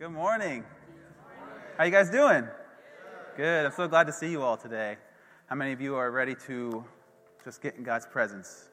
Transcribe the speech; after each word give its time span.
Good 0.00 0.12
morning. 0.12 0.64
How 1.76 1.84
you 1.84 1.90
guys 1.90 2.08
doing? 2.08 2.48
Good. 3.36 3.66
I'm 3.66 3.72
so 3.72 3.86
glad 3.86 4.06
to 4.06 4.14
see 4.14 4.30
you 4.30 4.40
all 4.40 4.56
today. 4.56 4.96
How 5.46 5.56
many 5.56 5.72
of 5.72 5.82
you 5.82 5.94
are 5.94 6.10
ready 6.10 6.34
to 6.46 6.82
just 7.44 7.60
get 7.60 7.76
in 7.76 7.82
God's 7.82 8.06
presence? 8.06 8.70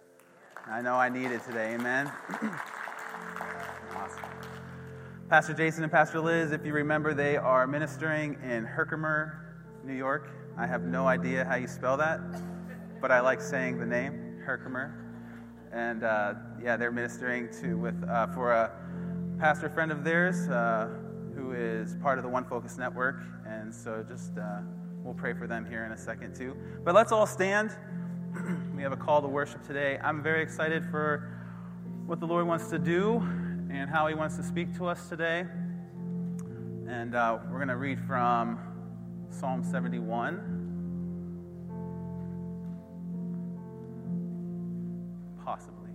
I 0.65 0.81
know 0.81 0.95
I 0.95 1.09
need 1.09 1.31
it 1.31 1.43
today. 1.43 1.73
Amen. 1.73 2.09
awesome. 3.93 4.23
Pastor 5.29 5.53
Jason 5.53 5.83
and 5.83 5.91
Pastor 5.91 6.21
Liz, 6.21 6.53
if 6.53 6.65
you 6.65 6.71
remember, 6.71 7.13
they 7.13 7.36
are 7.36 7.68
ministering 7.68 8.38
in 8.41 8.64
Herkimer, 8.64 9.59
New 9.84 9.96
York. 9.96 10.30
I 10.57 10.66
have 10.66 10.84
no 10.84 11.07
idea 11.07 11.44
how 11.44 11.55
you 11.55 11.68
spell 11.68 11.98
that, 11.98 12.21
but 13.02 13.12
I 13.12 13.20
like 13.20 13.41
saying 13.41 13.80
the 13.80 13.86
name 13.86 14.39
Herkimer. 14.46 14.96
And 15.73 16.05
uh, 16.05 16.36
yeah, 16.64 16.78
they're 16.78 16.89
ministering 16.89 17.50
to 17.59 17.73
with 17.78 18.02
uh, 18.09 18.28
for 18.28 18.54
a 18.54 18.71
pastor 19.41 19.68
friend 19.68 19.91
of 19.91 20.05
theirs 20.05 20.48
uh, 20.48 20.88
who 21.38 21.51
is 21.51 21.95
part 22.01 22.17
of 22.17 22.23
the 22.23 22.29
One 22.29 22.43
Focus 22.43 22.77
Network. 22.77 23.21
And 23.45 23.73
so 23.73 24.03
just 24.07 24.38
uh, 24.38 24.62
we'll 25.03 25.13
pray 25.13 25.34
for 25.34 25.45
them 25.45 25.66
here 25.66 25.85
in 25.85 25.91
a 25.91 25.98
second 25.98 26.35
too. 26.35 26.57
But 26.84 26.95
let's 26.95 27.12
all 27.12 27.27
stand. 27.27 27.77
we 28.75 28.81
have 28.81 28.91
a 28.91 28.98
call 28.98 29.21
to 29.21 29.27
worship 29.27 29.65
today. 29.65 29.99
I'm 30.03 30.23
very 30.23 30.41
excited 30.41 30.84
for 30.89 31.31
what 32.07 32.20
the 32.20 32.26
Lord 32.26 32.48
wants 32.48 32.70
to 32.70 32.79
do 32.79 33.17
and 33.71 33.89
how 33.89 34.07
He 34.07 34.15
wants 34.15 34.35
to 34.38 34.43
speak 34.43 34.76
to 34.77 34.88
us 34.88 35.07
today. 35.09 35.45
And 36.88 37.13
uh, 37.13 37.38
we're 37.51 37.57
going 37.57 37.67
to 37.67 37.77
read 37.77 37.99
from 38.07 38.59
Psalm 39.29 39.63
71. 39.63 40.55
Possibly. 45.45 45.91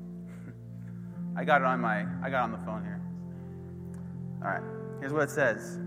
I 1.37 1.45
got 1.45 1.63
it 1.63 1.65
on 1.65 1.81
my 1.81 2.07
I 2.23 2.31
got 2.31 2.41
it 2.41 2.45
on 2.45 2.53
the 2.53 2.59
phone 2.59 2.85
here. 2.85 3.01
All 4.43 4.51
right. 4.51 4.82
Here's 5.03 5.13
what 5.13 5.25
it 5.25 5.31
says. 5.31 5.81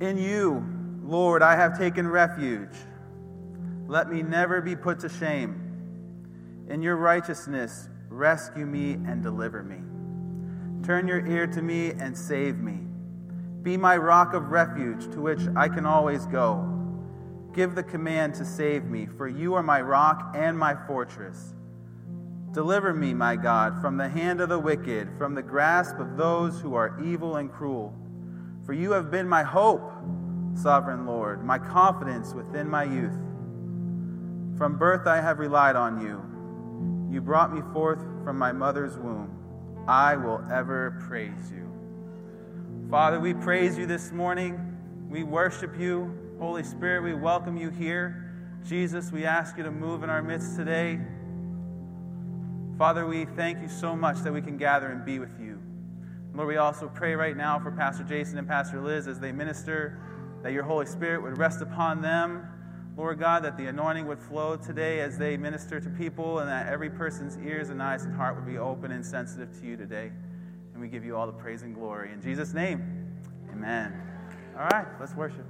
In 0.00 0.18
you, 0.18 0.66
Lord, 1.04 1.40
I 1.40 1.54
have 1.54 1.78
taken 1.78 2.08
refuge. 2.08 2.74
Let 3.86 4.10
me 4.10 4.22
never 4.22 4.60
be 4.60 4.74
put 4.74 4.98
to 5.00 5.08
shame. 5.08 6.66
In 6.68 6.82
your 6.82 6.96
righteousness, 6.96 7.88
rescue 8.08 8.66
me 8.66 8.94
and 8.94 9.22
deliver 9.22 9.62
me. 9.62 9.76
Turn 10.84 11.06
your 11.06 11.24
ear 11.28 11.46
to 11.46 11.62
me 11.62 11.92
and 11.92 12.18
save 12.18 12.58
me. 12.58 12.80
Be 13.62 13.76
my 13.76 13.98
rock 13.98 14.34
of 14.34 14.50
refuge 14.50 15.04
to 15.12 15.20
which 15.20 15.42
I 15.54 15.68
can 15.68 15.86
always 15.86 16.26
go. 16.26 16.68
Give 17.52 17.76
the 17.76 17.84
command 17.84 18.34
to 18.34 18.44
save 18.44 18.86
me, 18.86 19.06
for 19.06 19.28
you 19.28 19.54
are 19.54 19.62
my 19.62 19.80
rock 19.80 20.34
and 20.34 20.58
my 20.58 20.74
fortress. 20.88 21.54
Deliver 22.54 22.94
me, 22.94 23.12
my 23.12 23.34
God, 23.34 23.80
from 23.80 23.96
the 23.96 24.08
hand 24.08 24.40
of 24.40 24.48
the 24.48 24.58
wicked, 24.60 25.08
from 25.18 25.34
the 25.34 25.42
grasp 25.42 25.98
of 25.98 26.16
those 26.16 26.60
who 26.60 26.76
are 26.76 27.02
evil 27.04 27.34
and 27.36 27.52
cruel. 27.52 27.92
For 28.64 28.72
you 28.72 28.92
have 28.92 29.10
been 29.10 29.28
my 29.28 29.42
hope, 29.42 29.90
sovereign 30.54 31.04
Lord, 31.04 31.44
my 31.44 31.58
confidence 31.58 32.32
within 32.32 32.68
my 32.68 32.84
youth. 32.84 33.18
From 34.56 34.78
birth 34.78 35.08
I 35.08 35.20
have 35.20 35.40
relied 35.40 35.74
on 35.74 36.00
you. 36.00 36.22
You 37.12 37.20
brought 37.20 37.52
me 37.52 37.60
forth 37.72 37.98
from 38.22 38.38
my 38.38 38.52
mother's 38.52 38.96
womb. 38.96 39.84
I 39.88 40.14
will 40.14 40.40
ever 40.48 41.02
praise 41.08 41.50
you. 41.50 41.68
Father, 42.88 43.18
we 43.18 43.34
praise 43.34 43.76
you 43.76 43.86
this 43.86 44.12
morning. 44.12 44.76
We 45.10 45.24
worship 45.24 45.76
you. 45.76 46.16
Holy 46.38 46.62
Spirit, 46.62 47.02
we 47.02 47.14
welcome 47.14 47.56
you 47.56 47.70
here. 47.70 48.32
Jesus, 48.64 49.10
we 49.10 49.26
ask 49.26 49.56
you 49.58 49.64
to 49.64 49.72
move 49.72 50.04
in 50.04 50.10
our 50.10 50.22
midst 50.22 50.54
today. 50.54 51.00
Father, 52.78 53.06
we 53.06 53.24
thank 53.24 53.62
you 53.62 53.68
so 53.68 53.94
much 53.94 54.18
that 54.22 54.32
we 54.32 54.42
can 54.42 54.56
gather 54.56 54.88
and 54.88 55.04
be 55.04 55.20
with 55.20 55.38
you. 55.38 55.62
Lord, 56.34 56.48
we 56.48 56.56
also 56.56 56.88
pray 56.88 57.14
right 57.14 57.36
now 57.36 57.60
for 57.60 57.70
Pastor 57.70 58.02
Jason 58.02 58.36
and 58.36 58.48
Pastor 58.48 58.80
Liz 58.80 59.06
as 59.06 59.20
they 59.20 59.30
minister, 59.30 60.00
that 60.42 60.52
your 60.52 60.64
Holy 60.64 60.86
Spirit 60.86 61.22
would 61.22 61.38
rest 61.38 61.60
upon 61.60 62.02
them. 62.02 62.48
Lord 62.96 63.20
God, 63.20 63.44
that 63.44 63.56
the 63.56 63.66
anointing 63.66 64.08
would 64.08 64.18
flow 64.18 64.56
today 64.56 65.00
as 65.00 65.16
they 65.16 65.36
minister 65.36 65.80
to 65.80 65.88
people, 65.90 66.40
and 66.40 66.48
that 66.48 66.66
every 66.66 66.90
person's 66.90 67.38
ears 67.38 67.70
and 67.70 67.80
eyes 67.80 68.04
and 68.04 68.14
heart 68.14 68.34
would 68.34 68.46
be 68.46 68.58
open 68.58 68.90
and 68.90 69.06
sensitive 69.06 69.56
to 69.60 69.66
you 69.66 69.76
today. 69.76 70.10
And 70.72 70.80
we 70.80 70.88
give 70.88 71.04
you 71.04 71.16
all 71.16 71.26
the 71.26 71.32
praise 71.32 71.62
and 71.62 71.76
glory. 71.76 72.12
In 72.12 72.20
Jesus' 72.20 72.52
name, 72.52 73.22
amen. 73.52 74.00
All 74.58 74.66
right, 74.66 74.86
let's 74.98 75.14
worship. 75.14 75.46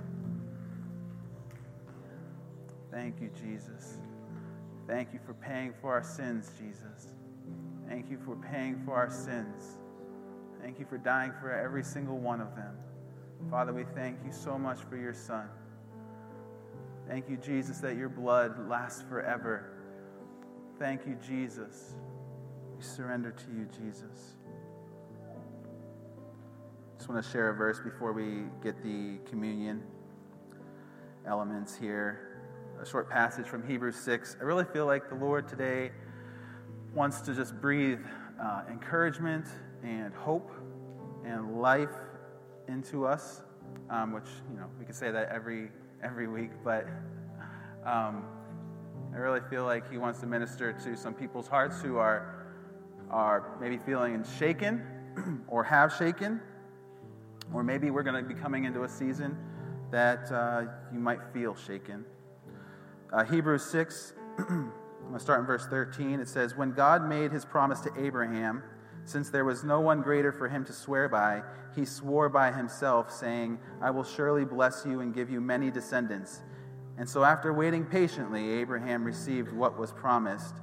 Thank 2.91 3.23
you, 3.23 3.31
Jesus. 3.43 3.97
Thank 4.87 5.15
you 5.15 5.21
for 5.25 5.33
paying 5.33 5.73
for 5.81 5.91
our 5.93 6.03
sins, 6.03 6.53
Jesus. 6.59 7.14
Thank 7.89 8.11
you 8.11 8.19
for 8.25 8.37
paying 8.37 8.83
for 8.84 8.95
our 8.95 9.11
sins. 9.11 9.78
Thank 10.61 10.78
you 10.78 10.87
for 10.87 10.99
dying 10.99 11.33
for 11.41 11.53
every 11.53 11.84
single 11.84 12.19
one 12.19 12.41
of 12.41 12.55
them. 12.56 12.77
Father, 13.50 13.72
we 13.72 13.84
thank 13.95 14.19
you 14.25 14.33
so 14.33 14.59
much 14.59 14.78
for 14.89 14.97
your 14.97 15.12
Son. 15.12 15.49
Thank 17.09 17.28
you, 17.28 17.37
Jesus, 17.37 17.78
that 17.78 17.97
your 17.97 18.09
blood 18.09 18.69
lasts 18.69 19.03
forever. 19.03 19.71
Thank 20.78 21.06
you, 21.06 21.17
Jesus. 21.27 21.94
We 22.77 22.83
surrender 22.83 23.31
to 23.31 23.44
you, 23.53 23.69
Jesus. 23.77 24.37
Just 26.97 27.09
want 27.09 27.23
to 27.23 27.31
share 27.31 27.50
a 27.50 27.55
verse 27.55 27.81
before 27.81 28.12
we 28.12 28.44
get 28.62 28.83
the 28.83 29.19
communion 29.28 29.83
elements 31.27 31.77
here 31.77 32.34
a 32.81 32.87
short 32.87 33.09
passage 33.09 33.47
from 33.47 33.67
Hebrews 33.67 33.97
6. 33.97 34.37
I 34.41 34.44
really 34.44 34.65
feel 34.65 34.87
like 34.87 35.09
the 35.09 35.15
Lord 35.15 35.49
today 35.49 35.91
wants 36.94 37.21
to 37.22 37.34
just 37.34 37.60
breathe 37.60 38.00
uh, 38.41 38.62
encouragement 38.71 39.47
and 39.82 40.15
hope 40.15 40.53
and 41.25 41.60
life 41.60 41.91
into 42.69 43.05
us, 43.06 43.43
um, 43.91 44.12
which, 44.12 44.28
you 44.50 44.59
know, 44.59 44.66
we 44.78 44.84
could 44.84 44.94
say 44.94 45.10
that 45.10 45.28
every, 45.28 45.71
every 46.03 46.28
week, 46.28 46.50
but 46.62 46.87
um, 47.84 48.25
I 49.12 49.16
really 49.16 49.41
feel 49.50 49.65
like 49.65 49.91
He 49.91 49.99
wants 49.99 50.21
to 50.21 50.27
minister 50.27 50.72
to 50.72 50.97
some 50.97 51.15
people's 51.15 51.49
hearts 51.49 51.81
who 51.82 51.97
are, 51.97 52.47
are 53.11 53.56
maybe 53.61 53.76
feeling 53.78 54.25
shaken 54.38 54.82
or 55.49 55.65
have 55.65 55.93
shaken, 55.94 56.41
or 57.53 57.65
maybe 57.65 57.91
we're 57.91 58.03
going 58.03 58.22
to 58.22 58.28
be 58.28 58.41
coming 58.41 58.65
into 58.65 58.84
a 58.84 58.88
season 58.88 59.37
that 59.91 60.31
uh, 60.31 60.65
you 60.93 61.00
might 61.00 61.21
feel 61.32 61.56
shaken. 61.56 62.05
Uh, 63.12 63.25
Hebrews 63.25 63.65
6, 63.65 64.15
I'm 65.05 65.11
going 65.11 65.19
to 65.19 65.23
start 65.23 65.41
in 65.41 65.47
verse 65.47 65.67
13. 65.67 66.19
It 66.19 66.29
says, 66.29 66.57
When 66.57 66.73
God 66.73 67.07
made 67.07 67.31
his 67.31 67.45
promise 67.45 67.81
to 67.81 67.91
Abraham, 67.97 68.63
since 69.05 69.29
there 69.29 69.45
was 69.45 69.63
no 69.63 69.81
one 69.81 70.01
greater 70.01 70.33
for 70.33 70.49
him 70.49 70.65
to 70.65 70.73
swear 70.73 71.09
by, 71.11 71.43
he 71.77 71.85
swore 71.85 72.31
by 72.31 72.51
himself, 72.51 73.13
saying, 73.13 73.59
I 73.83 73.91
will 73.91 74.03
surely 74.03 74.47
bless 74.47 74.85
you 74.87 75.01
and 75.01 75.15
give 75.15 75.31
you 75.31 75.41
many 75.43 75.71
descendants. 75.71 76.41
And 76.97 77.09
so, 77.09 77.23
after 77.23 77.53
waiting 77.53 77.85
patiently, 77.85 78.51
Abraham 78.53 79.05
received 79.05 79.53
what 79.53 79.79
was 79.79 79.93
promised. 79.93 80.55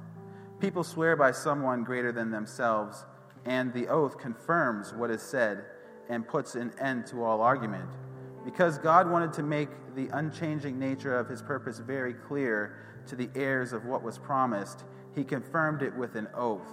People 0.58 0.82
swear 0.82 1.14
by 1.14 1.30
someone 1.30 1.84
greater 1.84 2.10
than 2.10 2.30
themselves, 2.30 3.04
and 3.44 3.72
the 3.72 3.86
oath 3.88 4.18
confirms 4.18 4.92
what 4.92 5.10
is 5.10 5.22
said 5.22 5.64
and 6.08 6.26
puts 6.26 6.56
an 6.56 6.72
end 6.80 7.06
to 7.06 7.22
all 7.22 7.42
argument. 7.42 7.88
Because 8.44 8.76
God 8.78 9.08
wanted 9.08 9.32
to 9.34 9.42
make 9.42 9.68
the 9.94 10.08
unchanging 10.08 10.78
nature 10.78 11.16
of 11.16 11.28
his 11.28 11.42
purpose 11.42 11.78
very 11.78 12.14
clear 12.14 12.91
to 13.06 13.16
the 13.16 13.30
heirs 13.34 13.72
of 13.72 13.84
what 13.84 14.02
was 14.02 14.18
promised, 14.18 14.84
he 15.14 15.24
confirmed 15.24 15.82
it 15.82 15.94
with 15.94 16.14
an 16.16 16.28
oath. 16.34 16.70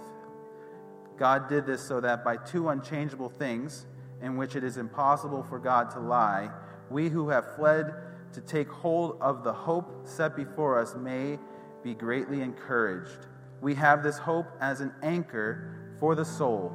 God 1.18 1.48
did 1.48 1.66
this 1.66 1.82
so 1.82 2.00
that 2.00 2.24
by 2.24 2.36
two 2.36 2.68
unchangeable 2.68 3.28
things, 3.28 3.86
in 4.22 4.36
which 4.36 4.56
it 4.56 4.64
is 4.64 4.76
impossible 4.76 5.42
for 5.42 5.58
God 5.58 5.90
to 5.90 6.00
lie, 6.00 6.50
we 6.90 7.08
who 7.08 7.28
have 7.28 7.54
fled 7.56 7.92
to 8.32 8.40
take 8.40 8.68
hold 8.68 9.18
of 9.20 9.44
the 9.44 9.52
hope 9.52 10.06
set 10.06 10.36
before 10.36 10.78
us 10.78 10.94
may 10.94 11.38
be 11.82 11.94
greatly 11.94 12.42
encouraged. 12.42 13.26
We 13.60 13.74
have 13.74 14.02
this 14.02 14.18
hope 14.18 14.46
as 14.60 14.80
an 14.80 14.92
anchor 15.02 15.94
for 15.98 16.14
the 16.14 16.24
soul. 16.24 16.72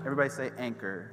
Everybody 0.00 0.30
say 0.30 0.50
anchor. 0.58 1.10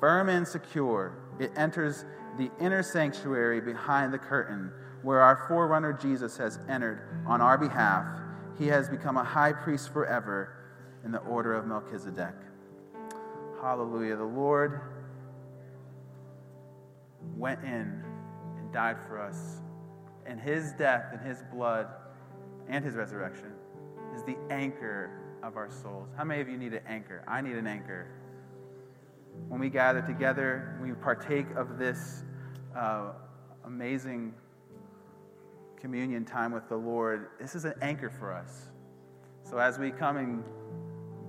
Firm 0.00 0.28
and 0.28 0.46
secure 0.46 1.12
it 1.38 1.52
enters 1.56 2.04
the 2.36 2.50
inner 2.60 2.82
sanctuary 2.82 3.60
behind 3.60 4.12
the 4.12 4.18
curtain, 4.18 4.72
where 5.02 5.20
our 5.20 5.46
forerunner 5.48 5.92
Jesus 5.92 6.36
has 6.36 6.58
entered 6.68 7.02
on 7.26 7.40
our 7.40 7.56
behalf. 7.56 8.06
He 8.58 8.66
has 8.68 8.88
become 8.88 9.16
a 9.16 9.24
high 9.24 9.52
priest 9.52 9.92
forever 9.92 10.54
in 11.04 11.12
the 11.12 11.18
order 11.18 11.54
of 11.54 11.66
Melchizedek. 11.66 12.34
Hallelujah. 13.62 14.16
The 14.16 14.24
Lord 14.24 14.80
went 17.36 17.62
in 17.62 18.02
and 18.58 18.72
died 18.72 18.96
for 19.06 19.20
us. 19.20 19.60
And 20.26 20.40
his 20.40 20.72
death 20.72 21.06
and 21.12 21.20
his 21.20 21.42
blood 21.52 21.86
and 22.68 22.84
his 22.84 22.94
resurrection 22.94 23.52
is 24.14 24.22
the 24.24 24.36
anchor 24.50 25.10
of 25.42 25.56
our 25.56 25.70
souls. 25.70 26.08
How 26.16 26.24
many 26.24 26.40
of 26.40 26.48
you 26.48 26.58
need 26.58 26.74
an 26.74 26.82
anchor? 26.86 27.22
I 27.26 27.40
need 27.40 27.56
an 27.56 27.66
anchor 27.66 28.08
when 29.46 29.60
we 29.60 29.70
gather 29.70 30.02
together, 30.02 30.76
we 30.82 30.92
partake 30.92 31.46
of 31.56 31.78
this 31.78 32.24
uh, 32.76 33.12
amazing 33.64 34.34
communion 35.80 36.24
time 36.24 36.52
with 36.52 36.68
the 36.68 36.76
Lord, 36.76 37.28
this 37.40 37.54
is 37.54 37.64
an 37.64 37.74
anchor 37.80 38.10
for 38.10 38.32
us. 38.32 38.68
So 39.42 39.58
as 39.58 39.78
we 39.78 39.90
come 39.90 40.16
and 40.16 40.44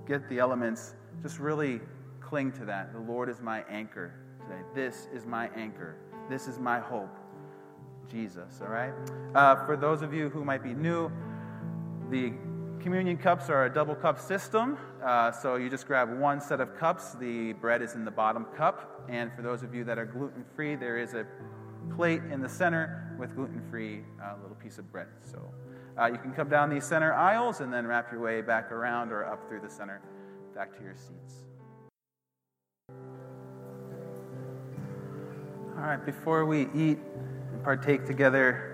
get 0.06 0.28
the 0.28 0.38
elements, 0.38 0.94
just 1.22 1.38
really 1.38 1.80
cling 2.20 2.52
to 2.52 2.64
that. 2.66 2.92
The 2.92 2.98
Lord 2.98 3.28
is 3.28 3.40
my 3.40 3.64
anchor 3.68 4.14
today. 4.40 4.60
This 4.74 5.08
is 5.12 5.24
my 5.24 5.48
anchor. 5.56 5.96
This 6.28 6.48
is 6.48 6.58
my 6.58 6.80
hope. 6.80 7.16
Jesus, 8.10 8.60
all 8.60 8.68
right? 8.68 8.92
Uh, 9.34 9.64
for 9.66 9.76
those 9.76 10.02
of 10.02 10.12
you 10.12 10.28
who 10.28 10.44
might 10.44 10.64
be 10.64 10.74
new, 10.74 11.10
the 12.10 12.32
communion 12.80 13.16
cups 13.16 13.48
are 13.48 13.66
a 13.66 13.72
double 13.72 13.94
cup 13.94 14.18
system. 14.18 14.76
Uh, 15.04 15.30
so 15.30 15.56
you 15.56 15.70
just 15.70 15.86
grab 15.86 16.18
one 16.18 16.40
set 16.40 16.60
of 16.60 16.76
cups. 16.76 17.14
The 17.14 17.52
bread 17.54 17.82
is 17.82 17.94
in 17.94 18.04
the 18.04 18.10
bottom 18.10 18.46
cup. 18.56 19.06
And 19.08 19.32
for 19.32 19.42
those 19.42 19.62
of 19.62 19.74
you 19.74 19.84
that 19.84 19.98
are 19.98 20.06
gluten 20.06 20.44
free, 20.56 20.74
there 20.74 20.98
is 20.98 21.14
a 21.14 21.24
plate 21.94 22.22
in 22.30 22.40
the 22.40 22.48
center 22.48 23.14
with 23.18 23.34
gluten 23.34 23.62
free 23.70 24.00
uh, 24.22 24.34
little 24.42 24.56
piece 24.56 24.78
of 24.78 24.90
bread. 24.90 25.08
So 25.22 25.38
uh, 25.98 26.06
you 26.06 26.18
can 26.18 26.32
come 26.32 26.48
down 26.48 26.70
these 26.70 26.84
center 26.84 27.12
aisles 27.12 27.60
and 27.60 27.72
then 27.72 27.86
wrap 27.86 28.10
your 28.10 28.20
way 28.20 28.40
back 28.42 28.72
around 28.72 29.12
or 29.12 29.24
up 29.24 29.48
through 29.48 29.60
the 29.60 29.70
center 29.70 30.00
back 30.54 30.76
to 30.76 30.82
your 30.82 30.94
seats. 30.96 31.44
All 35.76 35.86
right, 35.86 36.04
before 36.04 36.44
we 36.44 36.68
eat 36.74 36.98
and 37.52 37.64
partake 37.64 38.04
together, 38.04 38.70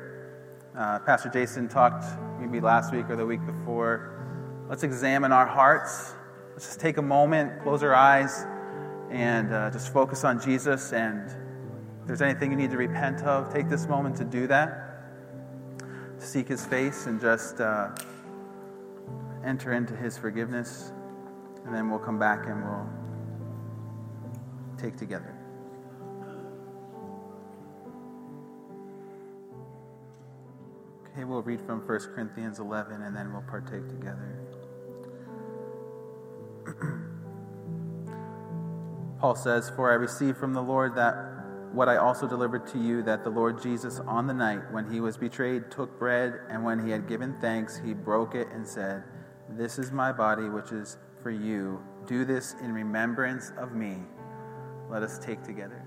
uh, 0.77 0.99
Pastor 1.01 1.29
Jason 1.29 1.69
talked 1.69 2.05
maybe 2.41 2.61
last 2.61 2.93
week 2.93 3.09
or 3.09 3.17
the 3.17 3.25
week 3.25 3.45
before. 3.47 4.13
Let's 4.69 4.83
examine 4.83 5.31
our 5.31 5.47
hearts. 5.47 6.15
Let's 6.53 6.67
just 6.67 6.81
take 6.81 6.97
a 6.97 7.03
moment, 7.03 7.63
close 7.63 7.83
our 7.83 7.95
eyes, 7.95 8.47
and 9.11 9.53
uh, 9.53 9.71
just 9.71 9.93
focus 9.93 10.25
on 10.25 10.41
Jesus. 10.41 10.93
And 10.93 11.31
if 12.07 12.09
there's 12.09 12.23
anything 12.23 12.53
you 12.53 12.57
need 12.57 12.71
to 12.71 12.77
repent 12.77 13.25
of, 13.25 13.53
take 13.53 13.69
this 13.69 13.89
moment 13.89 14.15
to 14.19 14.25
do 14.25 14.47
that. 14.47 15.03
To 16.21 16.25
Seek 16.25 16.47
his 16.47 16.65
face 16.65 17.07
and 17.07 17.21
just 17.21 17.61
uh, 17.61 17.89
enter 19.45 19.73
into 19.73 19.97
his 19.97 20.17
forgiveness. 20.17 20.93
And 21.65 21.75
then 21.75 21.91
we'll 21.91 21.99
come 21.99 22.17
back 22.17 22.47
and 22.47 22.63
we'll 22.63 22.89
take 24.79 24.97
together. 24.97 25.35
Okay, 31.11 31.25
we'll 31.25 31.43
read 31.43 31.61
from 31.61 31.81
1 31.81 31.87
Corinthians 32.15 32.61
11 32.61 33.03
and 33.03 33.17
then 33.17 33.33
we'll 33.33 33.43
partake 33.43 33.89
together. 33.89 34.39
Paul 39.19 39.35
says, 39.35 39.71
For 39.71 39.91
I 39.91 39.95
received 39.95 40.39
from 40.39 40.53
the 40.53 40.63
Lord 40.63 40.95
that 40.95 41.26
what 41.77 41.91
I 41.91 41.99
also 41.99 42.27
delivered 42.27 42.67
to 42.69 42.79
you 42.79 43.03
that 43.03 43.23
the 43.23 43.29
Lord 43.29 43.61
Jesus, 43.61 44.01
on 44.01 44.27
the 44.27 44.33
night 44.33 44.73
when 44.73 44.91
he 44.91 45.01
was 45.01 45.19
betrayed, 45.19 45.71
took 45.71 45.99
bread, 45.99 46.41
and 46.49 46.65
when 46.65 46.83
he 46.83 46.91
had 46.91 47.07
given 47.07 47.37
thanks, 47.39 47.79
he 47.85 47.93
broke 47.93 48.35
it 48.35 48.49
and 48.51 48.67
said, 48.67 49.05
This 49.51 49.79
is 49.79 49.93
my 49.93 50.11
body, 50.11 50.49
which 50.49 50.73
is 50.73 50.97
for 51.23 51.31
you. 51.31 51.79
Do 52.07 52.25
this 52.25 52.55
in 52.63 52.73
remembrance 52.73 53.53
of 53.59 53.73
me. 53.73 53.99
Let 54.89 55.03
us 55.03 55.19
take 55.19 55.43
together. 55.43 55.85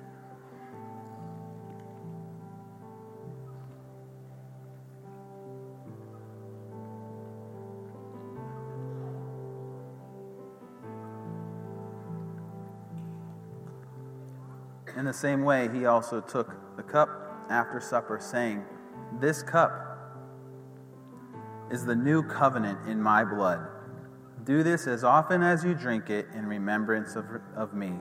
In 14.99 15.05
the 15.05 15.13
same 15.13 15.43
way, 15.43 15.69
he 15.69 15.85
also 15.85 16.19
took 16.19 16.75
the 16.75 16.83
cup 16.83 17.47
after 17.49 17.79
supper, 17.79 18.19
saying, 18.19 18.65
This 19.21 19.41
cup 19.41 19.71
is 21.71 21.85
the 21.85 21.95
new 21.95 22.21
covenant 22.21 22.85
in 22.85 23.01
my 23.01 23.23
blood. 23.23 23.65
Do 24.43 24.61
this 24.61 24.87
as 24.87 25.05
often 25.05 25.41
as 25.41 25.63
you 25.63 25.73
drink 25.73 26.09
it 26.09 26.27
in 26.35 26.45
remembrance 26.45 27.15
of, 27.15 27.25
of 27.55 27.73
me. 27.73 27.93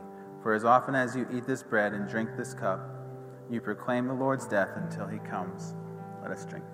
For 0.43 0.55
as 0.55 0.65
often 0.65 0.97
as 0.97 1.15
you 1.15 1.25
eat 1.33 1.47
this 1.47 1.63
bread 1.63 1.93
and 1.93 2.09
drink 2.09 2.31
this 2.37 2.53
cup, 2.53 2.81
you 3.49 3.61
proclaim 3.61 4.09
the 4.09 4.15
Lord's 4.15 4.49
death 4.49 4.71
until 4.75 5.07
he 5.07 5.19
comes. 5.19 5.77
Let 6.21 6.33
us 6.33 6.45
drink. 6.47 6.65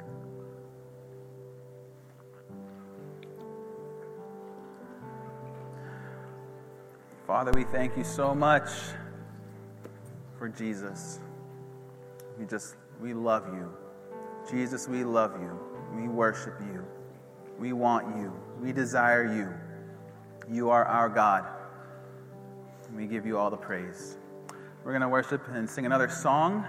Father, 7.27 7.53
we 7.55 7.65
thank 7.65 7.95
you 7.99 8.05
so 8.05 8.35
much 8.35 8.71
for 10.45 10.51
Jesus. 10.51 11.21
We 12.39 12.45
just, 12.45 12.77
we 13.01 13.15
love 13.15 13.47
you. 13.55 13.73
Jesus, 14.51 14.87
we 14.87 15.03
love 15.03 15.41
you. 15.41 15.59
We 15.97 16.07
worship 16.07 16.61
you. 16.61 16.85
We 17.59 17.73
want 17.73 18.15
you. 18.19 18.31
We 18.61 18.71
desire 18.71 19.25
you. 19.25 19.55
You 20.55 20.69
are 20.69 20.85
our 20.85 21.09
God. 21.09 21.47
We 22.95 23.07
give 23.07 23.25
you 23.25 23.39
all 23.39 23.49
the 23.49 23.57
praise. 23.57 24.19
We're 24.85 24.93
going 24.93 25.01
to 25.01 25.09
worship 25.09 25.41
and 25.49 25.67
sing 25.67 25.87
another 25.87 26.11
song. 26.11 26.67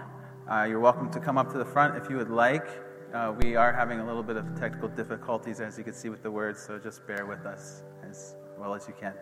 Uh, 0.50 0.66
you're 0.70 0.80
welcome 0.80 1.12
to 1.12 1.20
come 1.20 1.38
up 1.38 1.52
to 1.52 1.58
the 1.58 1.66
front 1.66 1.98
if 2.02 2.10
you 2.10 2.16
would 2.16 2.32
like. 2.32 2.70
Uh, 3.14 3.34
we 3.42 3.58
are 3.58 3.74
having 3.74 4.00
a 4.00 4.06
little 4.06 4.24
bit 4.24 4.38
of 4.38 4.58
technical 4.58 4.88
difficulties, 4.88 5.60
as 5.60 5.78
you 5.78 5.84
can 5.84 5.94
see 5.94 6.08
with 6.08 6.24
the 6.24 6.32
words, 6.32 6.62
so 6.62 6.80
just 6.80 7.06
bear 7.06 7.26
with 7.26 7.46
us 7.46 7.84
as 8.10 8.38
well 8.58 8.74
as 8.74 8.88
you 8.88 8.94
can. 8.98 9.16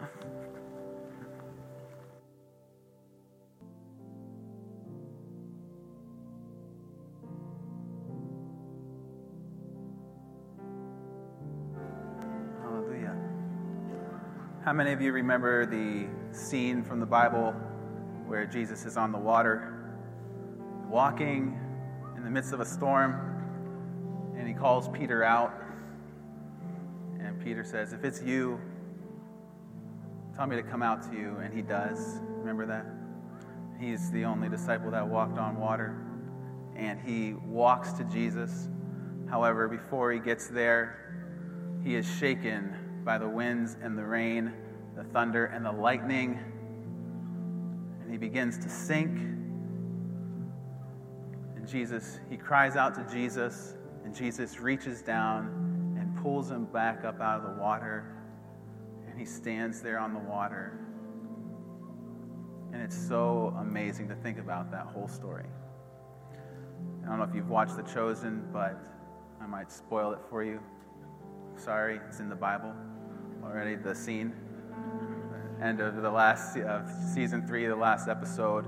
How 14.64 14.72
many 14.72 14.92
of 14.92 15.02
you 15.02 15.10
remember 15.10 15.66
the 15.66 16.06
scene 16.30 16.84
from 16.84 17.00
the 17.00 17.06
Bible 17.06 17.50
where 18.26 18.46
Jesus 18.46 18.86
is 18.86 18.96
on 18.96 19.10
the 19.10 19.18
water, 19.18 19.74
walking 20.88 21.58
in 22.16 22.22
the 22.22 22.30
midst 22.30 22.52
of 22.52 22.60
a 22.60 22.64
storm, 22.64 24.34
and 24.38 24.46
he 24.46 24.54
calls 24.54 24.88
Peter 24.88 25.24
out? 25.24 25.52
And 27.18 27.42
Peter 27.42 27.64
says, 27.64 27.92
If 27.92 28.04
it's 28.04 28.22
you, 28.22 28.60
tell 30.36 30.46
me 30.46 30.54
to 30.54 30.62
come 30.62 30.80
out 30.80 31.02
to 31.10 31.18
you. 31.18 31.38
And 31.42 31.52
he 31.52 31.62
does. 31.62 32.20
Remember 32.22 32.64
that? 32.66 32.86
He's 33.80 34.12
the 34.12 34.24
only 34.24 34.48
disciple 34.48 34.92
that 34.92 35.04
walked 35.04 35.38
on 35.38 35.56
water. 35.56 35.96
And 36.76 37.00
he 37.00 37.34
walks 37.34 37.90
to 37.94 38.04
Jesus. 38.04 38.68
However, 39.28 39.66
before 39.66 40.12
he 40.12 40.20
gets 40.20 40.46
there, 40.46 41.80
he 41.82 41.96
is 41.96 42.06
shaken 42.06 42.81
by 43.04 43.18
the 43.18 43.28
winds 43.28 43.76
and 43.82 43.98
the 43.98 44.04
rain, 44.04 44.52
the 44.96 45.04
thunder 45.04 45.46
and 45.46 45.64
the 45.64 45.72
lightning. 45.72 46.38
And 48.00 48.10
he 48.10 48.16
begins 48.16 48.58
to 48.58 48.68
sink. 48.68 49.18
And 51.56 51.66
Jesus, 51.66 52.20
he 52.30 52.36
cries 52.36 52.76
out 52.76 52.94
to 52.94 53.06
Jesus, 53.12 53.74
and 54.04 54.14
Jesus 54.14 54.60
reaches 54.60 55.02
down 55.02 55.96
and 55.98 56.16
pulls 56.22 56.50
him 56.50 56.66
back 56.66 57.04
up 57.04 57.20
out 57.20 57.40
of 57.40 57.54
the 57.54 57.60
water. 57.60 58.16
And 59.08 59.18
he 59.18 59.24
stands 59.24 59.80
there 59.80 59.98
on 59.98 60.12
the 60.12 60.20
water. 60.20 60.78
And 62.72 62.82
it's 62.82 62.96
so 62.96 63.54
amazing 63.60 64.08
to 64.08 64.14
think 64.14 64.38
about 64.38 64.70
that 64.70 64.86
whole 64.86 65.08
story. 65.08 65.46
I 67.04 67.08
don't 67.08 67.18
know 67.18 67.24
if 67.24 67.34
you've 67.34 67.50
watched 67.50 67.76
The 67.76 67.82
Chosen, 67.82 68.48
but 68.52 68.78
I 69.40 69.46
might 69.46 69.70
spoil 69.70 70.12
it 70.12 70.20
for 70.30 70.42
you. 70.42 70.60
Sorry, 71.56 72.00
it's 72.08 72.20
in 72.20 72.28
the 72.28 72.34
Bible 72.34 72.74
already, 73.52 73.76
the 73.76 73.94
scene. 73.94 74.32
End 75.62 75.80
of 75.80 76.00
the 76.00 76.10
last 76.10 76.56
uh, 76.56 76.82
season 77.12 77.46
three, 77.46 77.66
the 77.66 77.76
last 77.76 78.08
episode, 78.08 78.64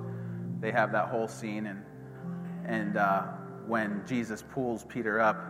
they 0.61 0.71
have 0.71 0.93
that 0.93 1.09
whole 1.09 1.27
scene, 1.27 1.67
and 1.67 1.83
and 2.67 2.97
uh, 2.97 3.23
when 3.67 4.03
Jesus 4.07 4.45
pulls 4.53 4.85
Peter 4.85 5.21
up, 5.21 5.43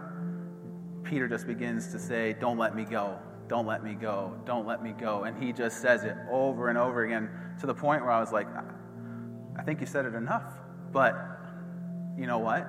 Peter 1.03 1.27
just 1.27 1.47
begins 1.47 1.91
to 1.91 1.99
say, 1.99 2.37
"Don't 2.41 2.59
let 2.59 2.77
me 2.77 2.85
go, 2.85 3.19
don't 3.49 3.67
let 3.67 3.83
me 3.83 3.95
go, 3.95 4.33
don't 4.47 4.67
let 4.67 4.83
me 4.83 4.93
go," 4.93 5.25
and 5.25 5.43
he 5.43 5.53
just 5.53 5.83
says 5.83 6.05
it 6.05 6.17
over 6.31 6.69
and 6.69 6.79
over 6.79 7.05
again 7.05 7.29
to 7.61 7.67
the 7.67 7.75
point 7.75 8.03
where 8.03 8.13
I 8.13 8.21
was 8.21 8.33
like, 8.33 8.47
"I 9.59 9.63
think 9.65 9.81
you 9.81 9.87
said 9.87 10.07
it 10.07 10.15
enough," 10.15 10.45
but 10.93 11.17
you 12.17 12.27
know 12.27 12.39
what? 12.39 12.69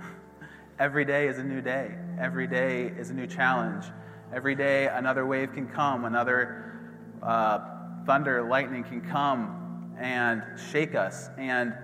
Every 0.80 1.04
day 1.04 1.28
is 1.28 1.38
a 1.38 1.44
new 1.44 1.60
day. 1.60 1.94
Every 2.18 2.48
day 2.48 2.88
is 2.98 3.10
a 3.10 3.14
new 3.14 3.28
challenge. 3.28 3.86
Every 4.32 4.54
day, 4.54 4.86
another 4.86 5.26
wave 5.26 5.52
can 5.52 5.66
come, 5.66 6.04
another 6.04 6.72
uh, 7.20 7.58
thunder, 8.06 8.44
lightning 8.44 8.84
can 8.84 9.00
come 9.00 9.96
and 9.98 10.44
shake 10.70 10.94
us. 10.94 11.28
And 11.36 11.74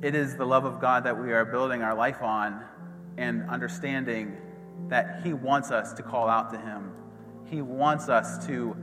it 0.00 0.14
is 0.14 0.36
the 0.36 0.44
love 0.44 0.64
of 0.64 0.80
God 0.80 1.02
that 1.04 1.20
we 1.20 1.32
are 1.32 1.44
building 1.44 1.82
our 1.82 1.96
life 1.96 2.22
on 2.22 2.64
and 3.16 3.50
understanding 3.50 4.36
that 4.86 5.22
He 5.24 5.32
wants 5.32 5.72
us 5.72 5.92
to 5.94 6.04
call 6.04 6.28
out 6.28 6.50
to 6.52 6.58
Him. 6.58 6.92
He 7.46 7.60
wants 7.60 8.08
us 8.08 8.46
to 8.46 8.76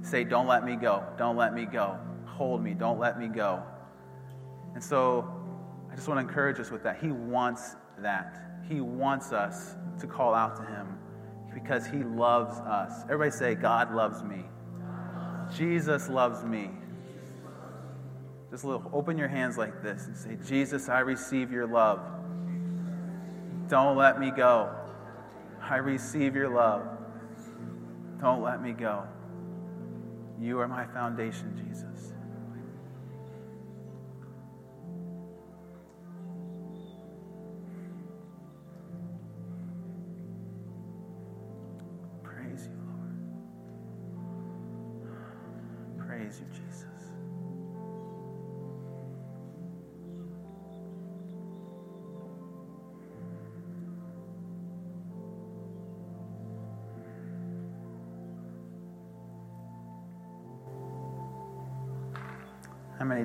say, 0.00 0.24
Don't 0.24 0.46
let 0.46 0.64
me 0.64 0.76
go. 0.76 1.04
Don't 1.18 1.36
let 1.36 1.52
me 1.52 1.66
go. 1.66 1.98
Hold 2.24 2.62
me. 2.62 2.72
Don't 2.72 2.98
let 2.98 3.18
me 3.18 3.28
go. 3.28 3.62
And 4.72 4.82
so 4.82 5.30
I 5.92 5.94
just 5.94 6.08
want 6.08 6.20
to 6.20 6.26
encourage 6.26 6.58
us 6.58 6.70
with 6.70 6.84
that. 6.84 7.02
He 7.02 7.12
wants 7.12 7.76
that. 7.98 8.62
He 8.66 8.80
wants 8.80 9.32
us 9.32 9.76
to 10.00 10.06
call 10.06 10.32
out 10.32 10.56
to 10.56 10.62
Him 10.62 10.98
because 11.62 11.86
he 11.86 11.98
loves 11.98 12.58
us. 12.60 13.02
Everybody 13.04 13.30
say, 13.30 13.54
God 13.54 13.94
loves 13.94 14.22
me. 14.22 14.44
Jesus 15.56 16.08
loves 16.08 16.44
me. 16.44 16.70
Just 18.50 18.64
little, 18.64 18.88
open 18.92 19.18
your 19.18 19.28
hands 19.28 19.58
like 19.58 19.82
this 19.82 20.06
and 20.06 20.16
say, 20.16 20.36
Jesus, 20.46 20.88
I 20.88 21.00
receive 21.00 21.52
your 21.52 21.66
love. 21.66 22.00
Don't 23.68 23.96
let 23.96 24.18
me 24.18 24.30
go. 24.30 24.74
I 25.60 25.76
receive 25.76 26.34
your 26.34 26.48
love. 26.48 26.86
Don't 28.20 28.42
let 28.42 28.62
me 28.62 28.72
go. 28.72 29.04
You 30.40 30.60
are 30.60 30.68
my 30.68 30.86
foundation, 30.86 31.54
Jesus. 31.66 32.12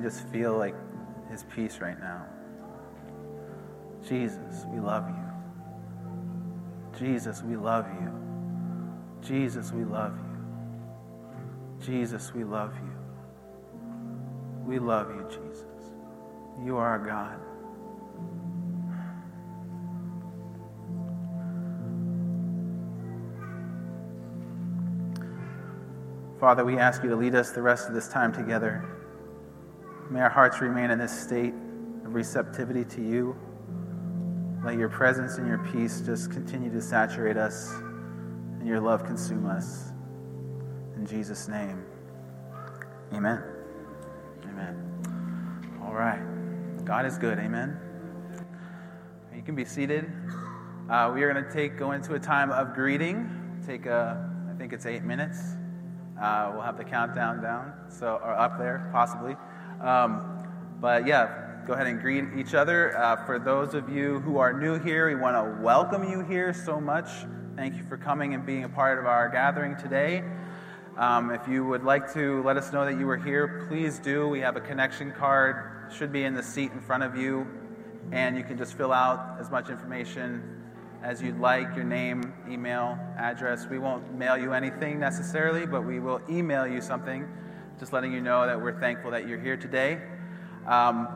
Just 0.04 0.28
feel 0.28 0.58
like 0.58 0.74
his 1.30 1.44
peace 1.44 1.78
right 1.80 1.98
now? 1.98 2.26
Jesus, 4.06 4.66
we 4.70 4.78
love 4.78 5.08
you. 5.08 5.16
Jesus, 6.98 7.42
we 7.42 7.56
love 7.56 7.86
you. 8.02 8.12
Jesus, 9.26 9.72
we 9.72 9.82
love 9.82 10.12
you. 10.18 11.86
Jesus, 11.86 12.34
we 12.34 12.44
love 12.44 12.74
you. 12.74 12.92
We 14.66 14.78
love 14.78 15.08
you, 15.08 15.26
Jesus. 15.30 15.64
You 16.62 16.76
are 16.76 16.98
God. 16.98 17.40
Father, 26.38 26.62
we 26.62 26.76
ask 26.76 27.02
you 27.02 27.08
to 27.08 27.16
lead 27.16 27.34
us 27.34 27.52
the 27.52 27.62
rest 27.62 27.88
of 27.88 27.94
this 27.94 28.08
time 28.08 28.34
together. 28.34 28.84
May 30.10 30.20
our 30.20 30.30
hearts 30.30 30.60
remain 30.60 30.90
in 30.90 30.98
this 30.98 31.18
state 31.18 31.54
of 32.04 32.14
receptivity 32.14 32.84
to 32.84 33.00
you. 33.00 33.36
Let 34.62 34.76
your 34.76 34.88
presence 34.88 35.38
and 35.38 35.46
your 35.46 35.58
peace 35.72 36.02
just 36.02 36.30
continue 36.30 36.70
to 36.72 36.80
saturate 36.80 37.36
us 37.36 37.72
and 38.58 38.66
your 38.66 38.80
love 38.80 39.04
consume 39.04 39.46
us. 39.46 39.92
In 40.96 41.06
Jesus' 41.06 41.48
name, 41.48 41.84
amen. 43.12 43.42
Amen. 44.44 45.78
All 45.82 45.94
right. 45.94 46.22
God 46.84 47.06
is 47.06 47.16
good. 47.18 47.38
Amen. 47.38 47.78
You 49.34 49.42
can 49.42 49.54
be 49.54 49.64
seated. 49.64 50.10
Uh, 50.88 51.10
we 51.14 51.22
are 51.22 51.32
going 51.32 51.44
to 51.44 51.50
take 51.50 51.78
go 51.78 51.92
into 51.92 52.14
a 52.14 52.20
time 52.20 52.50
of 52.50 52.74
greeting. 52.74 53.62
Take 53.66 53.86
a, 53.86 54.30
I 54.50 54.58
think 54.58 54.74
it's 54.74 54.84
eight 54.84 55.02
minutes. 55.02 55.38
Uh, 56.20 56.50
we'll 56.52 56.62
have 56.62 56.76
the 56.76 56.84
countdown 56.84 57.42
down, 57.42 57.72
so 57.88 58.20
or 58.22 58.32
up 58.32 58.58
there 58.58 58.88
possibly. 58.92 59.36
Um, 59.84 60.48
but 60.80 61.06
yeah, 61.06 61.60
go 61.66 61.74
ahead 61.74 61.86
and 61.86 62.00
greet 62.00 62.24
each 62.38 62.54
other. 62.54 62.96
Uh, 62.96 63.16
for 63.26 63.38
those 63.38 63.74
of 63.74 63.90
you 63.90 64.18
who 64.20 64.38
are 64.38 64.50
new 64.50 64.78
here, 64.78 65.08
we 65.08 65.14
want 65.14 65.36
to 65.36 65.62
welcome 65.62 66.10
you 66.10 66.20
here 66.24 66.54
so 66.54 66.80
much. 66.80 67.06
Thank 67.54 67.76
you 67.76 67.82
for 67.82 67.98
coming 67.98 68.32
and 68.32 68.46
being 68.46 68.64
a 68.64 68.68
part 68.68 68.98
of 68.98 69.04
our 69.04 69.28
gathering 69.28 69.76
today. 69.76 70.24
Um, 70.96 71.30
if 71.30 71.46
you 71.46 71.66
would 71.66 71.84
like 71.84 72.10
to 72.14 72.42
let 72.44 72.56
us 72.56 72.72
know 72.72 72.86
that 72.86 72.98
you 72.98 73.04
were 73.04 73.18
here, 73.18 73.66
please 73.68 73.98
do. 73.98 74.26
We 74.26 74.40
have 74.40 74.56
a 74.56 74.60
connection 74.60 75.12
card, 75.12 75.92
should 75.92 76.12
be 76.12 76.24
in 76.24 76.32
the 76.32 76.42
seat 76.42 76.72
in 76.72 76.80
front 76.80 77.02
of 77.02 77.14
you, 77.14 77.46
and 78.10 78.38
you 78.38 78.42
can 78.42 78.56
just 78.56 78.78
fill 78.78 78.92
out 78.92 79.36
as 79.38 79.50
much 79.50 79.68
information 79.68 80.62
as 81.02 81.20
you'd 81.20 81.40
like 81.40 81.76
your 81.76 81.84
name, 81.84 82.32
email, 82.48 82.98
address. 83.18 83.66
We 83.68 83.78
won't 83.78 84.14
mail 84.14 84.38
you 84.38 84.54
anything 84.54 84.98
necessarily, 84.98 85.66
but 85.66 85.82
we 85.82 86.00
will 86.00 86.22
email 86.30 86.66
you 86.66 86.80
something 86.80 87.28
just 87.78 87.92
letting 87.92 88.12
you 88.12 88.20
know 88.20 88.46
that 88.46 88.60
we're 88.60 88.78
thankful 88.78 89.10
that 89.10 89.26
you're 89.26 89.40
here 89.40 89.56
today. 89.56 90.00
Um, 90.66 91.08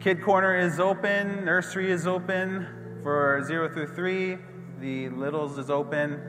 Kid 0.00 0.22
Corner 0.22 0.58
is 0.58 0.80
open, 0.80 1.44
nursery 1.44 1.90
is 1.90 2.06
open 2.06 2.66
for 3.02 3.42
zero 3.46 3.68
through 3.68 3.94
three, 3.94 4.38
the 4.80 5.08
littles 5.10 5.58
is 5.58 5.70
open, 5.70 6.20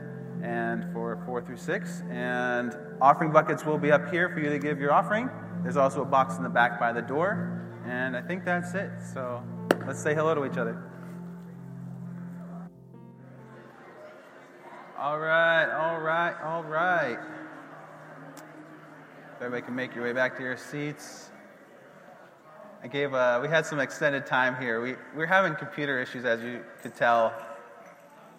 and 0.42 0.92
for 0.92 1.22
four 1.26 1.42
through 1.42 1.56
six. 1.56 2.02
And 2.10 2.76
offering 3.00 3.32
buckets 3.32 3.64
will 3.64 3.78
be 3.78 3.90
up 3.90 4.10
here 4.10 4.28
for 4.28 4.40
you 4.40 4.50
to 4.50 4.58
give 4.58 4.78
your 4.78 4.92
offering. 4.92 5.30
There's 5.62 5.76
also 5.76 6.02
a 6.02 6.06
box 6.06 6.36
in 6.36 6.42
the 6.42 6.48
back 6.48 6.78
by 6.78 6.92
the 6.92 7.02
door. 7.02 7.58
And 7.86 8.16
I 8.16 8.22
think 8.22 8.44
that's 8.44 8.74
it. 8.74 8.90
So 9.12 9.42
let's 9.86 10.02
say 10.02 10.14
hello 10.14 10.34
to 10.34 10.44
each 10.44 10.58
other. 10.58 10.82
All 14.98 15.18
right, 15.18 15.68
all 15.68 16.00
right, 16.00 16.34
all 16.44 16.62
right. 16.62 17.18
Everybody 19.42 19.66
can 19.66 19.74
make 19.74 19.92
your 19.96 20.04
way 20.04 20.12
back 20.12 20.36
to 20.36 20.42
your 20.44 20.56
seats. 20.56 21.32
I 22.80 22.86
gave, 22.86 23.12
uh, 23.12 23.40
we 23.42 23.48
had 23.48 23.66
some 23.66 23.80
extended 23.80 24.24
time 24.24 24.54
here. 24.54 24.80
We, 24.80 24.94
we 25.16 25.24
are 25.24 25.26
having 25.26 25.56
computer 25.56 26.00
issues, 26.00 26.24
as 26.24 26.40
you 26.42 26.62
could 26.80 26.94
tell. 26.94 27.34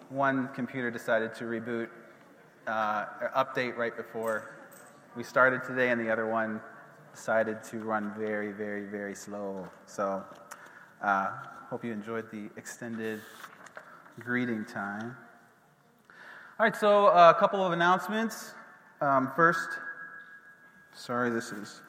One 0.08 0.48
computer 0.54 0.90
decided 0.90 1.34
to 1.34 1.44
reboot 1.44 1.88
uh, 2.66 3.04
update 3.36 3.76
right 3.76 3.94
before 3.94 4.56
we 5.14 5.22
started 5.22 5.62
today, 5.62 5.90
and 5.90 6.00
the 6.00 6.10
other 6.10 6.26
one 6.26 6.58
decided 7.14 7.62
to 7.64 7.80
run 7.80 8.14
very, 8.18 8.52
very, 8.52 8.86
very 8.86 9.14
slow. 9.14 9.68
So, 9.84 10.24
uh, 11.02 11.32
hope 11.68 11.84
you 11.84 11.92
enjoyed 11.92 12.30
the 12.30 12.48
extended 12.56 13.20
greeting 14.20 14.64
time. 14.64 15.14
All 16.58 16.64
right, 16.64 16.74
so 16.74 17.08
uh, 17.08 17.34
a 17.36 17.38
couple 17.38 17.62
of 17.62 17.72
announcements. 17.72 18.54
Um, 19.02 19.30
first, 19.36 19.68
Sorry, 20.96 21.28
this 21.28 21.50
is 21.50 21.80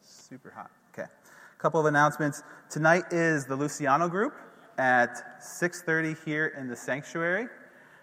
super 0.00 0.50
hot. 0.50 0.70
Okay. 0.94 1.06
A 1.06 1.60
couple 1.60 1.78
of 1.78 1.84
announcements. 1.84 2.42
Tonight 2.70 3.04
is 3.12 3.44
the 3.44 3.54
Luciano 3.54 4.08
group 4.08 4.32
at 4.78 5.38
6:30 5.38 6.16
here 6.24 6.46
in 6.58 6.66
the 6.66 6.76
sanctuary. 6.76 7.48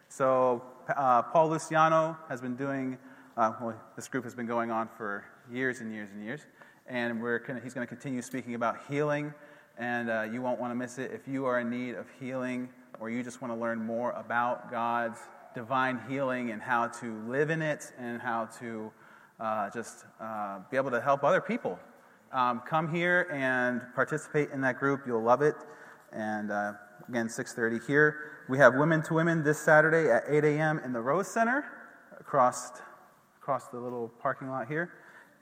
So 0.08 0.62
uh, 0.96 1.24
Paul 1.24 1.50
Luciano 1.50 2.16
has 2.30 2.42
been 2.42 2.56
doing. 2.56 3.00
Uh, 3.36 3.54
well, 3.60 3.82
this 3.96 4.08
group 4.08 4.24
has 4.24 4.36
been 4.36 4.46
going 4.46 4.70
on 4.70 4.88
for 4.88 5.25
years 5.51 5.82
and 5.82 5.92
years 5.92 6.10
and 6.13 6.24
years, 6.24 6.42
and 6.86 7.20
we're 7.20 7.39
gonna, 7.39 7.60
he's 7.60 7.74
going 7.74 7.86
to 7.86 7.89
continue 7.89 8.22
speaking 8.22 8.54
about 8.54 8.77
healing. 8.88 9.34
And 9.80 10.12
uh, 10.12 10.27
you 10.32 10.44
won't 10.44 10.60
want 10.60 10.72
to 10.72 10.75
miss 10.75 11.00
it 11.00 11.12
if 11.12 11.27
you 11.27 11.46
are 11.46 11.60
in 11.60 11.72
need 11.72 11.96
of 11.96 12.06
healing, 12.20 12.70
or 13.00 13.10
you 13.10 13.24
just 13.24 13.42
want 13.42 13.51
to 13.51 13.60
learn 13.60 13.84
more 13.84 14.12
about 14.12 14.70
God's 14.70 15.18
divine 15.56 16.00
healing 16.08 16.51
and 16.51 16.62
how 16.62 16.88
to 16.88 17.16
live 17.27 17.50
in 17.50 17.63
it 17.63 17.92
and 17.98 18.22
how 18.22 18.46
to 18.60 18.92
uh, 19.39 19.70
just 19.70 20.06
uh, 20.20 20.60
be 20.72 20.77
able 20.77 20.91
to 20.91 21.01
help 21.01 21.24
other 21.24 21.41
people. 21.41 21.79
Um, 22.32 22.62
come 22.67 22.94
here 22.94 23.27
and 23.32 23.82
participate 23.96 24.50
in 24.51 24.62
that 24.62 24.79
group. 24.79 25.01
You'll 25.06 25.24
love 25.24 25.41
it. 25.41 25.56
And 26.12 26.51
uh, 26.51 26.74
again, 27.08 27.27
6:30 27.27 27.86
here. 27.86 28.46
We 28.50 28.58
have 28.58 28.75
Women 28.75 29.01
to 29.03 29.13
Women 29.13 29.44
this 29.44 29.60
Saturday 29.60 30.10
at 30.10 30.24
8 30.27 30.44
a.m. 30.44 30.79
in 30.84 30.94
the 30.94 31.01
Rose 31.01 31.27
Center, 31.27 31.65
across 32.20 32.72
across 33.39 33.67
the 33.67 33.79
little 33.79 34.10
parking 34.22 34.50
lot 34.50 34.67
here. 34.67 34.91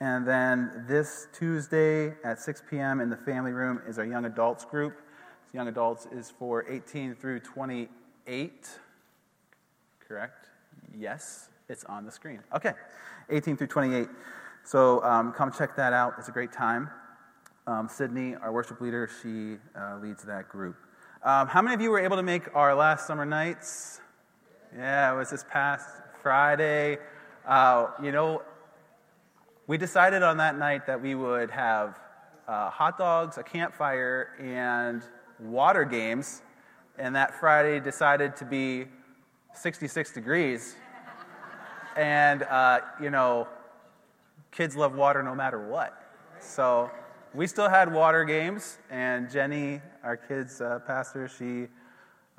And 0.00 0.26
then 0.28 0.84
this 0.86 1.26
Tuesday 1.32 2.14
at 2.22 2.38
6 2.38 2.62
p.m. 2.68 3.00
in 3.00 3.08
the 3.08 3.16
family 3.16 3.52
room 3.52 3.80
is 3.88 3.98
our 3.98 4.04
young 4.04 4.26
adults 4.26 4.64
group. 4.64 4.94
Young 5.54 5.68
adults 5.68 6.06
is 6.12 6.30
for 6.30 6.68
18 6.70 7.14
through 7.14 7.40
28. 7.40 8.68
Correct? 10.06 10.46
Yes, 10.94 11.48
it's 11.68 11.84
on 11.84 12.04
the 12.04 12.12
screen. 12.12 12.40
Okay. 12.54 12.72
18 13.30 13.56
through 13.56 13.66
28. 13.66 14.08
So 14.64 15.02
um, 15.02 15.32
come 15.32 15.52
check 15.52 15.76
that 15.76 15.92
out. 15.92 16.14
It's 16.18 16.28
a 16.28 16.32
great 16.32 16.52
time. 16.52 16.90
Um, 17.66 17.88
Sydney, 17.88 18.36
our 18.36 18.52
worship 18.52 18.80
leader, 18.80 19.10
she 19.22 19.56
uh, 19.78 19.98
leads 19.98 20.22
that 20.24 20.48
group. 20.48 20.76
Um, 21.24 21.48
how 21.48 21.60
many 21.62 21.74
of 21.74 21.80
you 21.80 21.90
were 21.90 21.98
able 21.98 22.16
to 22.16 22.22
make 22.22 22.54
our 22.54 22.74
last 22.74 23.06
summer 23.06 23.24
nights? 23.24 24.00
Yeah, 24.76 25.12
it 25.12 25.16
was 25.16 25.30
this 25.30 25.44
past 25.50 25.88
Friday. 26.22 26.98
Uh, 27.44 27.88
you 28.00 28.12
know, 28.12 28.42
we 29.66 29.76
decided 29.76 30.22
on 30.22 30.36
that 30.36 30.56
night 30.56 30.86
that 30.86 31.00
we 31.00 31.16
would 31.16 31.50
have 31.50 31.98
uh, 32.46 32.70
hot 32.70 32.98
dogs, 32.98 33.38
a 33.38 33.42
campfire, 33.42 34.36
and 34.38 35.02
water 35.40 35.84
games. 35.84 36.42
And 36.98 37.16
that 37.16 37.34
Friday 37.40 37.80
decided 37.80 38.36
to 38.36 38.44
be 38.44 38.86
66 39.54 40.12
degrees 40.12 40.76
and, 41.96 42.42
uh, 42.42 42.80
you 43.00 43.10
know, 43.10 43.48
kids 44.52 44.76
love 44.76 44.94
water 44.94 45.22
no 45.22 45.34
matter 45.34 45.66
what. 45.66 45.94
So 46.40 46.90
we 47.34 47.46
still 47.46 47.68
had 47.68 47.92
water 47.92 48.24
games, 48.24 48.78
and 48.90 49.30
Jenny, 49.30 49.80
our 50.02 50.16
kids' 50.16 50.60
uh, 50.60 50.80
pastor, 50.86 51.28
she 51.28 51.68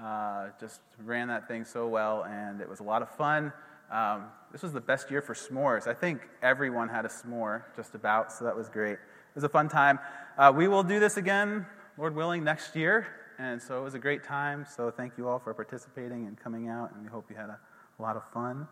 uh, 0.03 0.47
just 0.59 0.81
ran 1.03 1.27
that 1.27 1.47
thing 1.47 1.65
so 1.65 1.87
well, 1.87 2.23
and 2.25 2.61
it 2.61 2.69
was 2.69 2.79
a 2.79 2.83
lot 2.83 3.01
of 3.01 3.09
fun. 3.09 3.51
Um, 3.91 4.25
this 4.51 4.63
was 4.63 4.73
the 4.73 4.81
best 4.81 5.09
year 5.11 5.21
for 5.21 5.33
s'mores. 5.33 5.87
I 5.87 5.93
think 5.93 6.21
everyone 6.41 6.89
had 6.89 7.05
a 7.05 7.09
s'more, 7.09 7.63
just 7.75 7.95
about, 7.95 8.31
so 8.31 8.45
that 8.45 8.55
was 8.55 8.69
great. 8.69 8.93
It 8.93 9.35
was 9.35 9.43
a 9.43 9.49
fun 9.49 9.69
time. 9.69 9.99
Uh, 10.37 10.53
we 10.55 10.67
will 10.67 10.83
do 10.83 10.99
this 10.99 11.17
again, 11.17 11.65
Lord 11.97 12.15
willing, 12.15 12.43
next 12.43 12.75
year. 12.75 13.07
And 13.39 13.61
so 13.61 13.79
it 13.79 13.83
was 13.83 13.93
a 13.93 13.99
great 13.99 14.23
time. 14.23 14.65
So 14.67 14.89
thank 14.89 15.13
you 15.17 15.27
all 15.27 15.37
for 15.37 15.53
participating 15.53 16.25
and 16.25 16.39
coming 16.39 16.69
out, 16.69 16.91
and 16.93 17.03
we 17.03 17.09
hope 17.09 17.29
you 17.29 17.35
had 17.35 17.49
a, 17.49 17.59
a 17.99 18.01
lot 18.01 18.15
of 18.15 18.23
fun. 18.31 18.67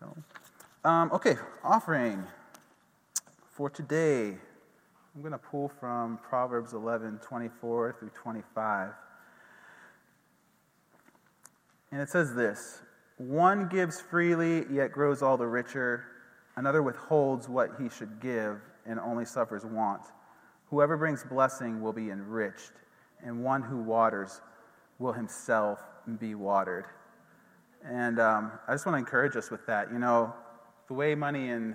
So, 0.00 0.16
um, 0.84 1.10
okay, 1.12 1.36
offering 1.64 2.24
for 3.50 3.68
today. 3.68 4.36
I'm 5.14 5.22
going 5.22 5.32
to 5.32 5.38
pull 5.38 5.68
from 5.80 6.18
Proverbs 6.18 6.74
11 6.74 7.18
24 7.26 7.96
through 7.98 8.10
25. 8.10 8.90
And 11.90 12.00
it 12.00 12.08
says 12.08 12.34
this 12.34 12.80
One 13.16 13.68
gives 13.68 14.00
freely, 14.00 14.64
yet 14.70 14.92
grows 14.92 15.22
all 15.22 15.36
the 15.36 15.46
richer. 15.46 16.04
Another 16.56 16.82
withholds 16.82 17.48
what 17.48 17.70
he 17.80 17.88
should 17.88 18.20
give 18.20 18.60
and 18.86 19.00
only 19.00 19.24
suffers 19.24 19.64
want. 19.64 20.02
Whoever 20.70 20.96
brings 20.96 21.24
blessing 21.24 21.80
will 21.80 21.92
be 21.92 22.10
enriched, 22.10 22.72
and 23.24 23.42
one 23.42 23.62
who 23.62 23.78
waters 23.78 24.40
will 24.98 25.12
himself 25.12 25.80
be 26.18 26.34
watered. 26.34 26.86
And 27.84 28.18
um, 28.18 28.52
I 28.66 28.72
just 28.72 28.86
want 28.86 28.94
to 28.94 28.98
encourage 28.98 29.36
us 29.36 29.50
with 29.50 29.64
that. 29.66 29.92
You 29.92 29.98
know, 29.98 30.32
the 30.88 30.94
way 30.94 31.14
money 31.14 31.50
and 31.50 31.74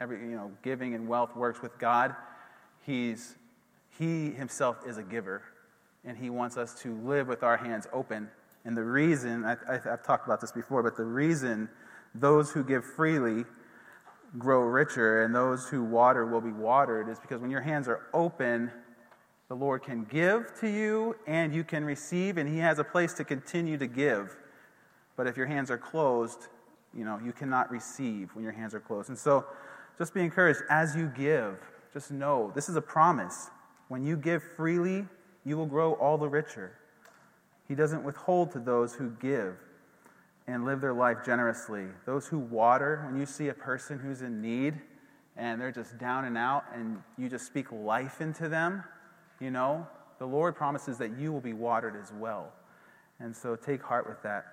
every, 0.00 0.18
you 0.20 0.36
know, 0.36 0.50
giving 0.62 0.94
and 0.94 1.08
wealth 1.08 1.36
works 1.36 1.62
with 1.62 1.78
God, 1.78 2.14
he's, 2.84 3.36
He 3.98 4.30
himself 4.30 4.78
is 4.86 4.98
a 4.98 5.02
giver, 5.02 5.42
and 6.04 6.16
He 6.16 6.30
wants 6.30 6.56
us 6.56 6.74
to 6.82 6.94
live 7.02 7.28
with 7.28 7.42
our 7.42 7.56
hands 7.56 7.86
open. 7.92 8.28
And 8.64 8.76
the 8.76 8.84
reason, 8.84 9.44
I, 9.44 9.56
I, 9.68 9.74
I've 9.92 10.04
talked 10.04 10.26
about 10.26 10.40
this 10.40 10.52
before, 10.52 10.82
but 10.82 10.96
the 10.96 11.04
reason 11.04 11.68
those 12.14 12.50
who 12.50 12.64
give 12.64 12.84
freely 12.84 13.44
grow 14.38 14.60
richer 14.60 15.24
and 15.24 15.34
those 15.34 15.68
who 15.68 15.82
water 15.82 16.26
will 16.26 16.40
be 16.40 16.52
watered 16.52 17.08
is 17.08 17.18
because 17.18 17.40
when 17.40 17.50
your 17.50 17.60
hands 17.60 17.88
are 17.88 18.06
open, 18.14 18.70
the 19.48 19.56
Lord 19.56 19.82
can 19.82 20.04
give 20.04 20.52
to 20.60 20.68
you 20.68 21.16
and 21.26 21.54
you 21.54 21.64
can 21.64 21.84
receive, 21.84 22.36
and 22.36 22.48
He 22.48 22.58
has 22.58 22.78
a 22.78 22.84
place 22.84 23.12
to 23.14 23.24
continue 23.24 23.76
to 23.78 23.86
give. 23.86 24.36
But 25.20 25.26
if 25.26 25.36
your 25.36 25.44
hands 25.44 25.70
are 25.70 25.76
closed, 25.76 26.46
you 26.96 27.04
know, 27.04 27.20
you 27.22 27.32
cannot 27.32 27.70
receive 27.70 28.30
when 28.34 28.42
your 28.42 28.54
hands 28.54 28.74
are 28.74 28.80
closed. 28.80 29.10
And 29.10 29.18
so 29.18 29.44
just 29.98 30.14
be 30.14 30.22
encouraged 30.22 30.62
as 30.70 30.96
you 30.96 31.12
give. 31.14 31.58
Just 31.92 32.10
know 32.10 32.50
this 32.54 32.70
is 32.70 32.76
a 32.76 32.80
promise. 32.80 33.50
When 33.88 34.02
you 34.02 34.16
give 34.16 34.42
freely, 34.42 35.04
you 35.44 35.58
will 35.58 35.66
grow 35.66 35.92
all 35.92 36.16
the 36.16 36.26
richer. 36.26 36.72
He 37.68 37.74
doesn't 37.74 38.02
withhold 38.02 38.50
to 38.52 38.60
those 38.60 38.94
who 38.94 39.10
give 39.20 39.56
and 40.46 40.64
live 40.64 40.80
their 40.80 40.94
life 40.94 41.18
generously. 41.22 41.88
Those 42.06 42.26
who 42.26 42.38
water, 42.38 43.02
when 43.04 43.20
you 43.20 43.26
see 43.26 43.48
a 43.48 43.54
person 43.54 43.98
who's 43.98 44.22
in 44.22 44.40
need 44.40 44.80
and 45.36 45.60
they're 45.60 45.70
just 45.70 45.98
down 45.98 46.24
and 46.24 46.38
out 46.38 46.64
and 46.74 47.02
you 47.18 47.28
just 47.28 47.44
speak 47.44 47.70
life 47.70 48.22
into 48.22 48.48
them, 48.48 48.84
you 49.38 49.50
know, 49.50 49.86
the 50.18 50.26
Lord 50.26 50.56
promises 50.56 50.96
that 50.96 51.18
you 51.18 51.30
will 51.30 51.42
be 51.42 51.52
watered 51.52 51.94
as 51.94 52.10
well. 52.10 52.54
And 53.18 53.36
so 53.36 53.54
take 53.54 53.82
heart 53.82 54.08
with 54.08 54.22
that. 54.22 54.46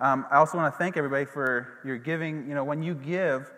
Um, 0.00 0.24
I 0.30 0.36
also 0.36 0.56
want 0.56 0.72
to 0.72 0.78
thank 0.78 0.96
everybody 0.96 1.26
for 1.26 1.78
your 1.84 1.98
giving. 1.98 2.48
You 2.48 2.54
know, 2.54 2.64
when 2.64 2.82
you 2.82 2.94
give, 2.94 3.52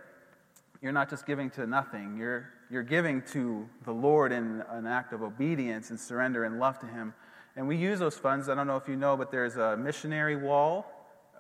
you're 0.80 0.90
not 0.90 1.08
just 1.08 1.25
giving 1.25 1.50
to 1.50 1.68
nothing, 1.68 2.16
you're, 2.18 2.49
you're 2.68 2.82
giving 2.82 3.22
to 3.30 3.68
the 3.84 3.92
Lord 3.92 4.32
in 4.32 4.64
an 4.68 4.88
act 4.88 5.12
of 5.12 5.22
obedience 5.22 5.90
and 5.90 6.00
surrender 6.00 6.44
and 6.44 6.58
love 6.58 6.80
to 6.80 6.87
Him. 6.87 7.14
And 7.54 7.68
we 7.68 7.76
use 7.76 8.00
those 8.00 8.16
funds. 8.16 8.49
I 8.49 8.56
don't 8.56 8.66
know 8.66 8.76
if 8.76 8.88
you 8.88 8.96
know, 8.96 9.16
but 9.16 9.30
there's 9.30 9.56
a 9.56 9.76
missionary 9.76 10.34
wall 10.34 10.84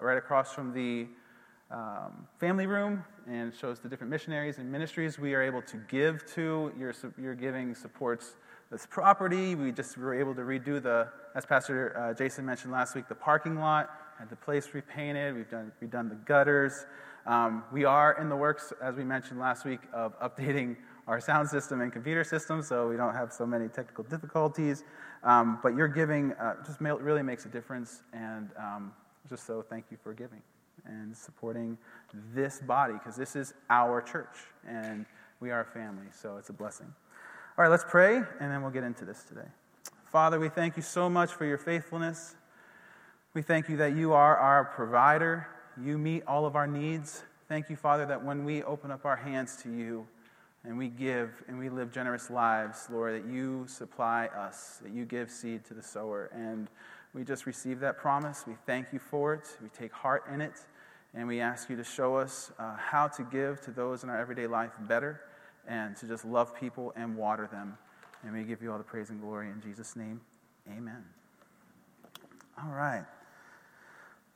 right 0.00 0.16
across 0.16 0.52
from 0.52 0.72
the 0.72 1.08
um, 1.72 2.28
family 2.38 2.68
room 2.68 3.02
and 3.28 3.52
shows 3.52 3.80
the 3.80 3.88
different 3.88 4.10
missionaries 4.10 4.58
and 4.58 4.70
ministries 4.70 5.18
we 5.18 5.34
are 5.34 5.42
able 5.42 5.62
to 5.62 5.78
give 5.88 6.24
to. 6.34 6.72
Your, 6.78 6.94
your 7.20 7.34
giving 7.34 7.74
supports 7.74 8.36
this 8.70 8.86
property. 8.86 9.56
We 9.56 9.72
just 9.72 9.96
were 9.96 10.14
able 10.14 10.34
to 10.36 10.42
redo 10.42 10.80
the, 10.80 11.08
as 11.34 11.44
Pastor 11.44 11.98
uh, 11.98 12.14
Jason 12.14 12.46
mentioned 12.46 12.72
last 12.72 12.94
week, 12.94 13.08
the 13.08 13.16
parking 13.16 13.56
lot, 13.56 13.90
had 14.22 14.30
the 14.30 14.36
place 14.36 14.68
repainted. 14.72 15.34
We've 15.34 15.50
done, 15.50 15.72
redone 15.82 16.08
the 16.08 16.14
gutters. 16.14 16.86
Um, 17.26 17.64
we 17.72 17.84
are 17.84 18.16
in 18.20 18.28
the 18.28 18.36
works, 18.36 18.72
as 18.80 18.94
we 18.94 19.02
mentioned 19.02 19.40
last 19.40 19.64
week, 19.64 19.80
of 19.92 20.16
updating 20.20 20.76
our 21.08 21.20
sound 21.20 21.48
system 21.48 21.80
and 21.80 21.92
computer 21.92 22.22
system 22.22 22.62
so 22.62 22.88
we 22.88 22.96
don't 22.96 23.14
have 23.14 23.32
so 23.32 23.44
many 23.44 23.66
technical 23.66 24.04
difficulties. 24.04 24.84
Um, 25.24 25.58
but 25.60 25.74
your 25.74 25.88
giving 25.88 26.34
uh, 26.34 26.54
just 26.64 26.80
really 26.80 27.22
makes 27.24 27.46
a 27.46 27.48
difference, 27.48 28.02
and 28.12 28.50
um, 28.56 28.92
just 29.28 29.44
so 29.44 29.60
thank 29.60 29.86
you 29.90 29.96
for 30.00 30.14
giving 30.14 30.40
and 30.86 31.16
supporting 31.16 31.76
this 32.32 32.60
body 32.60 32.92
because 32.92 33.16
this 33.16 33.34
is 33.34 33.54
our 33.70 34.00
church 34.00 34.36
and 34.68 35.04
we 35.40 35.50
are 35.50 35.62
a 35.62 35.64
family, 35.64 36.06
so 36.12 36.36
it's 36.36 36.48
a 36.48 36.52
blessing. 36.52 36.86
All 37.58 37.64
right, 37.64 37.70
let's 37.70 37.84
pray, 37.88 38.18
and 38.18 38.52
then 38.52 38.62
we'll 38.62 38.70
get 38.70 38.84
into 38.84 39.04
this 39.04 39.24
today. 39.24 39.48
Father, 40.04 40.38
we 40.38 40.48
thank 40.48 40.76
you 40.76 40.82
so 40.82 41.10
much 41.10 41.32
for 41.32 41.44
your 41.44 41.58
faithfulness. 41.58 42.36
We 43.34 43.40
thank 43.40 43.70
you 43.70 43.78
that 43.78 43.96
you 43.96 44.12
are 44.12 44.36
our 44.36 44.62
provider. 44.62 45.46
You 45.82 45.96
meet 45.96 46.22
all 46.26 46.44
of 46.44 46.54
our 46.54 46.66
needs. 46.66 47.22
Thank 47.48 47.70
you, 47.70 47.76
Father, 47.76 48.04
that 48.04 48.22
when 48.22 48.44
we 48.44 48.62
open 48.62 48.90
up 48.90 49.06
our 49.06 49.16
hands 49.16 49.56
to 49.62 49.72
you 49.72 50.06
and 50.64 50.76
we 50.76 50.88
give 50.88 51.42
and 51.48 51.58
we 51.58 51.70
live 51.70 51.90
generous 51.90 52.28
lives, 52.28 52.88
Lord, 52.92 53.14
that 53.14 53.32
you 53.32 53.64
supply 53.66 54.26
us, 54.26 54.80
that 54.82 54.92
you 54.92 55.06
give 55.06 55.30
seed 55.30 55.64
to 55.64 55.72
the 55.72 55.82
sower. 55.82 56.28
And 56.34 56.68
we 57.14 57.24
just 57.24 57.46
receive 57.46 57.80
that 57.80 57.96
promise. 57.96 58.44
We 58.46 58.52
thank 58.66 58.92
you 58.92 58.98
for 58.98 59.32
it. 59.32 59.48
We 59.62 59.70
take 59.70 59.92
heart 59.92 60.24
in 60.30 60.42
it. 60.42 60.66
And 61.14 61.26
we 61.26 61.40
ask 61.40 61.70
you 61.70 61.76
to 61.76 61.84
show 61.84 62.16
us 62.16 62.52
uh, 62.58 62.76
how 62.76 63.08
to 63.08 63.22
give 63.22 63.62
to 63.62 63.70
those 63.70 64.04
in 64.04 64.10
our 64.10 64.18
everyday 64.18 64.46
life 64.46 64.72
better 64.80 65.22
and 65.66 65.96
to 65.96 66.06
just 66.06 66.26
love 66.26 66.54
people 66.54 66.92
and 66.96 67.16
water 67.16 67.48
them. 67.50 67.78
And 68.24 68.34
we 68.34 68.44
give 68.44 68.60
you 68.60 68.70
all 68.70 68.78
the 68.78 68.84
praise 68.84 69.08
and 69.08 69.22
glory 69.22 69.48
in 69.48 69.62
Jesus' 69.62 69.96
name. 69.96 70.20
Amen. 70.70 71.02
All 72.62 72.72
right. 72.74 73.06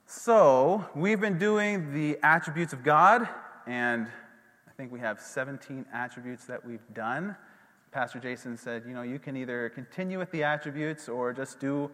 So, 0.08 0.88
we've 0.94 1.20
been 1.20 1.36
doing 1.36 1.92
the 1.92 2.16
attributes 2.22 2.72
of 2.72 2.84
God, 2.84 3.28
and 3.66 4.06
I 4.68 4.70
think 4.76 4.92
we 4.92 5.00
have 5.00 5.18
17 5.18 5.84
attributes 5.92 6.44
that 6.44 6.64
we've 6.64 6.94
done. 6.94 7.34
Pastor 7.90 8.20
Jason 8.20 8.56
said, 8.56 8.84
you 8.86 8.94
know, 8.94 9.02
you 9.02 9.18
can 9.18 9.36
either 9.36 9.68
continue 9.70 10.20
with 10.20 10.30
the 10.30 10.44
attributes 10.44 11.08
or 11.08 11.32
just 11.32 11.58
do 11.58 11.90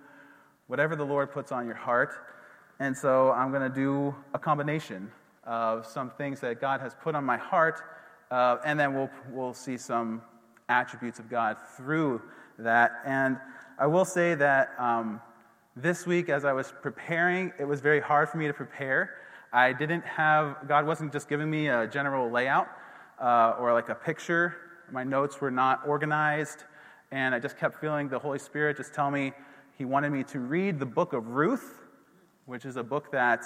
whatever 0.66 0.94
the 0.94 1.07
Lord 1.07 1.33
puts 1.33 1.53
on 1.53 1.64
your 1.64 1.75
heart. 1.75 2.12
And 2.81 2.94
so, 2.94 3.33
I'm 3.33 3.51
going 3.51 3.62
to 3.62 3.75
do 3.75 4.14
a 4.35 4.38
combination 4.38 5.11
of 5.44 5.87
some 5.87 6.11
things 6.11 6.38
that 6.40 6.61
God 6.61 6.83
has 6.83 6.94
put 6.94 7.14
on 7.14 7.25
my 7.25 7.38
heart, 7.38 7.81
uh, 8.31 8.59
and 8.66 8.79
then 8.79 8.92
we'll, 8.92 9.11
we'll 9.31 9.55
see 9.55 9.79
some 9.79 10.20
attributes 10.68 11.18
of 11.18 11.31
God 11.31 11.57
through 11.79 12.20
that. 12.59 13.01
And 13.07 13.38
I 13.79 13.87
will 13.87 14.05
say 14.05 14.35
that. 14.35 14.75
Um, 14.79 15.22
this 15.76 16.06
week, 16.06 16.28
as 16.28 16.44
I 16.44 16.52
was 16.52 16.72
preparing, 16.82 17.50
it 17.58 17.64
was 17.64 17.80
very 17.80 18.00
hard 18.00 18.28
for 18.28 18.37
me 18.37 18.46
to 18.46 18.52
prepare. 18.52 19.14
I 19.54 19.72
didn't 19.72 20.04
have, 20.04 20.68
God 20.68 20.87
wasn't 20.87 21.12
just 21.12 21.30
giving 21.30 21.50
me 21.50 21.68
a 21.68 21.87
general 21.87 22.30
layout 22.30 22.68
uh, 23.18 23.54
or 23.58 23.72
like 23.72 23.88
a 23.88 23.94
picture. 23.94 24.54
My 24.90 25.02
notes 25.02 25.40
were 25.40 25.50
not 25.50 25.80
organized, 25.87 26.64
and 27.11 27.35
I 27.35 27.38
just 27.38 27.56
kept 27.56 27.80
feeling 27.80 28.08
the 28.08 28.18
Holy 28.18 28.38
Spirit 28.38 28.76
just 28.76 28.92
tell 28.92 29.11
me 29.11 29.32
He 29.78 29.87
wanted 29.87 30.11
me 30.11 30.24
to 30.24 30.40
read 30.40 30.78
the 30.78 30.87
book 30.87 31.14
of 31.14 31.28
Ruth, 31.28 31.80
which 32.44 32.66
is 32.66 32.76
a 32.76 32.82
book 32.82 33.11
that 33.12 33.42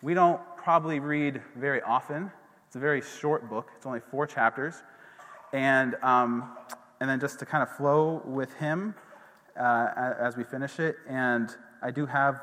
we 0.00 0.14
don't 0.14 0.40
probably 0.56 0.98
read 0.98 1.42
very 1.56 1.82
often. 1.82 2.30
It's 2.66 2.76
a 2.76 2.80
very 2.80 3.02
short 3.02 3.50
book, 3.50 3.68
it's 3.76 3.84
only 3.84 4.00
four 4.10 4.26
chapters. 4.26 4.82
And, 5.52 5.96
um, 6.02 6.56
and 7.00 7.10
then 7.10 7.20
just 7.20 7.38
to 7.40 7.44
kind 7.44 7.62
of 7.62 7.76
flow 7.76 8.22
with 8.24 8.54
Him, 8.54 8.94
uh, 9.60 10.14
as 10.18 10.36
we 10.36 10.44
finish 10.44 10.80
it. 10.80 10.96
And 11.08 11.54
I 11.82 11.90
do 11.90 12.06
have 12.06 12.40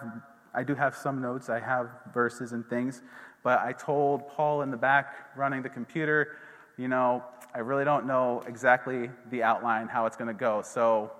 I 0.53 0.63
do 0.63 0.73
have 0.75 0.95
some 0.95 1.21
notes. 1.21 1.49
I 1.49 1.59
have 1.59 1.89
verses 2.13 2.51
and 2.51 2.67
things, 2.67 3.01
but 3.43 3.59
I 3.59 3.73
told 3.73 4.27
Paul 4.29 4.61
in 4.61 4.71
the 4.71 4.77
back 4.77 5.13
running 5.35 5.61
the 5.61 5.69
computer, 5.69 6.37
you 6.77 6.87
know, 6.87 7.23
I 7.53 7.59
really 7.59 7.85
don't 7.85 8.07
know 8.07 8.43
exactly 8.47 9.11
the 9.29 9.43
outline 9.43 9.87
how 9.87 10.07
it's 10.07 10.17
going 10.17 10.29
to 10.29 10.33
go. 10.33 10.63
So 10.63 11.11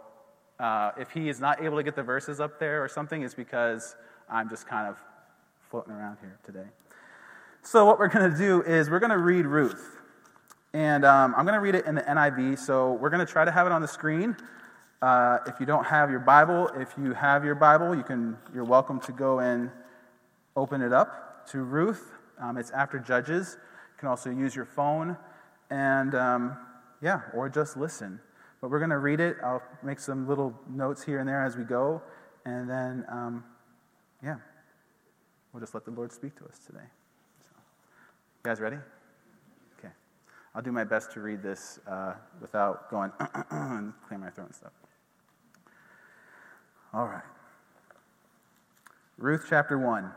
uh, 0.59 0.91
if 0.97 1.11
he 1.11 1.29
is 1.29 1.39
not 1.39 1.61
able 1.61 1.77
to 1.77 1.83
get 1.83 1.95
the 1.95 2.03
verses 2.03 2.39
up 2.39 2.59
there 2.59 2.83
or 2.83 2.87
something, 2.87 3.21
it's 3.21 3.35
because 3.35 3.95
I'm 4.29 4.49
just 4.49 4.67
kind 4.67 4.87
of 4.87 4.97
floating 5.69 5.93
around 5.93 6.17
here 6.21 6.39
today. 6.43 6.67
So 7.61 7.85
what 7.85 7.99
we're 7.99 8.07
going 8.07 8.31
to 8.31 8.37
do 8.37 8.63
is 8.63 8.89
we're 8.89 8.99
going 8.99 9.11
to 9.11 9.17
read 9.17 9.45
Ruth. 9.45 9.97
And 10.73 11.05
um, 11.05 11.33
I'm 11.37 11.45
going 11.45 11.55
to 11.55 11.61
read 11.61 11.75
it 11.75 11.85
in 11.85 11.95
the 11.95 12.01
NIV, 12.01 12.59
so 12.59 12.93
we're 12.93 13.09
going 13.09 13.25
to 13.25 13.31
try 13.31 13.45
to 13.45 13.51
have 13.51 13.67
it 13.67 13.71
on 13.71 13.81
the 13.81 13.87
screen. 13.87 14.35
Uh, 15.01 15.37
if 15.45 15.59
you 15.59 15.65
don't 15.67 15.85
have 15.85 16.09
your 16.09 16.19
Bible, 16.19 16.69
if 16.75 16.95
you 16.97 17.13
have 17.13 17.45
your 17.45 17.53
Bible, 17.53 17.95
you 17.95 18.01
can, 18.01 18.35
you're 18.51 18.63
welcome 18.63 18.99
to 19.01 19.11
go 19.11 19.39
and 19.39 19.69
open 20.55 20.81
it 20.81 20.91
up 20.91 21.47
to 21.51 21.59
Ruth. 21.59 22.13
Um, 22.39 22.57
it's 22.57 22.71
after 22.71 22.97
Judges. 22.97 23.57
You 23.59 23.99
can 23.99 24.09
also 24.09 24.31
use 24.31 24.55
your 24.55 24.65
phone 24.65 25.15
and, 25.69 26.15
um, 26.15 26.57
yeah, 26.99 27.21
or 27.35 27.47
just 27.47 27.77
listen. 27.77 28.19
But 28.59 28.71
we're 28.71 28.79
going 28.79 28.89
to 28.89 28.97
read 28.97 29.19
it. 29.19 29.37
I'll 29.43 29.61
make 29.83 29.99
some 29.99 30.27
little 30.27 30.51
notes 30.67 31.03
here 31.03 31.19
and 31.19 31.29
there 31.29 31.43
as 31.43 31.55
we 31.55 31.63
go. 31.63 32.01
And 32.45 32.67
then, 32.67 33.05
um, 33.07 33.43
yeah, 34.23 34.37
we'll 35.53 35.59
just 35.59 35.75
let 35.75 35.85
the 35.85 35.91
Lord 35.91 36.11
speak 36.11 36.35
to 36.37 36.45
us 36.45 36.57
today. 36.65 36.85
So, 37.41 37.55
guys 38.41 38.59
ready? 38.59 38.77
Okay. 39.77 39.93
I'll 40.55 40.63
do 40.63 40.71
my 40.71 40.85
best 40.85 41.11
to 41.11 41.19
read 41.19 41.43
this 41.43 41.79
uh, 41.87 42.13
without 42.41 42.89
going 42.89 43.11
and 43.51 43.93
clear 44.07 44.17
my 44.17 44.31
throat 44.31 44.47
and 44.47 44.55
stuff. 44.55 44.71
All 46.93 47.07
right. 47.07 47.23
Ruth 49.17 49.45
chapter 49.49 49.77
1. 49.77 50.11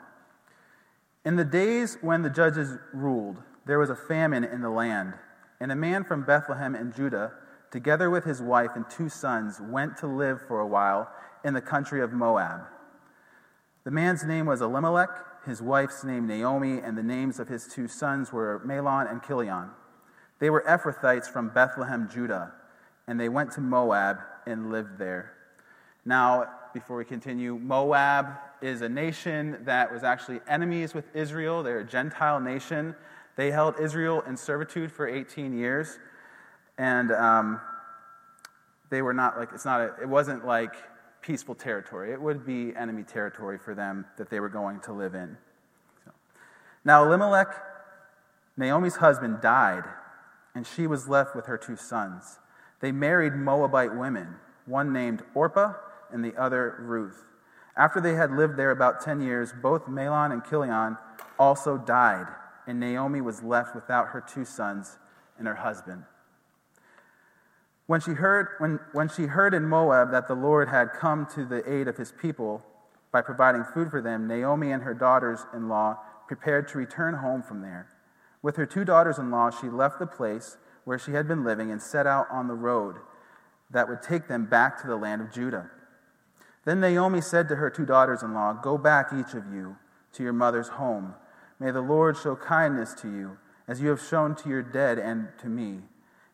In 1.24 1.36
the 1.36 1.44
days 1.44 1.98
when 2.00 2.22
the 2.22 2.30
judges 2.30 2.78
ruled, 2.92 3.42
there 3.66 3.78
was 3.78 3.90
a 3.90 3.96
famine 3.96 4.44
in 4.44 4.60
the 4.60 4.70
land, 4.70 5.14
and 5.60 5.72
a 5.72 5.76
man 5.76 6.04
from 6.04 6.24
Bethlehem 6.24 6.74
in 6.74 6.92
Judah, 6.92 7.32
together 7.70 8.08
with 8.08 8.24
his 8.24 8.40
wife 8.40 8.70
and 8.74 8.88
two 8.88 9.08
sons, 9.08 9.60
went 9.60 9.96
to 9.98 10.06
live 10.06 10.40
for 10.46 10.60
a 10.60 10.66
while 10.66 11.10
in 11.44 11.54
the 11.54 11.60
country 11.60 12.00
of 12.00 12.12
Moab. 12.12 12.62
The 13.84 13.90
man's 13.90 14.24
name 14.24 14.46
was 14.46 14.60
Elimelech, 14.60 15.10
his 15.46 15.60
wife's 15.60 16.04
name 16.04 16.26
Naomi, 16.26 16.78
and 16.78 16.96
the 16.96 17.02
names 17.02 17.40
of 17.40 17.48
his 17.48 17.66
two 17.66 17.88
sons 17.88 18.32
were 18.32 18.62
Mahlon 18.64 19.10
and 19.10 19.22
Chilion. 19.22 19.70
They 20.38 20.50
were 20.50 20.64
Ephrathites 20.66 21.26
from 21.26 21.50
Bethlehem, 21.50 22.08
Judah, 22.12 22.52
and 23.06 23.18
they 23.18 23.28
went 23.28 23.52
to 23.52 23.60
Moab 23.60 24.18
and 24.46 24.70
lived 24.70 24.98
there. 24.98 25.32
Now, 26.04 26.48
before 26.72 26.96
we 26.96 27.04
continue, 27.04 27.58
Moab 27.58 28.38
is 28.62 28.82
a 28.82 28.88
nation 28.88 29.58
that 29.64 29.92
was 29.92 30.04
actually 30.04 30.40
enemies 30.48 30.94
with 30.94 31.04
Israel. 31.14 31.62
They're 31.62 31.80
a 31.80 31.84
Gentile 31.84 32.40
nation. 32.40 32.94
They 33.36 33.50
held 33.50 33.80
Israel 33.80 34.22
in 34.26 34.36
servitude 34.36 34.92
for 34.92 35.08
18 35.08 35.56
years. 35.56 35.98
And 36.78 37.12
um, 37.12 37.60
they 38.90 39.02
were 39.02 39.14
not 39.14 39.38
like, 39.38 39.50
it's 39.54 39.64
not, 39.64 39.80
a, 39.80 39.94
it 40.02 40.08
wasn't 40.08 40.46
like 40.46 40.74
peaceful 41.22 41.54
territory. 41.54 42.12
It 42.12 42.20
would 42.20 42.44
be 42.44 42.74
enemy 42.76 43.02
territory 43.02 43.58
for 43.58 43.74
them 43.74 44.06
that 44.16 44.30
they 44.30 44.40
were 44.40 44.48
going 44.48 44.80
to 44.80 44.92
live 44.92 45.14
in. 45.14 45.36
So. 46.04 46.12
Now, 46.84 47.04
Elimelech, 47.04 47.54
Naomi's 48.56 48.96
husband, 48.96 49.40
died, 49.40 49.84
and 50.54 50.66
she 50.66 50.86
was 50.86 51.08
left 51.08 51.34
with 51.34 51.46
her 51.46 51.58
two 51.58 51.76
sons. 51.76 52.38
They 52.80 52.92
married 52.92 53.34
Moabite 53.34 53.94
women, 53.94 54.36
one 54.66 54.92
named 54.92 55.22
Orpah 55.34 55.74
and 56.12 56.24
the 56.24 56.36
other 56.36 56.76
Ruth. 56.80 57.24
After 57.76 58.00
they 58.00 58.14
had 58.14 58.32
lived 58.32 58.56
there 58.56 58.70
about 58.70 59.00
10 59.00 59.20
years, 59.20 59.52
both 59.62 59.86
Mahlon 59.86 60.32
and 60.32 60.44
Chilion 60.44 60.98
also 61.38 61.78
died, 61.78 62.26
and 62.66 62.78
Naomi 62.78 63.20
was 63.20 63.42
left 63.42 63.74
without 63.74 64.08
her 64.08 64.20
two 64.20 64.44
sons 64.44 64.98
and 65.38 65.46
her 65.46 65.54
husband. 65.54 66.04
When 67.86 68.00
she, 68.00 68.12
heard, 68.12 68.48
when, 68.58 68.78
when 68.92 69.08
she 69.08 69.24
heard 69.24 69.54
in 69.54 69.64
Moab 69.64 70.12
that 70.12 70.28
the 70.28 70.34
Lord 70.34 70.68
had 70.68 70.92
come 70.92 71.26
to 71.34 71.44
the 71.44 71.68
aid 71.68 71.88
of 71.88 71.96
his 71.96 72.12
people 72.12 72.62
by 73.10 73.20
providing 73.22 73.64
food 73.64 73.90
for 73.90 74.00
them, 74.00 74.28
Naomi 74.28 74.70
and 74.70 74.82
her 74.82 74.94
daughters 74.94 75.46
in 75.54 75.68
law 75.68 75.98
prepared 76.28 76.68
to 76.68 76.78
return 76.78 77.14
home 77.14 77.42
from 77.42 77.62
there. 77.62 77.88
With 78.42 78.56
her 78.56 78.66
two 78.66 78.84
daughters 78.84 79.18
in 79.18 79.30
law, 79.30 79.50
she 79.50 79.68
left 79.68 79.98
the 79.98 80.06
place 80.06 80.56
where 80.84 80.98
she 80.98 81.12
had 81.12 81.26
been 81.26 81.44
living 81.44 81.70
and 81.70 81.82
set 81.82 82.06
out 82.06 82.26
on 82.30 82.46
the 82.46 82.54
road 82.54 82.96
that 83.70 83.88
would 83.88 84.02
take 84.02 84.28
them 84.28 84.46
back 84.46 84.80
to 84.80 84.86
the 84.86 84.96
land 84.96 85.20
of 85.20 85.32
Judah. 85.32 85.70
Then 86.64 86.80
Naomi 86.80 87.20
said 87.20 87.48
to 87.48 87.56
her 87.56 87.70
two 87.70 87.86
daughters 87.86 88.22
in 88.22 88.34
law, 88.34 88.52
Go 88.52 88.76
back, 88.76 89.12
each 89.12 89.34
of 89.34 89.52
you, 89.52 89.76
to 90.12 90.22
your 90.22 90.32
mother's 90.32 90.68
home. 90.68 91.14
May 91.58 91.70
the 91.70 91.80
Lord 91.80 92.16
show 92.16 92.36
kindness 92.36 92.94
to 92.94 93.08
you, 93.08 93.38
as 93.66 93.80
you 93.80 93.88
have 93.88 94.02
shown 94.02 94.34
to 94.36 94.48
your 94.48 94.62
dead 94.62 94.98
and 94.98 95.28
to 95.40 95.48
me. 95.48 95.80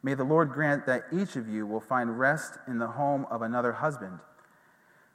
May 0.03 0.15
the 0.15 0.25
Lord 0.25 0.51
grant 0.51 0.87
that 0.87 1.05
each 1.13 1.37
of 1.37 1.49
you 1.49 1.67
will 1.67 1.81
find 1.81 2.19
rest 2.19 2.59
in 2.67 2.79
the 2.79 2.89
home 2.89 3.27
of 3.31 3.43
another 3.43 3.73
husband. 3.73 4.19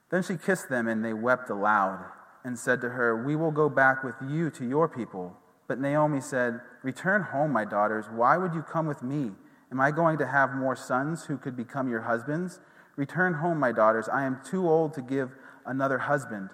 Then 0.10 0.24
she 0.24 0.36
kissed 0.36 0.69
them, 0.69 0.88
and 0.88 1.04
they 1.04 1.13
wept 1.13 1.50
aloud, 1.50 2.06
and 2.43 2.58
said 2.60 2.82
to 2.82 2.89
her, 2.89 3.24
We 3.24 3.36
will 3.36 3.52
go 3.52 3.69
back 3.69 4.04
with 4.04 4.15
you 4.28 4.50
to 4.52 4.67
your 4.67 4.89
people. 4.89 5.38
But 5.67 5.80
Naomi 5.80 6.19
said, 6.19 6.60
Return 6.84 7.24
home, 7.24 7.52
my 7.52 7.63
daughters. 7.63 8.06
Why 8.12 8.38
would 8.38 8.54
you 8.54 8.62
come 8.62 8.86
with 8.88 9.02
me? 9.02 9.32
Am 9.71 9.80
I 9.80 9.91
going 9.91 10.17
to 10.17 10.28
have 10.28 10.54
more 10.54 10.76
sons 10.76 11.26
who 11.26 11.38
could 11.38 11.56
become 11.56 11.89
your 11.89 12.02
husbands? 12.02 12.60
Return 12.96 13.36
home, 13.36 13.60
my 13.60 13.72
daughters. 13.72 14.10
I 14.10 14.24
am 14.24 14.40
too 14.44 14.70
old 14.70 14.94
to 14.96 15.02
give 15.02 15.32
another 15.66 15.98
husband. 15.98 16.50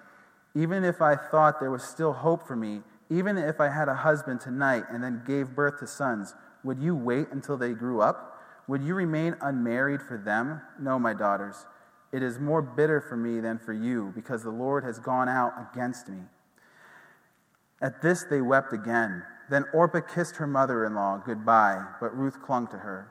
Even 0.54 0.84
if 0.84 1.00
I 1.02 1.16
thought 1.16 1.60
there 1.60 1.70
was 1.70 1.82
still 1.82 2.12
hope 2.12 2.46
for 2.46 2.56
me, 2.56 2.82
even 3.10 3.38
if 3.38 3.60
I 3.60 3.68
had 3.68 3.88
a 3.88 3.94
husband 3.94 4.40
tonight 4.40 4.84
and 4.90 5.02
then 5.02 5.22
gave 5.26 5.54
birth 5.54 5.78
to 5.80 5.86
sons, 5.86 6.34
would 6.64 6.78
you 6.78 6.94
wait 6.94 7.28
until 7.30 7.56
they 7.56 7.72
grew 7.72 8.00
up? 8.00 8.40
Would 8.66 8.82
you 8.82 8.94
remain 8.94 9.36
unmarried 9.40 10.02
for 10.02 10.18
them? 10.18 10.60
No, 10.78 10.98
my 10.98 11.14
daughters. 11.14 11.66
It 12.12 12.22
is 12.22 12.38
more 12.38 12.62
bitter 12.62 13.00
for 13.00 13.16
me 13.16 13.40
than 13.40 13.58
for 13.58 13.72
you, 13.72 14.12
because 14.14 14.42
the 14.42 14.50
Lord 14.50 14.84
has 14.84 14.98
gone 14.98 15.28
out 15.28 15.52
against 15.70 16.08
me. 16.08 16.18
At 17.80 18.02
this 18.02 18.24
they 18.24 18.40
wept 18.40 18.72
again. 18.72 19.22
Then 19.50 19.64
Orpah 19.72 20.00
kissed 20.00 20.36
her 20.36 20.46
mother 20.46 20.84
in 20.84 20.94
law 20.94 21.22
goodbye, 21.24 21.84
but 22.00 22.16
Ruth 22.16 22.42
clung 22.42 22.66
to 22.68 22.78
her. 22.78 23.10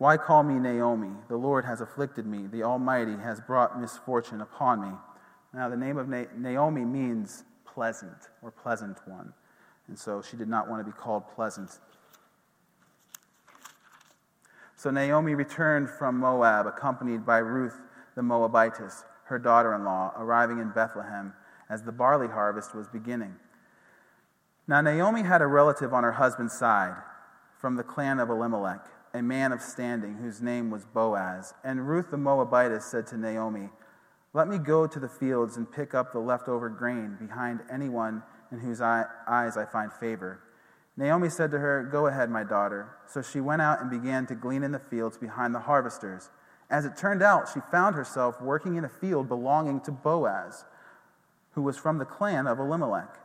why 0.00 0.16
call 0.16 0.42
me 0.42 0.54
Naomi? 0.54 1.10
The 1.28 1.36
Lord 1.36 1.66
has 1.66 1.82
afflicted 1.82 2.24
me. 2.24 2.46
The 2.46 2.62
Almighty 2.62 3.18
has 3.22 3.38
brought 3.38 3.78
misfortune 3.78 4.40
upon 4.40 4.80
me. 4.80 4.96
Now, 5.52 5.68
the 5.68 5.76
name 5.76 5.98
of 5.98 6.08
Naomi 6.08 6.86
means 6.86 7.44
pleasant 7.66 8.16
or 8.40 8.50
pleasant 8.50 8.96
one. 9.06 9.34
And 9.88 9.98
so 9.98 10.22
she 10.22 10.38
did 10.38 10.48
not 10.48 10.70
want 10.70 10.80
to 10.80 10.90
be 10.90 10.96
called 10.96 11.24
pleasant. 11.34 11.80
So 14.74 14.90
Naomi 14.90 15.34
returned 15.34 15.90
from 15.90 16.16
Moab, 16.16 16.66
accompanied 16.66 17.26
by 17.26 17.36
Ruth 17.36 17.78
the 18.16 18.22
Moabitess, 18.22 19.04
her 19.24 19.38
daughter 19.38 19.74
in 19.74 19.84
law, 19.84 20.14
arriving 20.16 20.60
in 20.60 20.70
Bethlehem 20.70 21.34
as 21.68 21.82
the 21.82 21.92
barley 21.92 22.28
harvest 22.28 22.74
was 22.74 22.88
beginning. 22.88 23.34
Now, 24.66 24.80
Naomi 24.80 25.24
had 25.24 25.42
a 25.42 25.46
relative 25.46 25.92
on 25.92 26.04
her 26.04 26.12
husband's 26.12 26.54
side 26.54 26.96
from 27.58 27.76
the 27.76 27.84
clan 27.84 28.18
of 28.18 28.30
Elimelech 28.30 28.86
a 29.12 29.22
man 29.22 29.52
of 29.52 29.60
standing 29.60 30.14
whose 30.14 30.40
name 30.40 30.70
was 30.70 30.84
Boaz. 30.84 31.54
And 31.64 31.88
Ruth 31.88 32.10
the 32.10 32.16
Moabitess 32.16 32.84
said 32.84 33.06
to 33.08 33.16
Naomi, 33.16 33.70
Let 34.32 34.48
me 34.48 34.58
go 34.58 34.86
to 34.86 35.00
the 35.00 35.08
fields 35.08 35.56
and 35.56 35.70
pick 35.70 35.94
up 35.94 36.12
the 36.12 36.20
leftover 36.20 36.68
grain 36.68 37.16
behind 37.20 37.60
anyone 37.70 38.22
in 38.52 38.60
whose 38.60 38.80
eyes 38.80 39.56
I 39.56 39.66
find 39.70 39.92
favor. 39.92 40.40
Naomi 40.96 41.28
said 41.28 41.50
to 41.52 41.58
her, 41.58 41.88
Go 41.90 42.06
ahead, 42.06 42.30
my 42.30 42.44
daughter. 42.44 42.96
So 43.06 43.22
she 43.22 43.40
went 43.40 43.62
out 43.62 43.80
and 43.80 43.90
began 43.90 44.26
to 44.26 44.34
glean 44.34 44.62
in 44.62 44.72
the 44.72 44.78
fields 44.78 45.16
behind 45.16 45.54
the 45.54 45.60
harvesters. 45.60 46.30
As 46.68 46.84
it 46.84 46.96
turned 46.96 47.22
out, 47.22 47.48
she 47.52 47.60
found 47.70 47.96
herself 47.96 48.40
working 48.40 48.76
in 48.76 48.84
a 48.84 48.88
field 48.88 49.28
belonging 49.28 49.80
to 49.82 49.90
Boaz, 49.90 50.64
who 51.52 51.62
was 51.62 51.76
from 51.76 51.98
the 51.98 52.04
clan 52.04 52.46
of 52.46 52.60
Elimelech. 52.60 53.18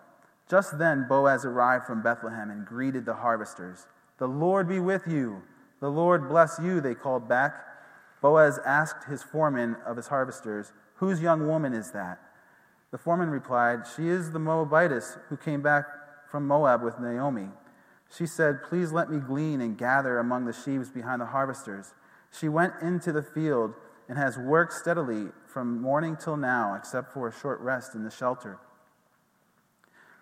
Just 0.49 0.77
then, 0.77 1.05
Boaz 1.07 1.45
arrived 1.45 1.85
from 1.85 2.01
Bethlehem 2.01 2.49
and 2.49 2.65
greeted 2.65 3.05
the 3.05 3.15
harvesters. 3.15 3.87
The 4.17 4.27
Lord 4.27 4.67
be 4.67 4.79
with 4.79 5.07
you. 5.07 5.43
The 5.79 5.89
Lord 5.89 6.27
bless 6.29 6.59
you, 6.61 6.81
they 6.81 6.95
called 6.95 7.27
back. 7.27 7.53
Boaz 8.21 8.59
asked 8.65 9.05
his 9.05 9.21
foreman 9.23 9.75
of 9.85 9.97
his 9.97 10.07
harvesters, 10.07 10.71
Whose 10.95 11.21
young 11.21 11.47
woman 11.47 11.73
is 11.73 11.91
that? 11.91 12.19
The 12.91 12.97
foreman 12.97 13.29
replied, 13.29 13.81
She 13.95 14.07
is 14.07 14.31
the 14.31 14.39
Moabitess 14.39 15.17
who 15.29 15.37
came 15.37 15.61
back 15.61 15.85
from 16.29 16.47
Moab 16.47 16.81
with 16.81 16.99
Naomi. 16.99 17.49
She 18.15 18.25
said, 18.25 18.63
Please 18.63 18.91
let 18.91 19.09
me 19.09 19.19
glean 19.19 19.61
and 19.61 19.77
gather 19.77 20.17
among 20.17 20.45
the 20.45 20.53
sheaves 20.53 20.89
behind 20.89 21.21
the 21.21 21.25
harvesters. 21.25 21.93
She 22.31 22.47
went 22.47 22.73
into 22.81 23.11
the 23.11 23.23
field 23.23 23.73
and 24.07 24.17
has 24.17 24.37
worked 24.37 24.73
steadily 24.73 25.27
from 25.45 25.81
morning 25.81 26.15
till 26.15 26.37
now, 26.37 26.75
except 26.75 27.11
for 27.13 27.27
a 27.27 27.33
short 27.33 27.59
rest 27.59 27.95
in 27.95 28.03
the 28.03 28.11
shelter. 28.11 28.59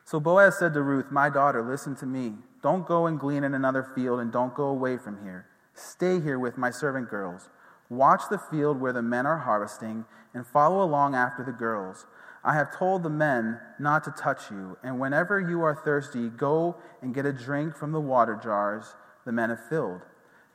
So 0.06 0.20
Boaz 0.20 0.60
said 0.60 0.74
to 0.74 0.82
Ruth, 0.82 1.12
My 1.12 1.30
daughter, 1.30 1.62
listen 1.62 1.96
to 1.98 2.06
me. 2.06 2.34
Don't 2.62 2.88
go 2.88 3.08
and 3.08 3.20
glean 3.20 3.44
in 3.44 3.54
another 3.54 3.84
field, 3.96 4.20
and 4.20 4.32
don't 4.32 4.54
go 4.54 4.66
away 4.66 4.98
from 4.98 5.24
here. 5.24 5.48
Stay 5.74 6.20
here 6.20 6.40
with 6.40 6.58
my 6.58 6.70
servant 6.70 7.10
girls. 7.10 7.50
Watch 7.90 8.24
the 8.30 8.38
field 8.38 8.80
where 8.80 8.94
the 8.94 9.02
men 9.02 9.26
are 9.26 9.40
harvesting, 9.40 10.06
and 10.34 10.46
follow 10.46 10.84
along 10.84 11.16
after 11.16 11.44
the 11.44 11.52
girls. 11.52 12.06
I 12.44 12.54
have 12.56 12.78
told 12.78 13.04
the 13.04 13.10
men 13.10 13.60
not 13.80 14.04
to 14.04 14.12
touch 14.12 14.52
you, 14.52 14.78
and 14.84 15.00
whenever 15.00 15.40
you 15.40 15.62
are 15.62 15.76
thirsty, 15.76 16.30
go 16.30 16.76
and 17.02 17.14
get 17.14 17.26
a 17.26 17.32
drink 17.32 17.76
from 17.76 17.92
the 17.92 18.02
water 18.02 18.40
jars 18.42 18.96
the 19.26 19.32
men 19.32 19.50
have 19.50 19.66
filled. 19.70 20.02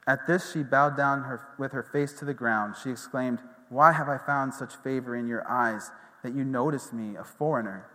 At 0.07 0.27
this, 0.27 0.53
she 0.53 0.63
bowed 0.63 0.97
down 0.97 1.23
her, 1.23 1.41
with 1.59 1.73
her 1.73 1.83
face 1.83 2.13
to 2.15 2.25
the 2.25 2.35
ground. 2.35 2.75
She 2.83 2.91
exclaimed, 2.91 3.41
Why 3.69 3.93
have 3.93 4.09
I 4.09 4.19
found 4.19 4.55
such 4.55 4.77
favor 4.77 5.17
in 5.17 5.27
your 5.27 5.49
eyes 5.51 5.91
that 6.23 6.35
you 6.35 6.45
notice 6.45 6.93
me, 6.93 7.17
a 7.17 7.25
foreigner? 7.25 7.87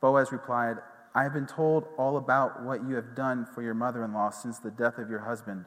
Boaz 0.00 0.32
replied, 0.32 0.76
I 1.18 1.24
have 1.24 1.32
been 1.32 1.48
told 1.48 1.88
all 1.98 2.16
about 2.16 2.62
what 2.62 2.86
you 2.86 2.94
have 2.94 3.16
done 3.16 3.44
for 3.52 3.60
your 3.60 3.74
mother 3.74 4.04
in 4.04 4.12
law 4.12 4.30
since 4.30 4.60
the 4.60 4.70
death 4.70 4.98
of 4.98 5.10
your 5.10 5.18
husband, 5.18 5.64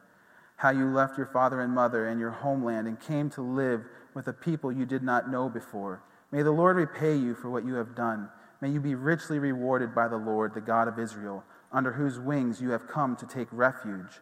how 0.55 0.69
you 0.69 0.85
left 0.85 1.17
your 1.17 1.27
father 1.27 1.59
and 1.59 1.75
mother 1.75 2.07
and 2.07 2.21
your 2.21 2.31
homeland 2.31 2.87
and 2.87 2.97
came 2.97 3.29
to 3.31 3.41
live 3.41 3.81
with 4.13 4.27
a 4.27 4.33
people 4.33 4.71
you 4.71 4.85
did 4.85 5.03
not 5.03 5.29
know 5.29 5.49
before. 5.49 6.03
May 6.31 6.41
the 6.41 6.51
Lord 6.51 6.77
repay 6.77 7.17
you 7.17 7.35
for 7.35 7.49
what 7.49 7.65
you 7.65 7.73
have 7.73 7.97
done. 7.97 8.29
May 8.61 8.69
you 8.69 8.79
be 8.79 8.95
richly 8.95 9.39
rewarded 9.39 9.93
by 9.93 10.07
the 10.07 10.15
Lord, 10.15 10.53
the 10.53 10.61
God 10.61 10.87
of 10.87 10.97
Israel, 10.97 11.43
under 11.69 11.91
whose 11.91 12.17
wings 12.17 12.61
you 12.61 12.69
have 12.69 12.87
come 12.87 13.17
to 13.17 13.25
take 13.25 13.49
refuge. 13.51 14.21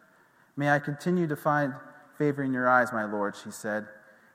May 0.56 0.70
I 0.70 0.80
continue 0.80 1.28
to 1.28 1.36
find 1.36 1.74
favor 2.18 2.42
in 2.42 2.52
your 2.52 2.68
eyes, 2.68 2.92
my 2.92 3.04
Lord, 3.04 3.36
she 3.36 3.52
said. 3.52 3.86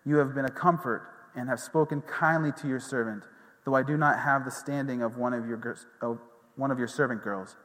You 0.05 0.15
have 0.19 0.34
been 0.34 0.45
a 0.45 0.49
comfort 0.49 1.10
and 1.36 1.49
have 1.49 1.60
spoken 1.60 2.03
kindly 2.03 2.53
to 2.53 2.69
your 2.69 2.79
servant, 2.79 3.23
though 3.65 3.75
I 3.75 3.84
do 3.84 3.97
not 3.97 4.19
have 4.19 4.45
the 4.45 4.51
standing 4.51 5.01
of 5.01 5.17
one 5.17 5.34
of 5.34 5.45
your, 5.45 5.58
one 6.56 6.72
of 6.72 6.80
your 6.80 6.88
servant 6.88 7.24
girls. 7.24 7.56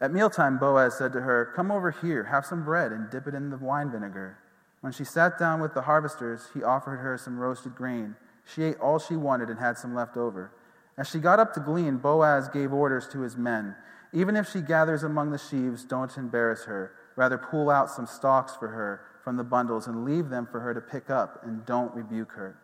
At 0.00 0.12
mealtime, 0.12 0.58
Boaz 0.58 0.98
said 0.98 1.12
to 1.12 1.20
her, 1.20 1.52
Come 1.54 1.70
over 1.70 1.90
here, 1.90 2.24
have 2.24 2.44
some 2.44 2.64
bread, 2.64 2.90
and 2.90 3.08
dip 3.08 3.26
it 3.26 3.34
in 3.34 3.50
the 3.50 3.56
wine 3.56 3.90
vinegar. 3.90 4.38
When 4.80 4.92
she 4.92 5.04
sat 5.04 5.38
down 5.38 5.60
with 5.60 5.74
the 5.74 5.82
harvesters, 5.82 6.48
he 6.52 6.62
offered 6.64 6.96
her 6.96 7.16
some 7.16 7.38
roasted 7.38 7.76
grain. 7.76 8.16
She 8.44 8.64
ate 8.64 8.80
all 8.80 8.98
she 8.98 9.14
wanted 9.14 9.48
and 9.48 9.60
had 9.60 9.78
some 9.78 9.94
left 9.94 10.16
over. 10.16 10.50
As 10.98 11.08
she 11.08 11.20
got 11.20 11.38
up 11.38 11.54
to 11.54 11.60
glean, 11.60 11.98
Boaz 11.98 12.48
gave 12.48 12.72
orders 12.72 13.08
to 13.08 13.20
his 13.20 13.36
men 13.36 13.76
Even 14.12 14.36
if 14.36 14.50
she 14.50 14.60
gathers 14.60 15.04
among 15.04 15.30
the 15.30 15.38
sheaves, 15.38 15.84
don't 15.84 16.14
embarrass 16.18 16.64
her. 16.64 16.92
Rather, 17.16 17.38
pull 17.38 17.70
out 17.70 17.90
some 17.90 18.06
stalks 18.06 18.56
for 18.56 18.68
her 18.68 19.02
from 19.22 19.36
the 19.36 19.44
bundles 19.44 19.86
and 19.86 20.04
leave 20.04 20.28
them 20.28 20.46
for 20.50 20.60
her 20.60 20.74
to 20.74 20.80
pick 20.80 21.08
up, 21.08 21.42
and 21.44 21.64
don't 21.64 21.94
rebuke 21.94 22.32
her. 22.32 22.58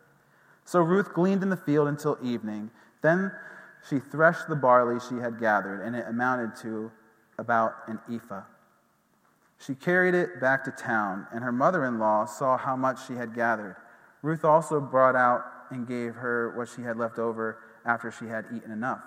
So 0.65 0.81
Ruth 0.81 1.13
gleaned 1.13 1.41
in 1.41 1.49
the 1.49 1.57
field 1.57 1.87
until 1.87 2.17
evening. 2.21 2.69
Then 3.01 3.31
she 3.87 3.99
threshed 3.99 4.47
the 4.47 4.55
barley 4.55 4.99
she 4.99 5.15
had 5.15 5.39
gathered, 5.39 5.81
and 5.81 5.95
it 5.95 6.05
amounted 6.07 6.55
to 6.63 6.91
about 7.37 7.73
an 7.87 7.99
ephah. 8.11 8.43
She 9.59 9.75
carried 9.75 10.15
it 10.15 10.39
back 10.39 10.63
to 10.65 10.71
town, 10.71 11.27
and 11.33 11.43
her 11.43 11.51
mother 11.51 11.85
in 11.85 11.99
law 11.99 12.25
saw 12.25 12.57
how 12.57 12.75
much 12.75 13.05
she 13.07 13.15
had 13.15 13.35
gathered. 13.35 13.75
Ruth 14.21 14.45
also 14.45 14.79
brought 14.79 15.15
out 15.15 15.43
and 15.69 15.87
gave 15.87 16.15
her 16.15 16.53
what 16.55 16.69
she 16.69 16.81
had 16.81 16.97
left 16.97 17.19
over 17.19 17.59
after 17.85 18.11
she 18.11 18.27
had 18.27 18.45
eaten 18.53 18.71
enough. 18.71 19.03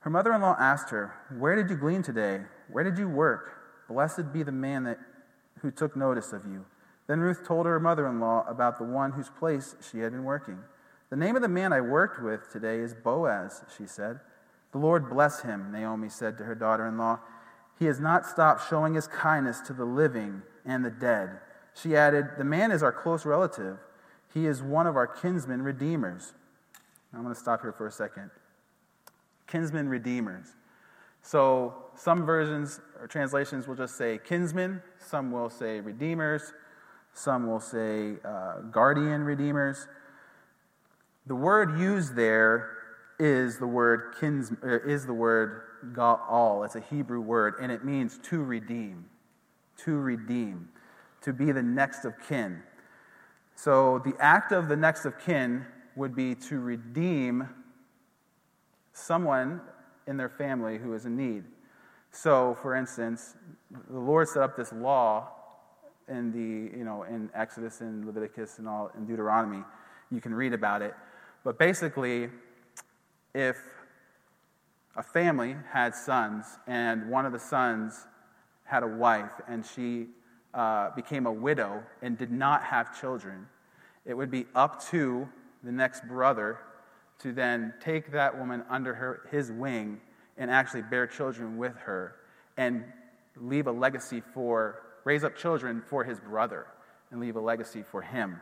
Her 0.00 0.10
mother 0.10 0.32
in 0.32 0.42
law 0.42 0.56
asked 0.58 0.90
her, 0.90 1.14
Where 1.38 1.56
did 1.56 1.70
you 1.70 1.76
glean 1.76 2.02
today? 2.02 2.42
Where 2.70 2.84
did 2.84 2.98
you 2.98 3.08
work? 3.08 3.86
Blessed 3.88 4.32
be 4.32 4.42
the 4.42 4.52
man 4.52 4.84
that, 4.84 4.98
who 5.60 5.70
took 5.70 5.96
notice 5.96 6.32
of 6.32 6.44
you. 6.44 6.66
Then 7.06 7.20
Ruth 7.20 7.46
told 7.46 7.66
her 7.66 7.78
mother 7.80 8.06
in 8.06 8.20
law 8.20 8.44
about 8.48 8.78
the 8.78 8.84
one 8.84 9.12
whose 9.12 9.30
place 9.30 9.76
she 9.80 10.00
had 10.00 10.12
been 10.12 10.24
working. 10.24 10.58
The 11.14 11.20
name 11.20 11.36
of 11.36 11.42
the 11.42 11.48
man 11.48 11.72
I 11.72 11.80
worked 11.80 12.20
with 12.20 12.50
today 12.50 12.80
is 12.80 12.92
Boaz, 12.92 13.62
she 13.78 13.86
said. 13.86 14.18
The 14.72 14.78
Lord 14.78 15.08
bless 15.08 15.42
him, 15.42 15.70
Naomi 15.70 16.08
said 16.08 16.36
to 16.38 16.44
her 16.44 16.56
daughter 16.56 16.88
in 16.88 16.98
law. 16.98 17.20
He 17.78 17.84
has 17.84 18.00
not 18.00 18.26
stopped 18.26 18.68
showing 18.68 18.94
his 18.94 19.06
kindness 19.06 19.60
to 19.68 19.72
the 19.72 19.84
living 19.84 20.42
and 20.64 20.84
the 20.84 20.90
dead. 20.90 21.38
She 21.72 21.94
added, 21.94 22.30
The 22.36 22.42
man 22.42 22.72
is 22.72 22.82
our 22.82 22.90
close 22.90 23.24
relative. 23.24 23.78
He 24.32 24.46
is 24.46 24.60
one 24.60 24.88
of 24.88 24.96
our 24.96 25.06
kinsmen 25.06 25.62
redeemers. 25.62 26.34
I'm 27.14 27.22
going 27.22 27.32
to 27.32 27.40
stop 27.40 27.62
here 27.62 27.70
for 27.70 27.86
a 27.86 27.92
second. 27.92 28.32
Kinsmen 29.46 29.88
redeemers. 29.88 30.48
So 31.22 31.74
some 31.94 32.26
versions 32.26 32.80
or 33.00 33.06
translations 33.06 33.68
will 33.68 33.76
just 33.76 33.96
say 33.96 34.18
kinsmen, 34.18 34.82
some 34.98 35.30
will 35.30 35.48
say 35.48 35.78
redeemers, 35.78 36.52
some 37.12 37.46
will 37.46 37.60
say 37.60 38.14
uh, 38.24 38.62
guardian 38.72 39.22
redeemers. 39.22 39.86
The 41.26 41.34
word 41.34 41.78
used 41.78 42.14
there 42.14 42.70
is 43.18 43.58
the 43.58 43.66
word 43.66 44.14
kins, 44.20 44.52
uh, 44.62 44.80
is 44.86 45.06
the 45.06 45.14
word 45.14 45.62
ga'al. 45.92 46.64
It's 46.64 46.76
a 46.76 46.80
Hebrew 46.80 47.20
word, 47.20 47.54
and 47.60 47.72
it 47.72 47.84
means 47.84 48.18
to 48.24 48.42
redeem. 48.42 49.06
To 49.84 49.96
redeem. 49.96 50.68
To 51.22 51.32
be 51.32 51.52
the 51.52 51.62
next 51.62 52.04
of 52.04 52.14
kin. 52.28 52.62
So 53.54 54.00
the 54.04 54.14
act 54.18 54.52
of 54.52 54.68
the 54.68 54.76
next 54.76 55.04
of 55.04 55.18
kin 55.18 55.64
would 55.96 56.14
be 56.14 56.34
to 56.34 56.58
redeem 56.58 57.48
someone 58.92 59.60
in 60.06 60.16
their 60.16 60.28
family 60.28 60.78
who 60.78 60.92
is 60.92 61.06
in 61.06 61.16
need. 61.16 61.44
So, 62.10 62.56
for 62.60 62.76
instance, 62.76 63.34
the 63.90 63.98
Lord 63.98 64.28
set 64.28 64.42
up 64.42 64.56
this 64.56 64.72
law 64.72 65.30
in 66.08 66.30
the, 66.30 66.76
you 66.76 66.84
know, 66.84 67.04
in 67.04 67.30
Exodus 67.34 67.80
and 67.80 68.04
Leviticus 68.04 68.58
and 68.58 68.68
all 68.68 68.90
in 68.96 69.06
Deuteronomy. 69.06 69.64
You 70.10 70.20
can 70.20 70.34
read 70.34 70.52
about 70.52 70.82
it. 70.82 70.94
But 71.44 71.58
basically, 71.58 72.30
if 73.34 73.58
a 74.96 75.02
family 75.02 75.56
had 75.70 75.94
sons 75.94 76.46
and 76.66 77.10
one 77.10 77.26
of 77.26 77.32
the 77.32 77.38
sons 77.38 78.06
had 78.64 78.82
a 78.82 78.86
wife 78.86 79.30
and 79.46 79.64
she 79.64 80.06
uh, 80.54 80.90
became 80.96 81.26
a 81.26 81.32
widow 81.32 81.82
and 82.00 82.16
did 82.16 82.32
not 82.32 82.62
have 82.64 82.98
children, 82.98 83.46
it 84.06 84.14
would 84.14 84.30
be 84.30 84.46
up 84.54 84.82
to 84.86 85.28
the 85.62 85.70
next 85.70 86.08
brother 86.08 86.60
to 87.18 87.32
then 87.32 87.74
take 87.78 88.10
that 88.12 88.36
woman 88.38 88.64
under 88.70 88.94
her, 88.94 89.28
his 89.30 89.52
wing 89.52 90.00
and 90.38 90.50
actually 90.50 90.82
bear 90.82 91.06
children 91.06 91.58
with 91.58 91.76
her 91.76 92.16
and 92.56 92.84
leave 93.36 93.66
a 93.66 93.72
legacy 93.72 94.22
for, 94.32 94.80
raise 95.04 95.24
up 95.24 95.36
children 95.36 95.82
for 95.86 96.04
his 96.04 96.18
brother 96.20 96.66
and 97.10 97.20
leave 97.20 97.36
a 97.36 97.40
legacy 97.40 97.82
for 97.82 98.00
him. 98.00 98.40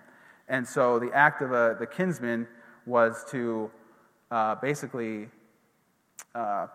And 0.49 0.67
so 0.67 1.01
the 1.01 1.11
act 1.13 1.43
of 1.43 1.53
a, 1.53 1.77
the 1.79 1.87
kinsman 1.87 2.47
was 2.87 3.25
to 3.31 3.71
uh, 4.31 4.57
basically 4.57 5.29
uh, 6.35 6.67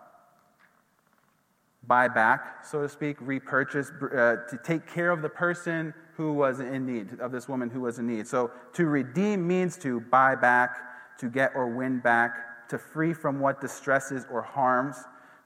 buy 1.86 2.08
back, 2.08 2.64
so 2.64 2.82
to 2.82 2.88
speak, 2.88 3.16
repurchase, 3.20 3.90
uh, 3.90 4.36
to 4.48 4.58
take 4.62 4.86
care 4.86 5.10
of 5.10 5.22
the 5.22 5.28
person 5.28 5.94
who 6.16 6.32
was 6.32 6.60
in 6.60 6.84
need, 6.84 7.18
of 7.20 7.32
this 7.32 7.48
woman 7.48 7.70
who 7.70 7.80
was 7.80 7.98
in 7.98 8.06
need. 8.06 8.26
So 8.26 8.50
to 8.74 8.86
redeem 8.86 9.46
means 9.46 9.76
to 9.78 10.00
buy 10.00 10.34
back, 10.34 10.76
to 11.18 11.28
get 11.28 11.52
or 11.54 11.68
win 11.68 12.00
back, 12.00 12.68
to 12.68 12.78
free 12.78 13.14
from 13.14 13.40
what 13.40 13.60
distresses 13.60 14.26
or 14.30 14.42
harms, 14.42 14.96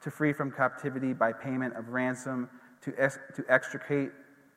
to 0.02 0.10
free 0.10 0.32
from 0.32 0.50
captivity 0.50 1.12
by 1.12 1.32
payment 1.32 1.76
of 1.76 1.90
ransom, 1.90 2.50
to, 2.82 2.92
ex- 2.98 3.18
to 3.36 3.44
extricate 3.48 4.10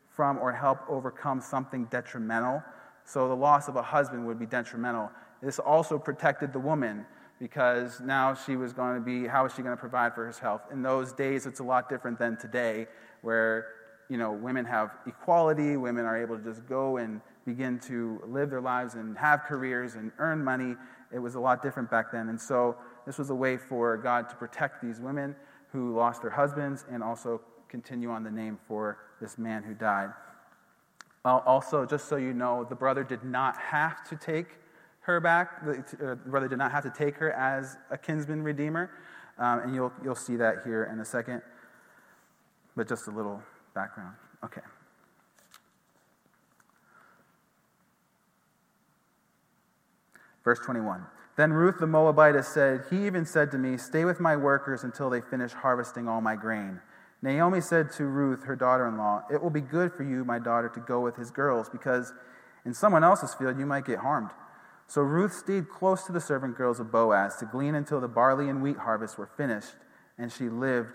from 0.09 0.37
or 0.39 0.51
help 0.51 0.79
overcome 0.89 1.39
something 1.39 1.85
detrimental. 1.85 2.63
So 3.03 3.27
the 3.27 3.35
loss 3.35 3.67
of 3.67 3.75
a 3.75 3.83
husband 3.83 4.25
would 4.25 4.39
be 4.39 4.47
detrimental. 4.47 5.11
This 5.45 5.60
also 5.60 5.99
protected 5.99 6.53
the 6.53 6.60
woman 6.60 7.05
because 7.39 8.01
now 8.01 8.34
she 8.34 8.55
was 8.55 8.73
going 8.73 8.95
to 8.95 9.01
be, 9.01 9.27
how 9.27 9.45
is 9.45 9.53
she 9.53 9.62
going 9.62 9.75
to 9.75 9.79
provide 9.79 10.15
for 10.15 10.25
herself? 10.25 10.62
In 10.71 10.81
those 10.81 11.13
days, 11.13 11.45
it's 11.45 11.60
a 11.60 11.63
lot 11.63 11.88
different 11.88 12.17
than 12.17 12.36
today, 12.36 12.88
where 13.21 13.67
you 14.10 14.17
know, 14.17 14.31
women 14.31 14.65
have 14.65 14.97
equality, 15.05 15.77
women 15.77 16.03
are 16.03 16.19
able 16.19 16.36
to 16.36 16.43
just 16.43 16.65
go 16.65 16.97
and 16.97 17.21
begin 17.45 17.79
to 17.81 18.19
live 18.25 18.49
their 18.49 18.62
lives 18.62 18.95
and 18.95 19.15
have 19.19 19.43
careers 19.43 19.93
and 19.93 20.12
earn 20.17 20.43
money. 20.43 20.75
It 21.13 21.19
was 21.19 21.36
a 21.36 21.39
lot 21.39 21.62
different 21.62 21.91
back 21.91 22.12
then. 22.12 22.29
And 22.29 22.41
so 22.41 22.75
this 23.05 23.19
was 23.19 23.29
a 23.29 23.36
way 23.36 23.55
for 23.55 23.97
God 23.97 24.29
to 24.29 24.36
protect 24.36 24.81
these 24.81 24.99
women 24.99 25.36
who 25.71 25.95
lost 25.95 26.23
their 26.23 26.31
husbands 26.31 26.86
and 26.89 27.03
also 27.03 27.39
continue 27.69 28.10
on 28.10 28.23
the 28.23 28.31
name 28.31 28.58
for 28.67 28.97
this 29.21 29.38
man 29.38 29.62
who 29.62 29.75
died. 29.75 30.10
Also, 31.23 31.86
just 31.86 32.08
so 32.08 32.15
you 32.15 32.34
know, 32.34 32.63
the 32.63 32.75
brother 32.75 33.03
did 33.03 33.23
not 33.23 33.58
have 33.58 34.08
to 34.10 34.15
take 34.15 34.58
her 35.05 35.19
back. 35.19 35.63
The 35.65 36.11
uh, 36.11 36.15
brother 36.15 36.47
did 36.47 36.57
not 36.57 36.71
have 36.71 36.83
to 36.83 36.89
take 36.89 37.15
her 37.17 37.31
as 37.31 37.77
a 37.91 37.97
kinsman 37.97 38.43
redeemer. 38.43 38.89
Um, 39.37 39.59
and 39.59 39.75
you'll, 39.75 39.93
you'll 40.03 40.15
see 40.15 40.35
that 40.37 40.57
here 40.63 40.89
in 40.91 40.99
a 40.99 41.05
second. 41.05 41.41
But 42.75 42.87
just 42.87 43.07
a 43.07 43.11
little 43.11 43.41
background. 43.73 44.15
Okay. 44.43 44.61
Verse 50.43 50.59
21. 50.59 51.05
Then 51.37 51.51
Ruth 51.51 51.79
the 51.79 51.87
Moabitess 51.87 52.47
said, 52.47 52.85
He 52.89 53.05
even 53.05 53.25
said 53.25 53.51
to 53.51 53.57
me, 53.57 53.77
Stay 53.77 54.05
with 54.05 54.19
my 54.19 54.35
workers 54.37 54.83
until 54.83 55.09
they 55.09 55.21
finish 55.21 55.51
harvesting 55.51 56.07
all 56.07 56.21
my 56.21 56.35
grain. 56.35 56.79
Naomi 57.21 57.59
said 57.59 57.91
to 57.93 58.05
Ruth, 58.05 58.43
her 58.43 58.55
daughter 58.55 58.87
in 58.87 58.97
law, 58.97 59.23
It 59.31 59.41
will 59.41 59.49
be 59.49 59.61
good 59.61 59.91
for 59.91 60.03
you, 60.03 60.23
my 60.23 60.39
daughter, 60.39 60.69
to 60.69 60.79
go 60.79 61.01
with 61.01 61.15
his 61.15 61.31
girls, 61.31 61.69
because 61.69 62.13
in 62.65 62.73
someone 62.73 63.03
else's 63.03 63.33
field 63.33 63.59
you 63.59 63.65
might 63.65 63.85
get 63.85 63.99
harmed. 63.99 64.29
So 64.88 65.02
Ruth 65.02 65.34
stayed 65.34 65.69
close 65.69 66.04
to 66.06 66.12
the 66.12 66.21
servant 66.21 66.56
girls 66.56 66.80
of 66.80 66.91
Boaz 66.91 67.38
to 67.38 67.45
glean 67.45 67.76
until 67.76 68.00
the 68.00 68.08
barley 68.08 68.50
and 68.50 68.62
wheat 68.62 68.78
harvests 68.78 69.17
were 69.17 69.30
finished, 69.38 69.76
and 70.17 70.32
she 70.32 70.48
lived, 70.48 70.89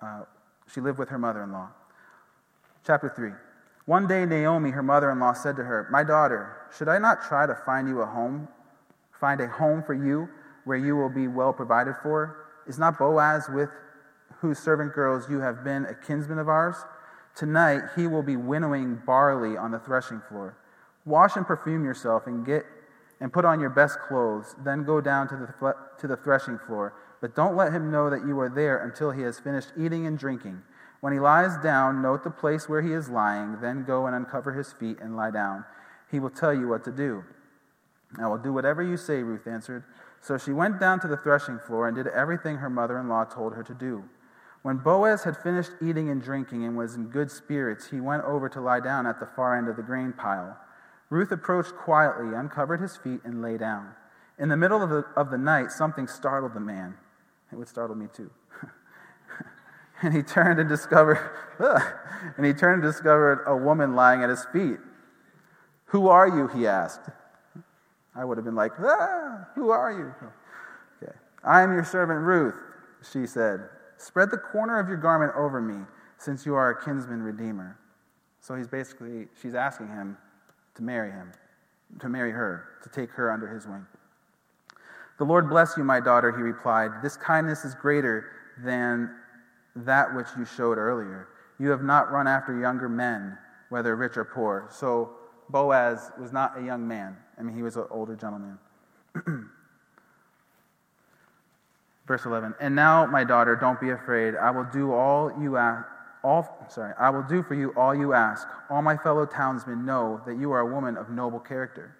uh, 0.00 0.22
she 0.72 0.80
lived 0.80 0.98
with 0.98 1.10
her 1.10 1.18
mother 1.18 1.42
in 1.42 1.52
law. 1.52 1.68
Chapter 2.86 3.08
3. 3.08 3.32
One 3.84 4.06
day, 4.06 4.24
Naomi, 4.24 4.70
her 4.70 4.82
mother 4.82 5.10
in 5.10 5.18
law, 5.18 5.32
said 5.32 5.56
to 5.56 5.64
her, 5.64 5.88
My 5.90 6.04
daughter, 6.04 6.56
should 6.76 6.88
I 6.88 6.98
not 6.98 7.22
try 7.22 7.46
to 7.46 7.54
find 7.54 7.88
you 7.88 8.00
a 8.00 8.06
home, 8.06 8.48
find 9.18 9.40
a 9.40 9.46
home 9.48 9.82
for 9.82 9.94
you 9.94 10.28
where 10.64 10.76
you 10.76 10.96
will 10.96 11.08
be 11.08 11.28
well 11.28 11.52
provided 11.52 11.94
for? 12.02 12.46
Is 12.66 12.78
not 12.78 12.98
Boaz, 12.98 13.48
with 13.48 13.70
whose 14.40 14.58
servant 14.58 14.94
girls 14.94 15.30
you 15.30 15.40
have 15.40 15.64
been, 15.64 15.86
a 15.86 15.94
kinsman 15.94 16.38
of 16.38 16.48
ours? 16.48 16.76
Tonight 17.34 17.82
he 17.94 18.06
will 18.06 18.22
be 18.22 18.36
winnowing 18.36 19.00
barley 19.06 19.56
on 19.56 19.70
the 19.70 19.78
threshing 19.78 20.20
floor. 20.28 20.56
Wash 21.04 21.36
and 21.36 21.46
perfume 21.46 21.84
yourself 21.84 22.26
and 22.26 22.44
get 22.44 22.64
and 23.20 23.32
put 23.32 23.44
on 23.44 23.60
your 23.60 23.70
best 23.70 23.98
clothes. 24.00 24.54
Then 24.64 24.84
go 24.84 25.00
down 25.00 25.28
to 25.28 25.36
the, 25.36 25.74
to 25.98 26.06
the 26.06 26.16
threshing 26.16 26.58
floor. 26.58 26.94
But 27.20 27.34
don't 27.34 27.56
let 27.56 27.72
him 27.72 27.90
know 27.90 28.10
that 28.10 28.26
you 28.26 28.38
are 28.40 28.48
there 28.48 28.84
until 28.84 29.10
he 29.10 29.22
has 29.22 29.40
finished 29.40 29.72
eating 29.76 30.06
and 30.06 30.18
drinking. 30.18 30.62
When 31.00 31.12
he 31.12 31.20
lies 31.20 31.56
down, 31.62 32.02
note 32.02 32.24
the 32.24 32.30
place 32.30 32.68
where 32.68 32.82
he 32.82 32.92
is 32.92 33.08
lying, 33.08 33.60
then 33.60 33.84
go 33.84 34.06
and 34.06 34.14
uncover 34.16 34.52
his 34.52 34.72
feet 34.72 34.98
and 35.00 35.16
lie 35.16 35.30
down. 35.30 35.64
He 36.10 36.20
will 36.20 36.30
tell 36.30 36.54
you 36.54 36.68
what 36.68 36.84
to 36.84 36.92
do. 36.92 37.24
I 38.18 38.26
will 38.26 38.38
do 38.38 38.52
whatever 38.52 38.82
you 38.82 38.96
say, 38.96 39.22
Ruth 39.22 39.46
answered. 39.46 39.84
So 40.20 40.38
she 40.38 40.52
went 40.52 40.80
down 40.80 41.00
to 41.00 41.08
the 41.08 41.16
threshing 41.16 41.58
floor 41.58 41.86
and 41.86 41.96
did 41.96 42.08
everything 42.08 42.56
her 42.56 42.70
mother 42.70 42.98
in 42.98 43.08
law 43.08 43.24
told 43.24 43.54
her 43.54 43.62
to 43.62 43.74
do. 43.74 44.04
When 44.62 44.78
Boaz 44.78 45.24
had 45.24 45.36
finished 45.36 45.70
eating 45.80 46.10
and 46.10 46.20
drinking 46.20 46.64
and 46.64 46.76
was 46.76 46.94
in 46.94 47.06
good 47.06 47.30
spirits, 47.30 47.90
he 47.90 48.00
went 48.00 48.24
over 48.24 48.48
to 48.48 48.60
lie 48.60 48.80
down 48.80 49.06
at 49.06 49.20
the 49.20 49.26
far 49.26 49.56
end 49.56 49.68
of 49.68 49.76
the 49.76 49.82
grain 49.82 50.12
pile. 50.12 50.56
Ruth 51.10 51.32
approached 51.32 51.74
quietly, 51.74 52.34
uncovered 52.34 52.80
his 52.80 52.96
feet, 52.96 53.20
and 53.24 53.40
lay 53.40 53.56
down. 53.56 53.94
In 54.38 54.48
the 54.48 54.56
middle 54.56 54.82
of 54.82 54.90
the, 54.90 55.04
of 55.16 55.30
the 55.30 55.38
night, 55.38 55.70
something 55.70 56.06
startled 56.06 56.54
the 56.54 56.60
man. 56.60 56.94
It 57.50 57.56
would 57.56 57.68
startle 57.68 57.96
me 57.96 58.06
too. 58.12 58.30
And 60.00 60.14
he 60.14 60.22
turned 60.22 60.60
and 60.60 60.68
discovered, 60.68 61.18
and 62.36 62.46
he 62.46 62.52
turned 62.52 62.84
and 62.84 62.92
discovered 62.92 63.42
a 63.46 63.56
woman 63.56 63.96
lying 63.96 64.22
at 64.22 64.30
his 64.30 64.44
feet. 64.52 64.78
Who 65.86 66.08
are 66.08 66.28
you? 66.28 66.46
He 66.48 66.66
asked. 66.66 67.00
I 68.14 68.24
would 68.24 68.38
have 68.38 68.44
been 68.44 68.54
like, 68.54 68.72
ah, 68.78 69.46
who 69.54 69.70
are 69.70 69.92
you? 69.92 70.14
Okay. 71.02 71.12
I 71.42 71.62
am 71.62 71.72
your 71.72 71.84
servant 71.84 72.20
Ruth, 72.20 72.54
she 73.12 73.26
said. 73.26 73.68
Spread 73.96 74.30
the 74.30 74.38
corner 74.38 74.78
of 74.78 74.88
your 74.88 74.98
garment 74.98 75.32
over 75.36 75.60
me, 75.60 75.84
since 76.16 76.46
you 76.46 76.54
are 76.54 76.70
a 76.70 76.84
kinsman 76.84 77.22
redeemer. 77.22 77.76
So 78.40 78.54
he's 78.54 78.68
basically, 78.68 79.26
she's 79.40 79.54
asking 79.54 79.88
him 79.88 80.16
to 80.78 80.84
marry 80.84 81.10
him, 81.10 81.32
to 82.00 82.08
marry 82.08 82.30
her, 82.30 82.64
to 82.82 82.88
take 82.88 83.10
her 83.10 83.30
under 83.30 83.46
his 83.48 83.66
wing. 83.66 83.84
The 85.18 85.24
Lord 85.24 85.50
bless 85.50 85.76
you, 85.76 85.82
my 85.82 85.98
daughter, 85.98 86.30
he 86.30 86.40
replied. 86.40 87.02
This 87.02 87.16
kindness 87.16 87.64
is 87.64 87.74
greater 87.74 88.26
than 88.64 89.10
that 89.74 90.14
which 90.14 90.28
you 90.38 90.44
showed 90.44 90.78
earlier. 90.78 91.28
You 91.58 91.70
have 91.70 91.82
not 91.82 92.12
run 92.12 92.28
after 92.28 92.58
younger 92.58 92.88
men, 92.88 93.36
whether 93.68 93.96
rich 93.96 94.16
or 94.16 94.24
poor. 94.24 94.68
So 94.70 95.10
Boaz 95.50 96.12
was 96.20 96.32
not 96.32 96.56
a 96.56 96.62
young 96.64 96.86
man. 96.86 97.16
I 97.36 97.42
mean, 97.42 97.56
he 97.56 97.62
was 97.62 97.76
an 97.76 97.86
older 97.90 98.14
gentleman. 98.14 98.58
Verse 102.06 102.24
11. 102.24 102.54
And 102.60 102.76
now, 102.76 103.04
my 103.06 103.24
daughter, 103.24 103.56
don't 103.56 103.80
be 103.80 103.90
afraid. 103.90 104.36
I 104.36 104.52
will 104.52 104.68
do 104.72 104.92
all 104.92 105.32
you 105.40 105.56
ask. 105.56 105.88
All, 106.24 106.66
sorry, 106.68 106.94
I 106.98 107.10
will 107.10 107.22
do 107.22 107.42
for 107.42 107.54
you 107.54 107.72
all 107.76 107.94
you 107.94 108.12
ask. 108.12 108.46
All 108.70 108.82
my 108.82 108.96
fellow 108.96 109.24
townsmen 109.24 109.84
know 109.84 110.20
that 110.26 110.36
you 110.38 110.52
are 110.52 110.60
a 110.60 110.74
woman 110.74 110.96
of 110.96 111.10
noble 111.10 111.40
character. 111.40 111.96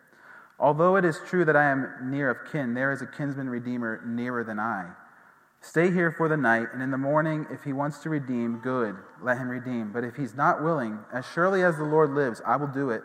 Although 0.58 0.96
it 0.96 1.04
is 1.04 1.20
true 1.28 1.44
that 1.44 1.56
I 1.56 1.70
am 1.70 2.10
near 2.10 2.30
of 2.30 2.50
kin, 2.50 2.74
there 2.74 2.90
is 2.90 3.00
a 3.00 3.06
kinsman 3.06 3.48
redeemer 3.48 4.02
nearer 4.04 4.42
than 4.42 4.58
I. 4.58 4.90
Stay 5.60 5.90
here 5.90 6.12
for 6.12 6.28
the 6.28 6.36
night, 6.36 6.68
and 6.72 6.82
in 6.82 6.90
the 6.90 6.98
morning, 6.98 7.46
if 7.50 7.64
he 7.64 7.72
wants 7.72 7.98
to 8.00 8.10
redeem, 8.10 8.58
good, 8.58 8.96
let 9.22 9.38
him 9.38 9.48
redeem. 9.48 9.92
But 9.92 10.04
if 10.04 10.16
he's 10.16 10.34
not 10.34 10.62
willing, 10.62 10.98
as 11.12 11.24
surely 11.26 11.62
as 11.62 11.76
the 11.76 11.84
Lord 11.84 12.10
lives, 12.10 12.40
I 12.46 12.56
will 12.56 12.68
do 12.68 12.90
it. 12.90 13.02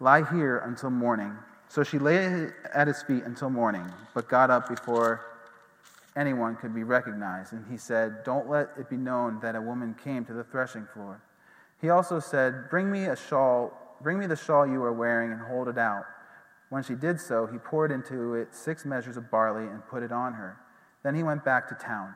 Lie 0.00 0.30
here 0.30 0.58
until 0.58 0.90
morning. 0.90 1.34
So 1.68 1.82
she 1.82 1.98
lay 1.98 2.48
at 2.74 2.86
his 2.86 3.02
feet 3.02 3.24
until 3.24 3.50
morning, 3.50 3.86
but 4.14 4.28
got 4.28 4.50
up 4.50 4.68
before 4.68 5.24
anyone 6.16 6.56
could 6.56 6.74
be 6.74 6.82
recognized. 6.82 7.52
And 7.52 7.64
he 7.70 7.76
said, 7.76 8.24
Don't 8.24 8.48
let 8.48 8.70
it 8.78 8.88
be 8.88 8.96
known 8.96 9.40
that 9.40 9.56
a 9.56 9.60
woman 9.60 9.94
came 10.02 10.24
to 10.26 10.32
the 10.32 10.44
threshing 10.44 10.86
floor. 10.92 11.22
He 11.80 11.90
also 11.90 12.20
said, 12.20 12.70
Bring 12.70 12.90
me 12.90 13.06
a 13.06 13.16
shawl, 13.16 13.72
bring 14.00 14.18
me 14.18 14.26
the 14.26 14.36
shawl 14.36 14.66
you 14.66 14.82
are 14.82 14.92
wearing, 14.92 15.32
and 15.32 15.40
hold 15.40 15.68
it 15.68 15.78
out. 15.78 16.04
When 16.70 16.82
she 16.82 16.94
did 16.94 17.20
so, 17.20 17.46
he 17.46 17.58
poured 17.58 17.92
into 17.92 18.34
it 18.34 18.54
six 18.54 18.84
measures 18.84 19.16
of 19.16 19.30
barley 19.30 19.64
and 19.64 19.86
put 19.86 20.02
it 20.02 20.12
on 20.12 20.34
her. 20.34 20.56
Then 21.02 21.14
he 21.14 21.22
went 21.22 21.44
back 21.44 21.68
to 21.68 21.74
town. 21.74 22.14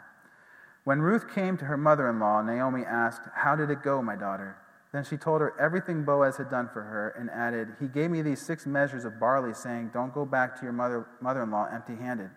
When 0.85 1.03
Ruth 1.03 1.33
came 1.33 1.59
to 1.59 1.67
her 1.67 1.77
mother 1.77 2.09
in 2.09 2.19
law, 2.19 2.41
Naomi 2.41 2.83
asked, 2.83 3.23
How 3.35 3.55
did 3.55 3.71
it 3.71 3.83
go, 3.83 4.01
my 4.03 4.17
daughter? 4.17 4.57
Then 4.91 5.05
she 5.05 5.19
told 5.19 5.43
her 5.43 5.53
everything 5.61 6.05
Boaz 6.05 6.39
had 6.39 6.51
done 6.51 6.71
for 6.73 6.83
her 6.83 7.11
and 7.19 7.29
added, 7.31 7.77
He 7.79 7.89
gave 7.89 8.11
me 8.11 8.23
these 8.23 8.41
six 8.41 8.65
measures 8.65 9.05
of 9.05 9.21
barley, 9.21 9.53
saying, 9.53 9.91
Don't 9.93 10.15
go 10.15 10.25
back 10.25 10.57
to 10.59 10.63
your 10.63 10.73
mother 10.73 11.43
in 11.43 11.51
law 11.51 11.69
empty 11.71 11.95
handed. 11.95 12.31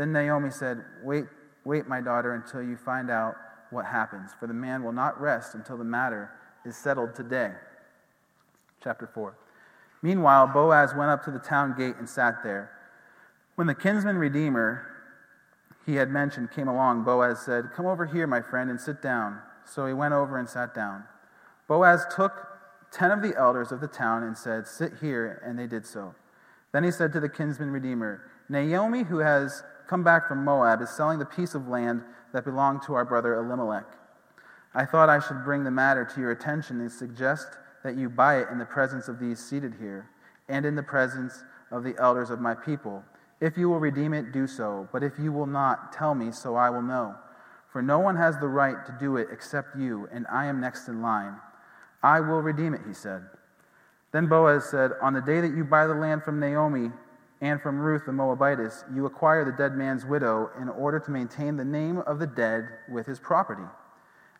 Then 0.00 0.12
Naomi 0.12 0.48
said, 0.48 0.82
Wait, 1.02 1.26
wait, 1.66 1.86
my 1.86 2.00
daughter, 2.00 2.32
until 2.32 2.62
you 2.62 2.78
find 2.78 3.10
out 3.10 3.34
what 3.68 3.84
happens, 3.84 4.30
for 4.40 4.46
the 4.46 4.54
man 4.54 4.82
will 4.82 4.94
not 4.94 5.20
rest 5.20 5.54
until 5.54 5.76
the 5.76 5.84
matter 5.84 6.30
is 6.64 6.74
settled 6.74 7.14
today. 7.14 7.52
Chapter 8.82 9.06
4. 9.06 9.36
Meanwhile, 10.00 10.46
Boaz 10.54 10.94
went 10.96 11.10
up 11.10 11.22
to 11.24 11.30
the 11.30 11.38
town 11.38 11.74
gate 11.76 11.96
and 11.98 12.08
sat 12.08 12.42
there. 12.42 12.70
When 13.56 13.66
the 13.66 13.74
kinsman 13.74 14.16
redeemer, 14.16 14.86
he 15.84 15.96
had 15.96 16.08
mentioned 16.08 16.50
came 16.50 16.68
along, 16.68 17.04
Boaz 17.04 17.40
said, 17.40 17.66
Come 17.76 17.84
over 17.84 18.06
here, 18.06 18.26
my 18.26 18.40
friend, 18.40 18.70
and 18.70 18.80
sit 18.80 19.02
down. 19.02 19.38
So 19.66 19.84
he 19.84 19.92
went 19.92 20.14
over 20.14 20.38
and 20.38 20.48
sat 20.48 20.74
down. 20.74 21.04
Boaz 21.68 22.06
took 22.16 22.32
ten 22.90 23.10
of 23.10 23.20
the 23.20 23.36
elders 23.36 23.70
of 23.70 23.82
the 23.82 23.86
town 23.86 24.22
and 24.22 24.38
said, 24.38 24.66
Sit 24.66 24.94
here, 25.02 25.42
and 25.44 25.58
they 25.58 25.66
did 25.66 25.84
so. 25.84 26.14
Then 26.72 26.84
he 26.84 26.90
said 26.90 27.12
to 27.12 27.20
the 27.20 27.28
kinsman 27.28 27.70
redeemer, 27.70 28.22
Naomi, 28.48 29.04
who 29.04 29.18
has 29.18 29.62
come 29.90 30.02
back 30.02 30.26
from 30.28 30.44
Moab, 30.44 30.80
is 30.80 30.88
selling 30.88 31.18
the 31.18 31.26
piece 31.26 31.54
of 31.54 31.68
land 31.68 32.02
that 32.32 32.44
belonged 32.44 32.80
to 32.86 32.94
our 32.94 33.04
brother 33.04 33.34
Elimelech. 33.34 33.86
I 34.72 34.86
thought 34.86 35.08
I 35.08 35.18
should 35.18 35.44
bring 35.44 35.64
the 35.64 35.70
matter 35.70 36.04
to 36.14 36.20
your 36.20 36.30
attention 36.30 36.80
and 36.80 36.90
suggest 36.90 37.48
that 37.82 37.96
you 37.96 38.08
buy 38.08 38.38
it 38.38 38.48
in 38.50 38.58
the 38.58 38.64
presence 38.64 39.08
of 39.08 39.18
these 39.18 39.38
seated 39.38 39.74
here, 39.80 40.08
and 40.48 40.64
in 40.64 40.76
the 40.76 40.82
presence 40.82 41.42
of 41.70 41.82
the 41.82 41.94
elders 41.98 42.30
of 42.30 42.40
my 42.40 42.54
people 42.54 43.04
if 43.40 43.56
you 43.56 43.70
will 43.70 43.80
redeem 43.80 44.12
it, 44.12 44.32
do 44.32 44.46
so. 44.46 44.88
But 44.92 45.02
if 45.02 45.18
you 45.18 45.32
will 45.32 45.46
not, 45.46 45.92
tell 45.92 46.14
me, 46.14 46.30
so 46.30 46.56
I 46.56 46.68
will 46.70 46.82
know. 46.82 47.14
For 47.72 47.80
no 47.80 47.98
one 47.98 48.16
has 48.16 48.38
the 48.38 48.48
right 48.48 48.84
to 48.84 48.96
do 49.00 49.16
it 49.16 49.28
except 49.32 49.76
you, 49.76 50.08
and 50.12 50.26
I 50.30 50.46
am 50.46 50.60
next 50.60 50.88
in 50.88 51.00
line. 51.00 51.36
I 52.02 52.20
will 52.20 52.42
redeem 52.42 52.74
it, 52.74 52.82
he 52.86 52.92
said. 52.92 53.22
Then 54.12 54.26
Boaz 54.26 54.66
said, 54.66 54.92
On 55.00 55.14
the 55.14 55.20
day 55.20 55.40
that 55.40 55.54
you 55.56 55.64
buy 55.64 55.86
the 55.86 55.94
land 55.94 56.22
from 56.22 56.40
Naomi 56.40 56.90
and 57.40 57.60
from 57.60 57.78
Ruth 57.78 58.04
the 58.04 58.12
Moabitess, 58.12 58.84
you 58.94 59.06
acquire 59.06 59.44
the 59.44 59.52
dead 59.52 59.74
man's 59.74 60.04
widow 60.04 60.50
in 60.60 60.68
order 60.68 61.00
to 61.00 61.10
maintain 61.10 61.56
the 61.56 61.64
name 61.64 61.98
of 61.98 62.18
the 62.18 62.26
dead 62.26 62.68
with 62.90 63.06
his 63.06 63.18
property. 63.18 63.64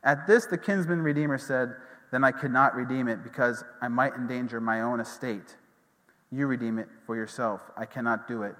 At 0.04 0.26
this, 0.26 0.46
the 0.46 0.58
kinsman 0.58 1.00
redeemer 1.00 1.38
said, 1.38 1.74
Then 2.12 2.24
I 2.24 2.32
could 2.32 2.52
not 2.52 2.74
redeem 2.74 3.08
it 3.08 3.22
because 3.22 3.64
I 3.80 3.88
might 3.88 4.14
endanger 4.14 4.60
my 4.60 4.82
own 4.82 5.00
estate. 5.00 5.56
You 6.30 6.46
redeem 6.46 6.78
it 6.78 6.88
for 7.06 7.16
yourself. 7.16 7.62
I 7.76 7.86
cannot 7.86 8.28
do 8.28 8.42
it. 8.42 8.54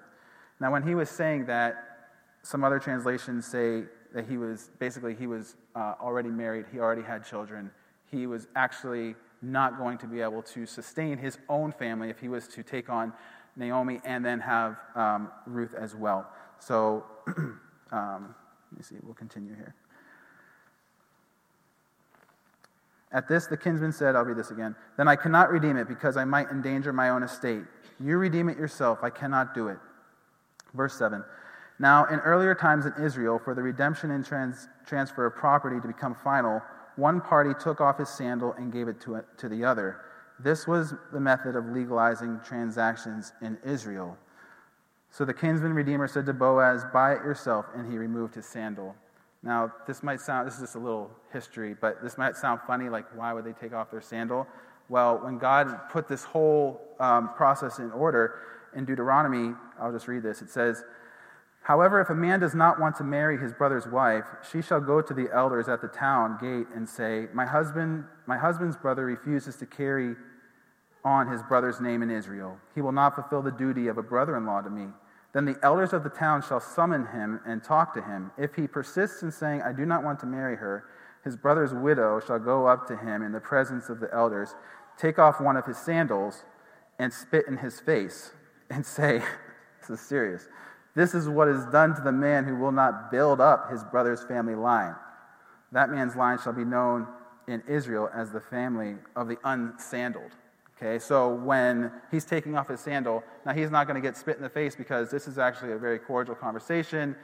Now, 0.58 0.72
when 0.72 0.82
he 0.82 0.94
was 0.94 1.10
saying 1.10 1.46
that, 1.46 1.74
some 2.42 2.64
other 2.64 2.78
translations 2.78 3.46
say 3.46 3.84
that 4.14 4.26
he 4.26 4.38
was 4.38 4.70
basically 4.78 5.14
he 5.14 5.26
was 5.26 5.56
uh, 5.74 5.94
already 6.00 6.30
married, 6.30 6.66
he 6.72 6.78
already 6.78 7.02
had 7.02 7.24
children. 7.24 7.70
He 8.10 8.26
was 8.26 8.48
actually 8.56 9.14
not 9.42 9.78
going 9.78 9.98
to 9.98 10.06
be 10.06 10.20
able 10.20 10.42
to 10.42 10.66
sustain 10.66 11.16
his 11.16 11.38
own 11.48 11.72
family 11.72 12.10
if 12.10 12.18
he 12.18 12.28
was 12.28 12.48
to 12.48 12.62
take 12.62 12.88
on 12.88 13.12
Naomi 13.60 14.00
and 14.04 14.24
then 14.24 14.40
have 14.40 14.78
um, 14.96 15.30
Ruth 15.46 15.74
as 15.78 15.94
well. 15.94 16.26
So, 16.58 17.04
um, 17.92 18.34
let 18.72 18.78
me 18.78 18.82
see, 18.82 18.96
we'll 19.02 19.14
continue 19.14 19.54
here. 19.54 19.74
At 23.12 23.28
this, 23.28 23.46
the 23.46 23.56
kinsman 23.56 23.92
said, 23.92 24.14
I'll 24.14 24.24
read 24.24 24.36
this 24.36 24.50
again. 24.50 24.74
Then 24.96 25.08
I 25.08 25.16
cannot 25.16 25.50
redeem 25.50 25.76
it 25.76 25.88
because 25.88 26.16
I 26.16 26.24
might 26.24 26.48
endanger 26.48 26.92
my 26.92 27.10
own 27.10 27.22
estate. 27.22 27.62
You 27.98 28.18
redeem 28.18 28.48
it 28.48 28.56
yourself. 28.56 29.00
I 29.02 29.10
cannot 29.10 29.52
do 29.52 29.68
it. 29.68 29.78
Verse 30.74 30.96
7. 30.96 31.24
Now, 31.80 32.04
in 32.06 32.20
earlier 32.20 32.54
times 32.54 32.86
in 32.86 32.92
Israel, 33.02 33.40
for 33.42 33.54
the 33.54 33.62
redemption 33.62 34.12
and 34.12 34.24
trans- 34.24 34.68
transfer 34.86 35.26
of 35.26 35.34
property 35.34 35.80
to 35.80 35.88
become 35.88 36.14
final, 36.14 36.62
one 36.96 37.20
party 37.20 37.50
took 37.60 37.80
off 37.80 37.98
his 37.98 38.08
sandal 38.08 38.52
and 38.52 38.72
gave 38.72 38.86
it 38.86 39.00
to, 39.02 39.16
a, 39.16 39.24
to 39.38 39.48
the 39.48 39.64
other. 39.64 40.00
This 40.42 40.66
was 40.66 40.94
the 41.12 41.20
method 41.20 41.56
of 41.56 41.66
legalizing 41.66 42.40
transactions 42.44 43.32
in 43.42 43.58
Israel. 43.64 44.16
So 45.10 45.24
the 45.24 45.34
kinsman 45.34 45.74
redeemer 45.74 46.06
said 46.06 46.26
to 46.26 46.32
Boaz, 46.32 46.84
Buy 46.92 47.14
it 47.14 47.24
yourself, 47.24 47.66
and 47.74 47.90
he 47.90 47.98
removed 47.98 48.34
his 48.34 48.46
sandal. 48.46 48.94
Now, 49.42 49.72
this 49.86 50.02
might 50.02 50.20
sound, 50.20 50.46
this 50.46 50.54
is 50.54 50.60
just 50.60 50.74
a 50.76 50.78
little 50.78 51.10
history, 51.32 51.74
but 51.78 52.02
this 52.02 52.16
might 52.18 52.36
sound 52.36 52.60
funny, 52.66 52.88
like 52.88 53.06
why 53.16 53.32
would 53.32 53.44
they 53.44 53.52
take 53.52 53.72
off 53.72 53.90
their 53.90 54.00
sandal? 54.00 54.46
Well, 54.88 55.18
when 55.22 55.38
God 55.38 55.88
put 55.90 56.08
this 56.08 56.24
whole 56.24 56.80
um, 57.00 57.32
process 57.34 57.78
in 57.78 57.90
order, 57.90 58.34
in 58.74 58.84
Deuteronomy, 58.84 59.54
I'll 59.80 59.92
just 59.92 60.08
read 60.08 60.22
this. 60.22 60.42
It 60.42 60.50
says, 60.50 60.84
However, 61.62 62.00
if 62.00 62.08
a 62.08 62.14
man 62.14 62.40
does 62.40 62.54
not 62.54 62.80
want 62.80 62.96
to 62.96 63.04
marry 63.04 63.38
his 63.38 63.52
brother's 63.52 63.86
wife, 63.86 64.24
she 64.50 64.62
shall 64.62 64.80
go 64.80 65.02
to 65.02 65.12
the 65.12 65.28
elders 65.32 65.68
at 65.68 65.80
the 65.80 65.88
town 65.88 66.38
gate 66.40 66.66
and 66.74 66.88
say, 66.88 67.28
My 67.32 67.46
husband, 67.46 68.04
my 68.26 68.38
husband's 68.38 68.76
brother 68.76 69.04
refuses 69.04 69.56
to 69.56 69.66
carry 69.66 70.16
on 71.04 71.28
his 71.28 71.42
brother's 71.42 71.80
name 71.80 72.02
in 72.02 72.10
Israel. 72.10 72.58
He 72.74 72.80
will 72.80 72.92
not 72.92 73.14
fulfill 73.14 73.42
the 73.42 73.50
duty 73.50 73.88
of 73.88 73.98
a 73.98 74.02
brother 74.02 74.36
in 74.36 74.46
law 74.46 74.60
to 74.60 74.70
me. 74.70 74.88
Then 75.32 75.44
the 75.44 75.58
elders 75.62 75.92
of 75.92 76.02
the 76.02 76.10
town 76.10 76.42
shall 76.42 76.60
summon 76.60 77.06
him 77.06 77.40
and 77.46 77.62
talk 77.62 77.94
to 77.94 78.02
him. 78.02 78.32
If 78.36 78.54
he 78.54 78.66
persists 78.66 79.22
in 79.22 79.30
saying, 79.30 79.62
I 79.62 79.72
do 79.72 79.86
not 79.86 80.02
want 80.02 80.18
to 80.20 80.26
marry 80.26 80.56
her, 80.56 80.84
his 81.24 81.36
brother's 81.36 81.72
widow 81.72 82.20
shall 82.20 82.38
go 82.38 82.66
up 82.66 82.86
to 82.88 82.96
him 82.96 83.22
in 83.22 83.32
the 83.32 83.40
presence 83.40 83.88
of 83.88 84.00
the 84.00 84.12
elders, 84.12 84.54
take 84.96 85.18
off 85.18 85.40
one 85.40 85.56
of 85.56 85.66
his 85.66 85.76
sandals, 85.76 86.44
and 86.98 87.12
spit 87.12 87.46
in 87.46 87.58
his 87.58 87.80
face, 87.80 88.32
and 88.70 88.84
say, 88.84 89.22
This 89.80 89.90
is 89.90 90.00
serious. 90.00 90.48
This 90.94 91.14
is 91.14 91.28
what 91.28 91.48
is 91.48 91.64
done 91.66 91.94
to 91.94 92.02
the 92.02 92.12
man 92.12 92.44
who 92.44 92.56
will 92.56 92.72
not 92.72 93.10
build 93.10 93.40
up 93.40 93.70
his 93.70 93.84
brother's 93.84 94.22
family 94.24 94.54
line. 94.54 94.94
That 95.72 95.90
man's 95.90 96.16
line 96.16 96.38
shall 96.42 96.52
be 96.52 96.64
known 96.64 97.06
in 97.46 97.62
Israel 97.68 98.10
as 98.14 98.30
the 98.30 98.40
family 98.40 98.96
of 99.16 99.28
the 99.28 99.38
unsandaled. 99.44 100.32
Okay, 100.82 100.98
so 100.98 101.34
when 101.34 101.92
he's 102.10 102.24
taking 102.24 102.56
off 102.56 102.68
his 102.68 102.80
sandal, 102.80 103.22
now 103.44 103.52
he's 103.52 103.70
not 103.70 103.86
going 103.86 104.00
to 104.00 104.06
get 104.06 104.16
spit 104.16 104.36
in 104.36 104.42
the 104.42 104.48
face 104.48 104.74
because 104.74 105.10
this 105.10 105.28
is 105.28 105.36
actually 105.36 105.72
a 105.72 105.76
very 105.76 105.98
cordial 105.98 106.34
conversation. 106.34 107.14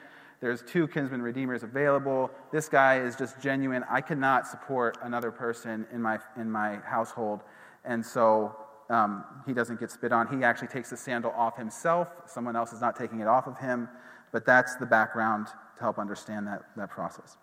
There's 0.43 0.63
two 0.63 0.87
kinsman 0.89 1.23
redeemers 1.23 1.63
available. 1.63 2.31
This 2.53 2.69
guy 2.69 3.01
is 3.01 3.17
just 3.17 3.41
genuine. 3.41 3.83
I 3.89 4.03
cannot 4.03 4.47
support 4.47 4.99
another 5.03 5.31
person 5.31 5.87
in 5.91 6.03
my, 6.03 6.19
in 6.37 6.51
my 6.51 6.81
household. 6.85 7.41
And 7.87 8.05
so 8.05 8.55
um, 8.91 9.25
he 9.47 9.55
doesn't 9.55 9.81
get 9.81 9.91
spit 9.91 10.13
on. 10.13 10.27
He 10.27 10.45
actually 10.45 10.69
takes 10.69 10.91
the 10.91 10.97
sandal 10.99 11.31
off 11.31 11.57
himself. 11.57 12.09
Someone 12.27 12.57
else 12.57 12.75
is 12.75 12.83
not 12.83 12.95
taking 12.95 13.21
it 13.21 13.27
off 13.27 13.47
of 13.47 13.57
him. 13.59 13.89
But 14.33 14.45
that's 14.45 14.77
the 14.77 14.87
background 14.87 15.47
to 15.47 15.81
help 15.81 15.99
understand 15.99 16.47
that, 16.47 16.65
that 16.77 16.91
process. 16.91 17.39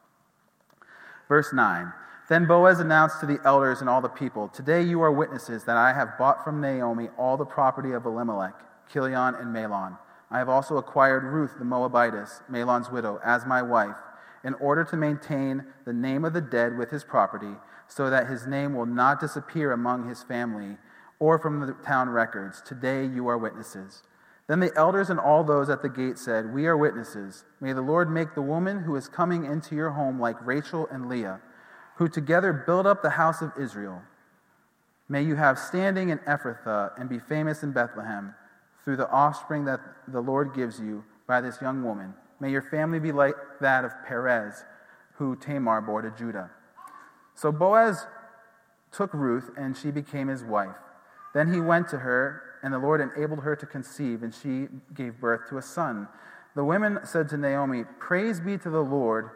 Verse 1.28 1.54
9 1.54 1.92
Then 2.30 2.46
Boaz 2.46 2.80
announced 2.80 3.20
to 3.20 3.26
the 3.26 3.40
elders 3.46 3.82
and 3.82 3.90
all 3.90 4.02
the 4.02 4.10
people 4.10 4.48
Today 4.50 4.82
you 4.82 5.02
are 5.02 5.12
witnesses 5.12 5.64
that 5.66 5.78
I 5.78 5.94
have 5.94 6.18
bought 6.18 6.44
from 6.44 6.62
Naomi 6.62 7.10
all 7.18 7.38
the 7.38 7.46
property 7.46 7.92
of 7.92 8.06
Elimelech, 8.06 8.54
Kilion, 8.92 9.40
and 9.40 9.56
Mahlon. 9.56 9.98
I 10.30 10.40
have 10.40 10.50
also 10.50 10.78
acquired 10.78 11.24
Ruth 11.24 11.58
the 11.60 11.66
Moabitess, 11.66 12.42
Mahlon's 12.50 12.90
widow, 12.90 13.20
as 13.24 13.46
my 13.46 13.62
wife, 13.62 13.96
in 14.44 14.56
order 14.56 14.84
to 14.84 14.98
maintain 14.98 15.66
the 15.86 15.94
name 15.94 16.26
of 16.26 16.34
the 16.34 16.42
dead 16.42 16.78
with 16.78 16.90
his 16.90 17.04
property, 17.04 17.56
so 17.88 18.10
that 18.10 18.28
his 18.28 18.48
name 18.48 18.74
will 18.74 18.88
not 18.88 19.20
disappear 19.20 19.72
among 19.72 20.10
his 20.10 20.24
family 20.24 20.78
or 21.20 21.38
from 21.38 21.60
the 21.60 21.74
town 21.86 22.10
records. 22.10 22.62
Today 22.62 23.06
you 23.06 23.28
are 23.28 23.38
witnesses. 23.38 24.04
Then 24.48 24.60
the 24.60 24.74
elders 24.76 25.10
and 25.10 25.20
all 25.20 25.44
those 25.44 25.70
at 25.70 25.82
the 25.82 25.90
gate 25.90 26.18
said, 26.18 26.54
We 26.54 26.66
are 26.68 26.76
witnesses. 26.76 27.46
May 27.62 27.74
the 27.74 27.82
Lord 27.82 28.10
make 28.10 28.36
the 28.36 28.42
woman 28.42 28.84
who 28.84 28.96
is 28.96 29.08
coming 29.08 29.46
into 29.46 29.76
your 29.76 29.92
home 29.92 30.20
like 30.20 30.46
Rachel 30.46 30.88
and 30.92 31.08
Leah, 31.08 31.40
who 31.96 32.10
together 32.10 32.52
build 32.52 32.86
up 32.86 33.02
the 33.02 33.12
house 33.12 33.42
of 33.42 33.54
Israel. 33.60 34.02
May 35.08 35.22
you 35.22 35.36
have 35.36 35.58
standing 35.58 36.10
in 36.10 36.20
Ephrathah 36.20 37.00
and 37.00 37.10
be 37.10 37.20
famous 37.20 37.64
in 37.64 37.72
Bethlehem 37.72 38.36
through 38.84 38.98
the 38.98 39.10
offspring 39.10 39.66
that 39.66 39.80
the 40.08 40.22
Lord 40.22 40.54
gives 40.54 40.80
you 40.80 41.06
by 41.28 41.40
this 41.40 41.62
young 41.62 41.84
woman. 41.84 42.14
May 42.40 42.52
your 42.52 42.62
family 42.62 43.00
be 43.00 43.12
like 43.12 43.36
that 43.62 43.86
of 43.86 43.92
Perez, 44.06 44.66
who 45.16 45.36
Tamar 45.36 45.82
bore 45.82 46.02
to 46.02 46.12
Judah. 46.12 46.52
So 47.36 47.52
Boaz 47.52 48.06
took 48.92 49.14
Ruth, 49.14 49.50
and 49.58 49.76
she 49.76 49.92
became 49.92 50.28
his 50.28 50.44
wife. 50.44 50.76
Then 51.34 51.54
he 51.54 51.60
went 51.60 51.88
to 51.90 52.00
her, 52.00 52.44
and 52.64 52.74
the 52.74 52.80
Lord 52.80 53.02
enabled 53.02 53.44
her 53.44 53.56
to 53.58 53.66
conceive, 53.66 54.24
and 54.24 54.34
she 54.34 54.68
gave 54.94 55.20
birth 55.20 55.50
to 55.50 55.58
a 55.58 55.62
son. 55.62 56.08
The 56.56 56.64
women 56.64 57.00
said 57.04 57.28
to 57.30 57.38
Naomi, 57.38 57.84
Praise 58.00 58.40
be 58.40 58.58
to 58.58 58.70
the 58.70 58.84
Lord, 58.84 59.32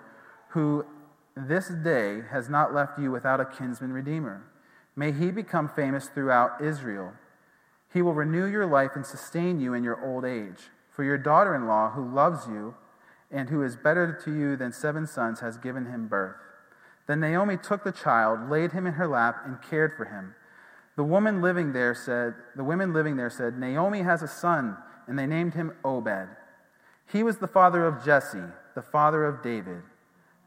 who 0.49 0.85
this 1.35 1.67
day 1.69 2.21
has 2.31 2.49
not 2.49 2.73
left 2.73 2.97
you 2.97 3.11
without 3.11 3.41
a 3.41 3.45
kinsman 3.45 3.91
redeemer. 3.91 4.43
May 4.95 5.11
he 5.11 5.29
become 5.29 5.69
famous 5.69 6.07
throughout 6.07 6.61
Israel. 6.61 7.13
He 7.93 8.01
will 8.01 8.13
renew 8.13 8.45
your 8.45 8.65
life 8.65 8.91
and 8.95 9.05
sustain 9.05 9.59
you 9.59 9.73
in 9.73 9.83
your 9.83 10.03
old 10.03 10.25
age. 10.25 10.69
For 10.89 11.03
your 11.03 11.17
daughter 11.17 11.53
in 11.53 11.67
law, 11.67 11.91
who 11.91 12.07
loves 12.07 12.47
you 12.47 12.75
and 13.29 13.49
who 13.49 13.61
is 13.61 13.75
better 13.75 14.17
to 14.23 14.33
you 14.33 14.55
than 14.55 14.71
seven 14.71 15.05
sons, 15.05 15.41
has 15.41 15.57
given 15.57 15.85
him 15.87 16.07
birth. 16.07 16.37
Then 17.07 17.19
Naomi 17.19 17.57
took 17.57 17.83
the 17.83 17.91
child, 17.91 18.49
laid 18.49 18.71
him 18.71 18.87
in 18.87 18.93
her 18.93 19.07
lap, 19.07 19.41
and 19.45 19.61
cared 19.61 19.93
for 19.95 20.05
him. 20.05 20.33
The 20.97 21.03
woman 21.03 21.43
living 21.43 21.73
there 21.73 21.93
said, 21.93 22.33
the 22.55 22.63
women 22.63 22.91
living 22.91 23.17
there 23.17 23.29
said, 23.29 23.57
Naomi 23.57 24.01
has 24.01 24.23
a 24.23 24.27
son, 24.27 24.77
and 25.07 25.17
they 25.17 25.27
named 25.27 25.53
him 25.53 25.73
Obed. 25.85 26.27
He 27.05 27.21
was 27.21 27.37
the 27.37 27.47
father 27.47 27.85
of 27.85 28.03
Jesse, 28.03 28.41
the 28.73 28.81
father 28.81 29.23
of 29.23 29.43
David. 29.43 29.83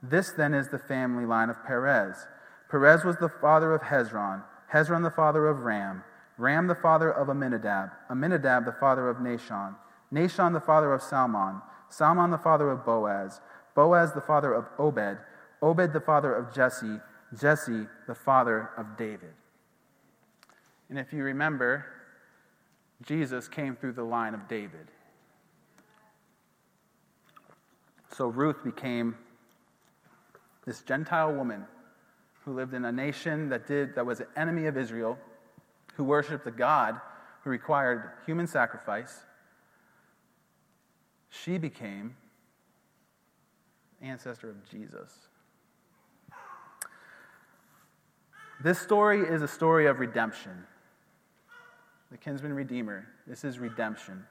This 0.02 0.32
then 0.32 0.52
is 0.52 0.68
the 0.68 0.78
family 0.78 1.24
line 1.24 1.50
of 1.50 1.64
Perez. 1.64 2.26
Perez 2.68 3.04
was 3.04 3.16
the 3.18 3.28
father 3.28 3.72
of 3.72 3.82
Hezron, 3.82 4.42
Hezron 4.72 5.04
the 5.04 5.10
father 5.10 5.46
of 5.46 5.60
Ram, 5.60 6.02
Ram 6.36 6.66
the 6.66 6.74
father 6.74 7.12
of 7.12 7.28
Amminadab, 7.28 7.90
Amminadab 8.10 8.64
the 8.64 8.72
father 8.72 9.08
of 9.08 9.18
Nahshon, 9.18 9.76
Nahshon 10.12 10.52
the 10.52 10.60
father 10.60 10.92
of 10.92 11.00
Salmon, 11.00 11.62
Salmon 11.90 12.30
the 12.30 12.38
father 12.38 12.70
of 12.70 12.84
Boaz, 12.84 13.40
Boaz 13.76 14.12
the 14.14 14.20
father 14.20 14.52
of 14.52 14.66
Obed, 14.78 15.18
Obed 15.62 15.92
the 15.92 16.00
father 16.00 16.34
of 16.34 16.52
Jesse, 16.52 16.98
Jesse 17.38 17.86
the 18.08 18.14
father 18.16 18.70
of 18.76 18.96
David. 18.96 19.34
And 20.90 20.98
if 20.98 21.12
you 21.12 21.22
remember, 21.22 21.86
Jesus 23.06 23.46
came 23.46 23.76
through 23.76 23.92
the 23.92 24.02
line 24.02 24.34
of 24.34 24.48
David. 24.48 24.88
So 28.12 28.26
Ruth 28.26 28.64
became 28.64 29.16
this 30.66 30.82
Gentile 30.82 31.32
woman 31.32 31.64
who 32.44 32.52
lived 32.52 32.74
in 32.74 32.84
a 32.84 32.92
nation 32.92 33.48
that 33.50 33.68
did 33.68 33.94
that 33.94 34.04
was 34.04 34.18
an 34.18 34.26
enemy 34.36 34.66
of 34.66 34.76
Israel, 34.76 35.16
who 35.94 36.02
worshiped 36.02 36.46
a 36.46 36.50
God 36.50 37.00
who 37.44 37.50
required 37.50 38.10
human 38.26 38.48
sacrifice. 38.48 39.20
She 41.30 41.56
became 41.56 42.16
ancestor 44.02 44.50
of 44.50 44.68
Jesus. 44.68 45.28
This 48.62 48.78
story 48.78 49.20
is 49.20 49.40
a 49.40 49.48
story 49.48 49.86
of 49.86 50.00
redemption 50.00 50.66
the 52.10 52.18
kinsman 52.18 52.52
redeemer. 52.52 53.06
This 53.26 53.44
is 53.44 53.58
redemption. 53.58 54.24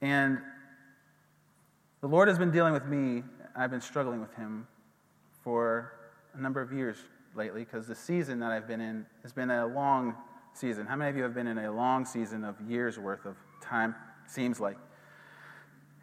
And 0.00 0.38
the 2.00 2.08
Lord 2.08 2.28
has 2.28 2.38
been 2.38 2.50
dealing 2.50 2.72
with 2.72 2.86
me. 2.86 3.22
I've 3.56 3.70
been 3.70 3.80
struggling 3.80 4.20
with 4.20 4.34
him 4.34 4.66
for 5.42 5.92
a 6.34 6.40
number 6.40 6.60
of 6.60 6.72
years 6.72 6.96
lately 7.34 7.64
because 7.64 7.86
the 7.86 7.94
season 7.94 8.40
that 8.40 8.50
I've 8.50 8.66
been 8.66 8.80
in 8.80 9.06
has 9.22 9.32
been 9.32 9.50
a 9.50 9.66
long 9.66 10.14
season. 10.54 10.86
How 10.86 10.96
many 10.96 11.10
of 11.10 11.16
you 11.16 11.22
have 11.22 11.34
been 11.34 11.46
in 11.46 11.58
a 11.58 11.72
long 11.72 12.04
season 12.04 12.44
of 12.44 12.60
years 12.60 12.98
worth 12.98 13.24
of 13.24 13.36
time? 13.62 13.94
Seems 14.26 14.60
like. 14.60 14.76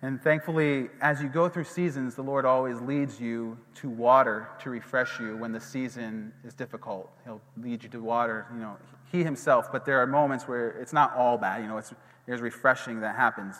And 0.01 0.21
thankfully, 0.21 0.87
as 1.01 1.21
you 1.21 1.27
go 1.27 1.49
through 1.49 1.65
seasons, 1.65 2.15
the 2.15 2.21
Lord 2.21 2.45
always 2.45 2.79
leads 2.79 3.19
you 3.19 3.57
to 3.75 3.89
water 3.89 4.47
to 4.61 4.69
refresh 4.69 5.19
you 5.19 5.35
when 5.35 5.51
the 5.51 5.59
season 5.59 6.31
is 6.45 6.53
difficult. 6.53 7.11
He'll 7.25 7.41
lead 7.57 7.83
you 7.83 7.89
to 7.89 8.01
water, 8.01 8.47
you 8.53 8.61
know, 8.61 8.77
He 9.11 9.23
Himself. 9.23 9.71
But 9.71 9.85
there 9.85 10.01
are 10.01 10.07
moments 10.07 10.47
where 10.47 10.69
it's 10.71 10.93
not 10.93 11.15
all 11.15 11.37
bad, 11.37 11.61
you 11.61 11.67
know, 11.67 11.81
there's 12.25 12.41
refreshing 12.41 13.01
that 13.01 13.15
happens. 13.15 13.55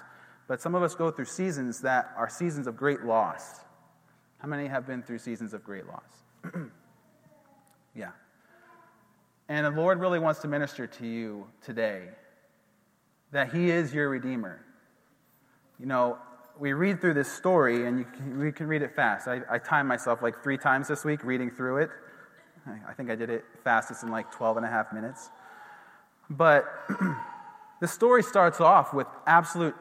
But 0.47 0.62
some 0.62 0.76
of 0.76 0.84
us 0.84 0.95
go 0.95 1.12
through 1.12 1.26
seasons 1.26 1.82
that 1.82 2.12
are 2.18 2.30
seasons 2.30 2.68
of 2.68 2.76
great 2.76 3.04
loss. 3.04 3.60
How 4.39 4.47
many 4.47 4.68
have 4.68 4.88
been 4.88 5.04
through 5.04 5.20
seasons 5.20 5.54
of 5.54 5.64
great 5.64 5.86
loss? 5.86 6.54
yeah. 7.95 8.12
And 9.47 9.66
the 9.66 9.72
Lord 9.72 10.00
really 10.00 10.20
wants 10.20 10.41
to 10.41 10.47
minister 10.47 10.88
to 10.88 11.08
you 11.08 11.47
today 11.64 12.10
that 13.32 13.54
He 13.54 13.70
is 13.70 13.93
your 13.93 14.10
Redeemer. 14.10 14.64
You 15.80 15.86
know, 15.86 16.18
we 16.60 16.74
read 16.74 17.00
through 17.00 17.14
this 17.14 17.32
story, 17.32 17.86
and 17.86 18.12
can, 18.14 18.39
we 18.39 18.52
can 18.52 18.68
read 18.68 18.82
it 18.82 18.95
fast. 18.95 19.28
I, 19.28 19.41
I 19.50 19.58
timed 19.60 19.88
myself 19.88 20.22
like 20.22 20.43
three 20.43 20.58
times 20.58 20.88
this 20.88 21.06
week 21.06 21.24
reading 21.24 21.50
through 21.50 21.78
it. 21.78 21.89
I 22.88 22.93
think 22.93 23.10
I 23.10 23.16
did 23.16 23.30
it 23.30 23.45
fastest 23.64 24.04
in 24.04 24.12
like 24.12 24.32
12 24.32 24.58
and 24.58 24.66
a 24.66 24.70
half 24.70 24.93
minutes. 24.93 25.30
But 26.30 26.66
the 27.82 27.88
story 27.88 28.24
starts 28.24 28.62
off 28.62 28.94
with 28.94 29.08
absolute 29.26 29.76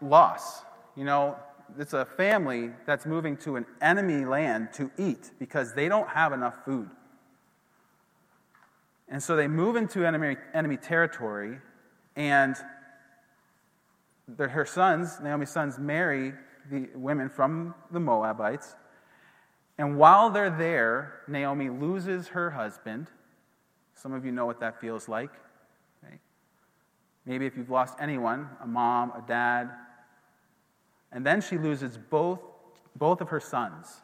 loss. 0.00 0.62
You 0.96 1.04
know, 1.04 1.36
it's 1.78 1.92
a 1.92 2.04
family 2.04 2.70
that's 2.86 3.06
moving 3.06 3.36
to 3.38 3.56
an 3.56 3.66
enemy 3.80 4.24
land 4.24 4.72
to 4.74 4.90
eat 4.98 5.30
because 5.38 5.74
they 5.74 5.88
don't 5.88 6.08
have 6.08 6.32
enough 6.32 6.64
food. 6.64 6.90
And 9.08 9.22
so 9.22 9.36
they 9.36 9.48
move 9.48 9.76
into 9.76 10.06
enemy, 10.06 10.36
enemy 10.54 10.76
territory, 10.76 11.58
and 12.16 12.56
her 14.38 14.64
sons, 14.64 15.18
Naomi's 15.20 15.50
sons, 15.50 15.78
marry 15.78 16.32
the 16.70 16.88
women 16.94 17.28
from 17.28 17.74
the 17.90 17.98
Moabites. 17.98 18.76
And 19.78 19.98
while 19.98 20.30
they're 20.30 20.50
there, 20.50 21.22
Naomi 21.26 21.70
loses 21.70 22.28
her 22.28 22.50
husband. 22.50 23.08
Some 23.94 24.12
of 24.12 24.24
you 24.24 24.30
know 24.30 24.46
what 24.46 24.60
that 24.60 24.80
feels 24.80 25.08
like. 25.08 25.30
Maybe 27.30 27.46
if 27.46 27.56
you've 27.56 27.70
lost 27.70 27.94
anyone, 28.00 28.48
a 28.60 28.66
mom, 28.66 29.12
a 29.12 29.22
dad, 29.24 29.70
And 31.12 31.24
then 31.24 31.40
she 31.40 31.58
loses 31.58 31.96
both, 31.96 32.40
both 32.96 33.20
of 33.20 33.28
her 33.28 33.38
sons. 33.38 34.00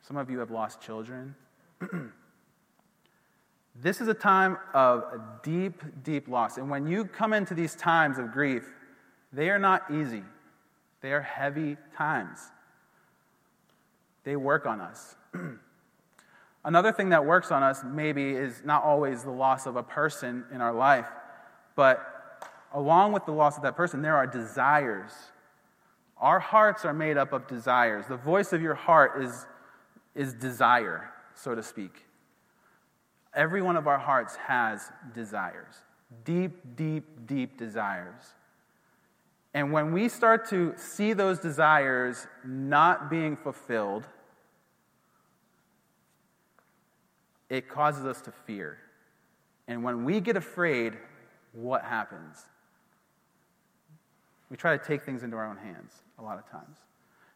Some 0.00 0.16
of 0.16 0.30
you 0.30 0.38
have 0.38 0.50
lost 0.50 0.80
children. 0.80 1.34
this 3.82 4.00
is 4.00 4.08
a 4.08 4.14
time 4.14 4.56
of 4.72 5.04
deep, 5.42 5.82
deep 6.02 6.26
loss. 6.26 6.56
And 6.56 6.70
when 6.70 6.86
you 6.86 7.04
come 7.04 7.34
into 7.34 7.52
these 7.52 7.74
times 7.74 8.16
of 8.16 8.32
grief, 8.32 8.66
they 9.30 9.50
are 9.50 9.58
not 9.58 9.90
easy, 9.90 10.22
they 11.02 11.12
are 11.12 11.20
heavy 11.20 11.76
times. 11.94 12.40
They 14.24 14.36
work 14.36 14.64
on 14.64 14.80
us. 14.80 15.16
Another 16.64 16.92
thing 16.92 17.10
that 17.10 17.26
works 17.26 17.50
on 17.50 17.62
us, 17.62 17.82
maybe, 17.84 18.30
is 18.30 18.62
not 18.64 18.84
always 18.84 19.22
the 19.22 19.30
loss 19.30 19.66
of 19.66 19.76
a 19.76 19.82
person 19.82 20.46
in 20.50 20.62
our 20.62 20.72
life, 20.72 21.08
but 21.74 22.48
along 22.72 23.12
with 23.12 23.26
the 23.26 23.32
loss 23.32 23.56
of 23.56 23.62
that 23.62 23.76
person, 23.76 24.02
there 24.02 24.16
are 24.16 24.26
desires. 24.26 25.10
Our 26.18 26.38
hearts 26.38 26.84
are 26.84 26.92
made 26.92 27.16
up 27.16 27.32
of 27.32 27.46
desires. 27.46 28.06
The 28.06 28.16
voice 28.16 28.52
of 28.52 28.62
your 28.62 28.74
heart 28.74 29.22
is, 29.22 29.46
is 30.14 30.32
desire, 30.34 31.10
so 31.34 31.54
to 31.54 31.62
speak. 31.62 32.06
Every 33.34 33.62
one 33.62 33.76
of 33.76 33.86
our 33.86 33.98
hearts 33.98 34.36
has 34.36 34.90
desires 35.14 35.74
deep, 36.24 36.76
deep, 36.76 37.26
deep 37.26 37.56
desires. 37.58 38.34
And 39.54 39.72
when 39.72 39.92
we 39.92 40.08
start 40.08 40.48
to 40.50 40.74
see 40.76 41.12
those 41.12 41.38
desires 41.38 42.26
not 42.44 43.10
being 43.10 43.36
fulfilled, 43.36 44.06
it 47.50 47.68
causes 47.68 48.04
us 48.06 48.20
to 48.22 48.32
fear. 48.32 48.78
And 49.68 49.84
when 49.84 50.04
we 50.04 50.20
get 50.20 50.36
afraid, 50.36 50.94
what 51.52 51.82
happens? 51.84 52.38
We 54.50 54.56
try 54.56 54.76
to 54.76 54.84
take 54.84 55.02
things 55.02 55.22
into 55.22 55.36
our 55.36 55.46
own 55.46 55.56
hands 55.56 55.92
a 56.18 56.22
lot 56.22 56.38
of 56.38 56.50
times. 56.50 56.76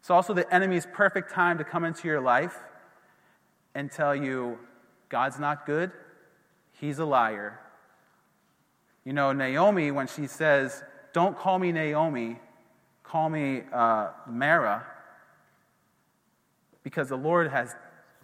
It's 0.01 0.11
also 0.11 0.35
the 0.35 0.53
enemy's 0.55 0.87
perfect 0.93 1.33
time 1.33 1.59
to 1.59 1.65
come 1.65 1.85
into 1.85 2.07
your 2.09 2.21
life 2.21 2.57
and 3.75 3.91
tell 3.91 4.15
you 4.15 4.59
God's 5.09 5.39
not 5.39 5.67
good, 5.67 5.93
he's 6.73 6.99
a 6.99 7.05
liar. 7.05 7.61
You 9.05 9.13
know, 9.13 9.33
Naomi, 9.33 9.91
when 9.91 10.09
she 10.09 10.27
says, 10.27 10.83
Don't 11.13 11.39
call 11.39 11.59
me 11.59 11.73
Naomi, 11.73 12.39
call 13.03 13.31
me 13.31 13.63
uh, 13.73 14.09
Mara, 14.29 14.85
because 16.83 17.09
the 17.09 17.17
Lord 17.17 17.51
has 17.51 17.75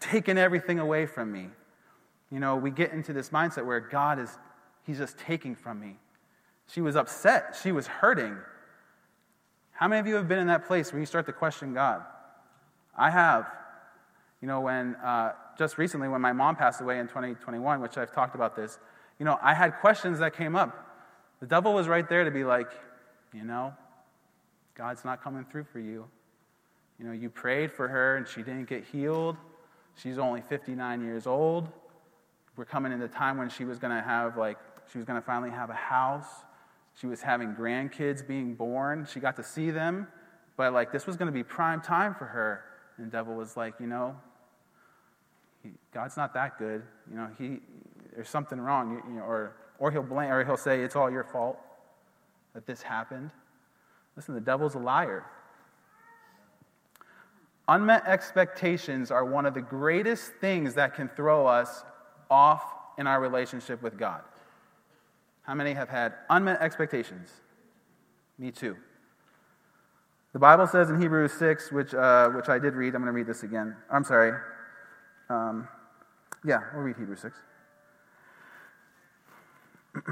taken 0.00 0.38
everything 0.38 0.78
away 0.78 1.06
from 1.06 1.30
me. 1.30 1.48
You 2.30 2.40
know, 2.40 2.56
we 2.56 2.70
get 2.70 2.92
into 2.92 3.12
this 3.12 3.30
mindset 3.30 3.64
where 3.64 3.80
God 3.80 4.18
is, 4.18 4.30
He's 4.86 4.98
just 4.98 5.18
taking 5.18 5.54
from 5.54 5.80
me. 5.80 5.96
She 6.66 6.80
was 6.80 6.96
upset. 6.96 7.56
She 7.62 7.72
was 7.72 7.86
hurting. 7.86 8.36
How 9.72 9.88
many 9.88 10.00
of 10.00 10.06
you 10.06 10.14
have 10.16 10.28
been 10.28 10.38
in 10.38 10.46
that 10.48 10.66
place 10.66 10.92
where 10.92 11.00
you 11.00 11.06
start 11.06 11.26
to 11.26 11.32
question 11.32 11.74
God? 11.74 12.02
I 12.96 13.10
have. 13.10 13.46
You 14.40 14.48
know, 14.48 14.60
when 14.60 14.96
uh, 14.96 15.32
just 15.58 15.78
recently, 15.78 16.08
when 16.08 16.20
my 16.20 16.32
mom 16.32 16.56
passed 16.56 16.80
away 16.80 16.98
in 16.98 17.08
2021, 17.08 17.80
which 17.80 17.96
I've 17.96 18.12
talked 18.12 18.34
about 18.34 18.56
this, 18.56 18.78
you 19.18 19.24
know, 19.24 19.38
I 19.40 19.54
had 19.54 19.76
questions 19.80 20.18
that 20.18 20.34
came 20.36 20.56
up. 20.56 20.88
The 21.40 21.46
devil 21.46 21.72
was 21.72 21.88
right 21.88 22.08
there 22.08 22.24
to 22.24 22.30
be 22.30 22.44
like, 22.44 22.70
you 23.32 23.44
know, 23.44 23.72
God's 24.74 25.04
not 25.04 25.22
coming 25.22 25.44
through 25.44 25.64
for 25.64 25.78
you. 25.78 26.06
You 26.98 27.06
know, 27.06 27.12
you 27.12 27.30
prayed 27.30 27.72
for 27.72 27.88
her 27.88 28.16
and 28.16 28.26
she 28.26 28.42
didn't 28.42 28.68
get 28.68 28.84
healed. 28.84 29.36
She's 29.96 30.18
only 30.18 30.40
59 30.40 31.02
years 31.02 31.26
old 31.26 31.68
we're 32.56 32.64
coming 32.64 32.92
into 32.92 33.06
a 33.06 33.08
time 33.08 33.38
when 33.38 33.48
she 33.48 33.64
was 33.64 33.78
going 33.78 33.94
to 33.94 34.02
have, 34.02 34.36
like, 34.36 34.58
she 34.92 34.98
was 34.98 35.06
going 35.06 35.18
to 35.18 35.24
finally 35.24 35.50
have 35.50 35.70
a 35.70 35.74
house. 35.74 36.28
She 36.94 37.06
was 37.06 37.22
having 37.22 37.54
grandkids 37.54 38.26
being 38.26 38.54
born. 38.54 39.06
She 39.10 39.18
got 39.20 39.36
to 39.36 39.42
see 39.42 39.70
them, 39.70 40.06
but, 40.56 40.74
like, 40.74 40.92
this 40.92 41.06
was 41.06 41.16
going 41.16 41.26
to 41.26 41.32
be 41.32 41.42
prime 41.42 41.80
time 41.80 42.14
for 42.14 42.26
her. 42.26 42.64
And 42.96 43.06
the 43.06 43.10
devil 43.10 43.34
was 43.34 43.56
like, 43.56 43.74
you 43.80 43.86
know, 43.86 44.14
he, 45.62 45.70
God's 45.94 46.16
not 46.16 46.34
that 46.34 46.58
good. 46.58 46.82
You 47.10 47.16
know, 47.16 47.28
he, 47.38 47.60
there's 48.14 48.28
something 48.28 48.60
wrong. 48.60 48.92
You, 48.92 49.02
you 49.08 49.18
know, 49.20 49.24
or, 49.24 49.56
or 49.78 49.90
he'll 49.90 50.02
blame, 50.02 50.30
or 50.30 50.44
he'll 50.44 50.58
say, 50.58 50.82
it's 50.82 50.94
all 50.94 51.10
your 51.10 51.24
fault 51.24 51.58
that 52.52 52.66
this 52.66 52.82
happened. 52.82 53.30
Listen, 54.14 54.34
the 54.34 54.40
devil's 54.40 54.74
a 54.74 54.78
liar. 54.78 55.24
Unmet 57.68 58.02
expectations 58.06 59.10
are 59.10 59.24
one 59.24 59.46
of 59.46 59.54
the 59.54 59.62
greatest 59.62 60.32
things 60.40 60.74
that 60.74 60.94
can 60.94 61.08
throw 61.08 61.46
us 61.46 61.84
off 62.30 62.74
in 62.98 63.06
our 63.06 63.20
relationship 63.20 63.82
with 63.82 63.96
God? 63.96 64.20
How 65.52 65.56
many 65.56 65.74
have 65.74 65.90
had 65.90 66.14
unmet 66.30 66.62
expectations? 66.62 67.28
Me 68.38 68.50
too. 68.50 68.74
The 70.32 70.38
Bible 70.38 70.66
says 70.66 70.88
in 70.88 70.98
Hebrews 70.98 71.34
6, 71.34 71.70
which, 71.70 71.92
uh, 71.92 72.30
which 72.30 72.48
I 72.48 72.58
did 72.58 72.72
read, 72.72 72.94
I'm 72.94 73.02
going 73.02 73.12
to 73.12 73.12
read 73.12 73.26
this 73.26 73.42
again. 73.42 73.76
I'm 73.90 74.02
sorry. 74.02 74.32
Um, 75.28 75.68
yeah, 76.42 76.60
we'll 76.72 76.84
read 76.84 76.96
Hebrews 76.96 77.20
6. 77.20 77.36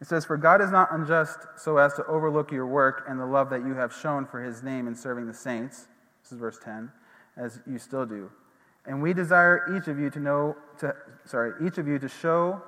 it 0.00 0.06
says, 0.06 0.24
For 0.24 0.38
God 0.38 0.62
is 0.62 0.70
not 0.70 0.88
unjust 0.92 1.40
so 1.58 1.76
as 1.76 1.92
to 1.96 2.06
overlook 2.06 2.50
your 2.50 2.66
work 2.66 3.04
and 3.10 3.20
the 3.20 3.26
love 3.26 3.50
that 3.50 3.60
you 3.60 3.74
have 3.74 3.92
shown 3.94 4.24
for 4.24 4.42
his 4.42 4.62
name 4.62 4.88
in 4.88 4.94
serving 4.94 5.26
the 5.26 5.34
saints. 5.34 5.86
This 6.22 6.32
is 6.32 6.38
verse 6.38 6.58
10, 6.64 6.90
as 7.36 7.60
you 7.70 7.76
still 7.76 8.06
do. 8.06 8.30
And 8.86 9.02
we 9.02 9.12
desire 9.12 9.76
each 9.76 9.88
of 9.88 9.98
you 9.98 10.10
to 10.10 10.20
know, 10.20 10.56
to, 10.78 10.94
sorry, 11.24 11.52
each 11.66 11.78
of 11.78 11.86
you 11.86 11.98
to 11.98 12.08
show 12.08 12.62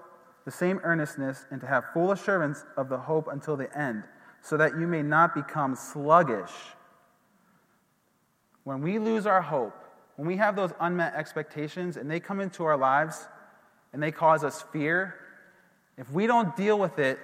the 0.45 0.51
same 0.51 0.81
earnestness 0.83 1.47
and 1.51 1.61
to 1.61 1.67
have 1.67 1.85
full 1.93 2.13
assurance 2.13 2.65
of 2.77 2.89
the 2.89 2.99
hope 2.99 3.29
until 3.31 3.57
the 3.57 3.77
end, 3.79 4.05
so 4.41 4.57
that 4.57 4.79
you 4.79 4.87
may 4.87 5.03
not 5.03 5.35
become 5.35 5.75
sluggish. 5.75 6.51
When 8.65 8.81
we 8.83 8.99
lose 8.99 9.27
our 9.27 9.41
hope, 9.41 9.75
when 10.17 10.27
we 10.27 10.37
have 10.37 10.57
those 10.57 10.73
unmet 10.81 11.15
expectations 11.15 11.97
and 11.97 12.11
they 12.11 12.21
come 12.21 12.41
into 12.41 12.65
our 12.65 12.77
lives 12.77 13.27
and 13.93 14.03
they 14.03 14.13
cause 14.13 14.45
us 14.45 14.63
fear, 14.73 15.15
if 15.97 16.11
we 16.11 16.27
don't 16.27 16.55
deal 16.57 16.79
with 16.79 16.99
it, 16.99 17.19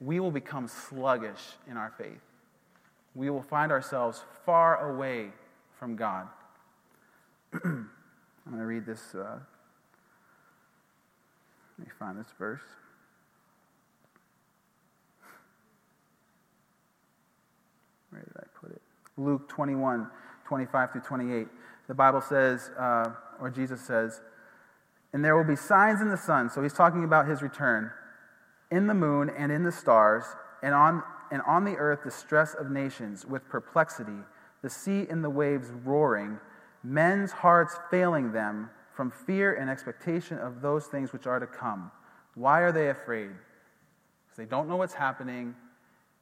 we 0.00 0.20
will 0.20 0.30
become 0.30 0.68
sluggish 0.68 1.40
in 1.68 1.76
our 1.76 1.92
faith. 1.96 2.20
We 3.14 3.30
will 3.30 3.42
find 3.42 3.72
ourselves 3.72 4.24
far 4.44 4.90
away 4.94 5.30
from 5.78 5.96
God. 5.96 6.28
I'm 8.48 8.54
going 8.54 8.62
to 8.62 8.66
read 8.66 8.86
this. 8.86 9.14
Uh, 9.14 9.40
let 11.78 11.86
me 11.86 11.92
find 11.98 12.18
this 12.18 12.32
verse. 12.38 12.62
Where 18.08 18.22
did 18.22 18.32
I 18.38 18.44
put 18.58 18.70
it? 18.70 18.80
Luke 19.18 19.50
21, 19.50 20.08
25 20.46 20.92
through 20.92 21.00
28. 21.02 21.46
The 21.88 21.94
Bible 21.94 22.22
says, 22.22 22.70
uh, 22.80 23.10
or 23.38 23.50
Jesus 23.50 23.82
says, 23.82 24.22
and 25.12 25.22
there 25.22 25.36
will 25.36 25.44
be 25.44 25.54
signs 25.54 26.00
in 26.00 26.08
the 26.08 26.16
sun. 26.16 26.48
So 26.48 26.62
he's 26.62 26.72
talking 26.72 27.04
about 27.04 27.28
his 27.28 27.42
return. 27.42 27.90
In 28.70 28.86
the 28.86 28.94
moon 28.94 29.28
and 29.28 29.52
in 29.52 29.62
the 29.62 29.72
stars, 29.72 30.24
and 30.62 30.74
on, 30.74 31.02
and 31.30 31.42
on 31.42 31.66
the 31.66 31.76
earth 31.76 32.00
the 32.02 32.10
stress 32.10 32.54
of 32.54 32.70
nations 32.70 33.26
with 33.26 33.46
perplexity, 33.46 34.20
the 34.62 34.70
sea 34.70 35.06
and 35.10 35.22
the 35.22 35.28
waves 35.28 35.68
roaring 35.84 36.38
men's 36.88 37.32
hearts 37.32 37.76
failing 37.90 38.32
them 38.32 38.70
from 38.94 39.10
fear 39.10 39.54
and 39.54 39.68
expectation 39.68 40.38
of 40.38 40.62
those 40.62 40.86
things 40.86 41.12
which 41.12 41.26
are 41.26 41.38
to 41.38 41.46
come. 41.46 41.90
Why 42.34 42.60
are 42.60 42.72
they 42.72 42.88
afraid? 42.88 43.30
Because 44.24 44.36
they 44.38 44.46
don't 44.46 44.68
know 44.68 44.76
what's 44.76 44.94
happening, 44.94 45.54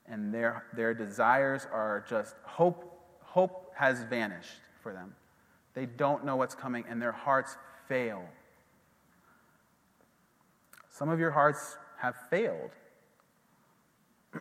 and 0.08 0.34
their, 0.34 0.64
their 0.74 0.92
desires 0.92 1.66
are 1.72 2.04
just 2.08 2.34
hope, 2.42 3.00
hope 3.22 3.72
has 3.76 4.02
vanished 4.04 4.60
for 4.82 4.92
them. 4.92 5.14
They 5.74 5.86
don't 5.86 6.24
know 6.24 6.36
what's 6.36 6.54
coming, 6.54 6.84
and 6.88 7.00
their 7.00 7.12
hearts 7.12 7.56
fail. 7.88 8.24
Some 10.90 11.08
of 11.08 11.20
your 11.20 11.30
hearts 11.30 11.76
have 11.98 12.16
failed 12.28 12.70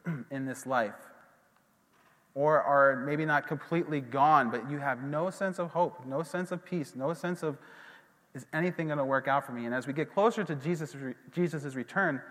in 0.32 0.45
this 0.45 0.65
life 0.65 0.95
or 2.36 2.61
are 2.61 2.97
maybe 2.97 3.25
not 3.25 3.47
completely 3.47 4.01
gone, 4.01 4.51
but 4.51 4.69
you 4.69 4.77
have 4.77 5.01
no 5.01 5.29
sense 5.29 5.57
of 5.57 5.71
hope, 5.71 6.05
no 6.05 6.21
sense 6.21 6.51
of 6.51 6.63
peace, 6.63 6.93
no 6.93 7.13
sense 7.13 7.41
of, 7.41 7.57
is 8.33 8.45
anything 8.51 8.88
going 8.88 8.99
to 8.99 9.05
work 9.05 9.29
out 9.29 9.45
for 9.45 9.53
me? 9.53 9.65
And 9.65 9.73
as 9.73 9.88
we 9.88 9.93
get 9.93 10.13
closer 10.13 10.43
to 10.43 10.55
Jesus' 10.55 10.95
Jesus's 11.31 11.77
return, 11.77 12.21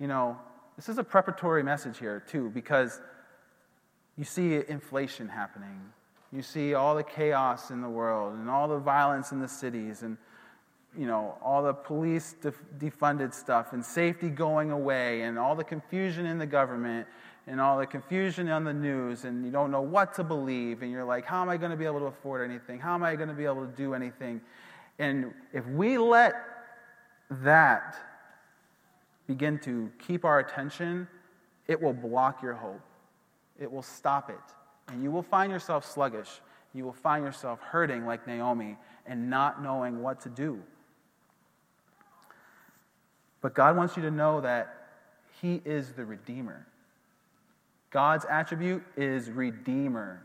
you 0.00 0.08
know, 0.08 0.38
this 0.76 0.88
is 0.88 0.96
a 0.96 1.04
preparatory 1.04 1.62
message 1.62 1.98
here, 1.98 2.24
too, 2.26 2.48
because 2.54 3.02
you 4.16 4.24
see 4.24 4.62
inflation 4.66 5.28
happening. 5.28 5.78
You 6.32 6.40
see 6.40 6.72
all 6.72 6.94
the 6.94 7.02
chaos 7.02 7.70
in 7.70 7.82
the 7.82 7.88
world 7.88 8.38
and 8.38 8.48
all 8.48 8.66
the 8.66 8.78
violence 8.78 9.30
in 9.30 9.40
the 9.40 9.48
cities 9.48 10.02
and, 10.02 10.16
you 10.96 11.06
know, 11.06 11.36
all 11.42 11.62
the 11.62 11.74
police 11.74 12.34
def- 12.40 12.62
defunded 12.78 13.34
stuff 13.34 13.74
and 13.74 13.84
safety 13.84 14.30
going 14.30 14.70
away 14.70 15.22
and 15.22 15.38
all 15.38 15.54
the 15.54 15.64
confusion 15.64 16.24
in 16.24 16.38
the 16.38 16.46
government 16.46 17.06
and 17.46 17.60
all 17.60 17.78
the 17.78 17.86
confusion 17.86 18.48
on 18.48 18.64
the 18.64 18.72
news, 18.72 19.24
and 19.24 19.44
you 19.44 19.50
don't 19.50 19.70
know 19.70 19.80
what 19.80 20.14
to 20.14 20.24
believe, 20.24 20.82
and 20.82 20.90
you're 20.90 21.04
like, 21.04 21.24
how 21.24 21.42
am 21.42 21.48
I 21.48 21.56
going 21.56 21.70
to 21.70 21.76
be 21.76 21.86
able 21.86 22.00
to 22.00 22.06
afford 22.06 22.48
anything? 22.48 22.78
How 22.78 22.94
am 22.94 23.02
I 23.02 23.16
going 23.16 23.28
to 23.28 23.34
be 23.34 23.44
able 23.44 23.66
to 23.66 23.72
do 23.76 23.94
anything? 23.94 24.40
And 24.98 25.32
if 25.52 25.66
we 25.66 25.98
let 25.98 26.34
that 27.30 27.96
begin 29.26 29.58
to 29.60 29.90
keep 29.98 30.24
our 30.24 30.40
attention 30.40 31.08
it 31.70 31.80
will 31.80 31.92
block 31.92 32.42
your 32.42 32.54
hope. 32.54 32.80
It 33.56 33.70
will 33.70 33.84
stop 33.84 34.28
it. 34.28 34.92
And 34.92 35.04
you 35.04 35.12
will 35.12 35.22
find 35.22 35.52
yourself 35.52 35.88
sluggish. 35.88 36.28
You 36.74 36.84
will 36.84 36.92
find 36.92 37.24
yourself 37.24 37.60
hurting 37.60 38.06
like 38.06 38.26
Naomi 38.26 38.76
and 39.06 39.30
not 39.30 39.62
knowing 39.62 40.02
what 40.02 40.20
to 40.22 40.28
do. 40.28 40.60
But 43.40 43.54
God 43.54 43.76
wants 43.76 43.96
you 43.96 44.02
to 44.02 44.10
know 44.10 44.40
that 44.40 44.88
He 45.40 45.62
is 45.64 45.92
the 45.92 46.04
Redeemer. 46.04 46.66
God's 47.90 48.24
attribute 48.30 48.82
is 48.96 49.30
Redeemer. 49.30 50.22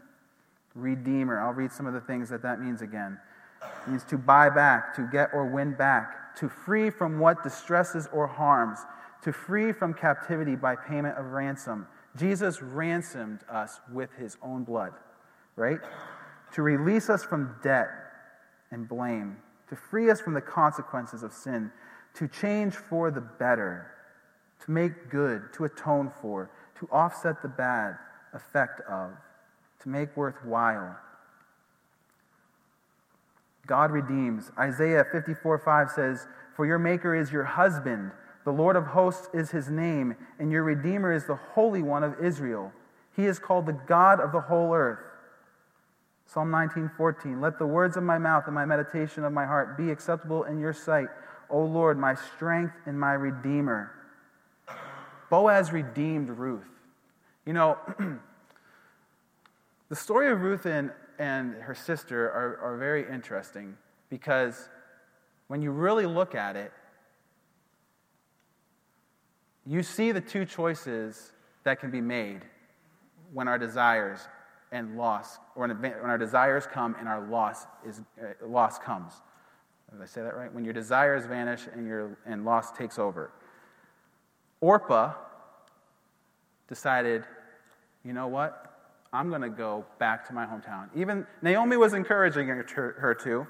Redeemer. 0.76 1.40
I'll 1.40 1.54
read 1.54 1.72
some 1.72 1.88
of 1.88 1.94
the 1.94 2.02
things 2.02 2.30
that 2.30 2.42
that 2.44 2.62
means 2.62 2.82
again. 2.82 3.18
It 3.62 3.90
means 3.90 4.04
to 4.06 4.18
buy 4.18 4.50
back, 4.50 4.96
to 4.96 5.08
get 5.12 5.30
or 5.34 5.46
win 5.46 5.74
back, 5.74 6.36
to 6.38 6.50
free 6.50 6.90
from 6.90 7.20
what 7.20 7.44
distresses 7.44 8.08
or 8.12 8.28
harms, 8.28 8.80
to 9.24 9.34
free 9.34 9.72
from 9.72 9.94
captivity 9.94 10.56
by 10.56 10.76
payment 10.76 11.18
of 11.18 11.26
ransom. 11.28 11.88
Jesus 12.16 12.62
ransomed 12.62 13.40
us 13.50 13.80
with 13.92 14.14
his 14.14 14.38
own 14.44 14.64
blood, 14.64 14.94
right? 15.56 15.80
To 16.54 16.62
release 16.62 17.10
us 17.10 17.24
from 17.24 17.56
debt 17.64 17.90
and 18.72 18.88
blame, 18.88 19.38
to 19.70 19.76
free 19.76 20.12
us 20.12 20.22
from 20.22 20.34
the 20.34 20.42
consequences 20.42 21.24
of 21.24 21.34
sin, 21.34 21.72
to 22.14 22.28
change 22.28 22.76
for 22.76 23.10
the 23.10 23.22
better, 23.22 23.92
to 24.64 24.72
make 24.72 25.10
good, 25.10 25.52
to 25.54 25.66
atone 25.66 26.12
for, 26.22 26.52
to 26.80 26.88
offset 26.92 27.42
the 27.42 27.48
bad 27.48 27.96
effect 28.34 28.82
of, 28.90 29.12
to 29.82 29.90
make 29.90 30.16
worthwhile. 30.16 30.98
God 33.68 33.92
redeems. 33.92 34.52
Isaiah 34.58 35.06
54 35.12 35.60
5 35.60 35.90
says, 35.92 36.28
For 36.56 36.66
your 36.66 36.80
Maker 36.80 37.16
is 37.16 37.32
your 37.32 37.44
husband, 37.44 38.12
the 38.44 38.52
Lord 38.52 38.76
of 38.76 38.86
hosts 38.88 39.28
is 39.34 39.52
his 39.52 39.70
name, 39.70 40.16
and 40.40 40.52
your 40.52 40.64
Redeemer 40.64 41.12
is 41.12 41.26
the 41.26 41.36
Holy 41.36 41.82
One 41.82 42.04
of 42.04 42.24
Israel. 42.24 42.72
He 43.16 43.26
is 43.26 43.40
called 43.40 43.66
the 43.66 43.80
God 43.88 44.20
of 44.20 44.32
the 44.32 44.42
whole 44.42 44.74
earth. 44.74 45.00
Psalm 46.28 46.52
19:14 46.52 47.42
Let 47.42 47.58
the 47.58 47.66
words 47.66 47.98
of 47.98 48.04
my 48.04 48.18
mouth 48.18 48.44
and 48.46 48.54
my 48.54 48.66
meditation 48.66 49.24
of 49.24 49.34
my 49.34 49.46
heart 49.46 49.78
be 49.78 49.90
acceptable 49.90 50.44
in 50.44 50.60
your 50.60 50.74
sight, 50.74 51.08
O 51.50 51.64
Lord, 51.64 51.98
my 51.98 52.14
strength 52.14 52.76
and 52.86 53.00
my 53.00 53.14
redeemer. 53.14 53.92
Boaz 55.30 55.72
redeemed 55.72 56.30
Ruth. 56.30 56.68
You 57.46 57.54
know, 57.54 57.78
the 59.90 59.96
story 59.96 60.32
of 60.32 60.42
Ruth 60.42 60.66
and, 60.66 60.92
and 61.20 61.56
her 61.56 61.76
sister 61.76 62.26
are, 62.26 62.60
are 62.62 62.78
very 62.78 63.08
interesting 63.10 63.78
because 64.10 64.70
when 65.48 65.62
you 65.62 65.72
really 65.72 66.06
look 66.06 66.36
at 66.36 66.56
it, 66.56 66.72
you 69.66 69.84
see 69.84 70.12
the 70.12 70.22
two 70.22 70.46
choices 70.46 71.32
that 71.64 71.80
can 71.80 71.90
be 71.90 72.02
made 72.02 72.42
when 73.34 73.48
our 73.48 73.58
desires 73.58 74.28
and 74.72 74.98
loss, 74.98 75.40
or 75.56 75.68
when, 75.68 75.94
our 75.94 76.18
desires 76.18 76.68
come 76.68 76.96
and 77.00 77.08
our 77.08 77.26
loss, 77.28 77.66
is, 77.88 78.02
uh, 78.22 78.46
loss 78.46 78.78
comes. 78.78 79.14
Did 79.92 80.02
I 80.02 80.06
say 80.06 80.22
that 80.22 80.36
right? 80.36 80.54
When 80.54 80.64
your 80.64 80.74
desires 80.74 81.26
vanish 81.26 81.62
and, 81.74 81.88
your, 81.88 82.18
and 82.26 82.44
loss 82.46 82.72
takes 82.72 83.00
over. 83.00 83.32
Orpah 84.62 85.14
decided, 86.68 87.24
you 88.04 88.14
know 88.14 88.28
what? 88.28 88.62
I'm 89.14 89.30
going 89.30 89.42
to 89.42 89.50
go 89.50 89.86
back 90.00 90.28
to 90.28 90.34
my 90.34 90.46
hometown. 90.46 90.90
Even 90.96 91.26
Naomi 91.42 91.78
was 91.78 91.94
encouraging 91.94 92.48
her, 92.48 93.16
to, 93.24 93.48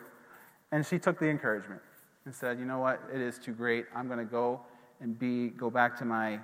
and 0.72 0.86
she 0.86 0.99
took 0.99 1.20
the 1.20 1.28
encouragement 1.28 1.82
and 2.26 2.34
said, 2.34 2.60
you 2.60 2.66
know 2.66 2.80
what? 2.80 3.01
It 3.14 3.22
is 3.22 3.39
too 3.39 3.53
great. 3.53 3.86
I'm 3.95 4.08
going 4.08 4.20
to 4.20 4.26
go 4.26 4.62
and 5.01 5.18
be 5.18 5.49
go 5.49 5.70
back 5.70 5.97
to 5.99 6.06
my 6.06 6.39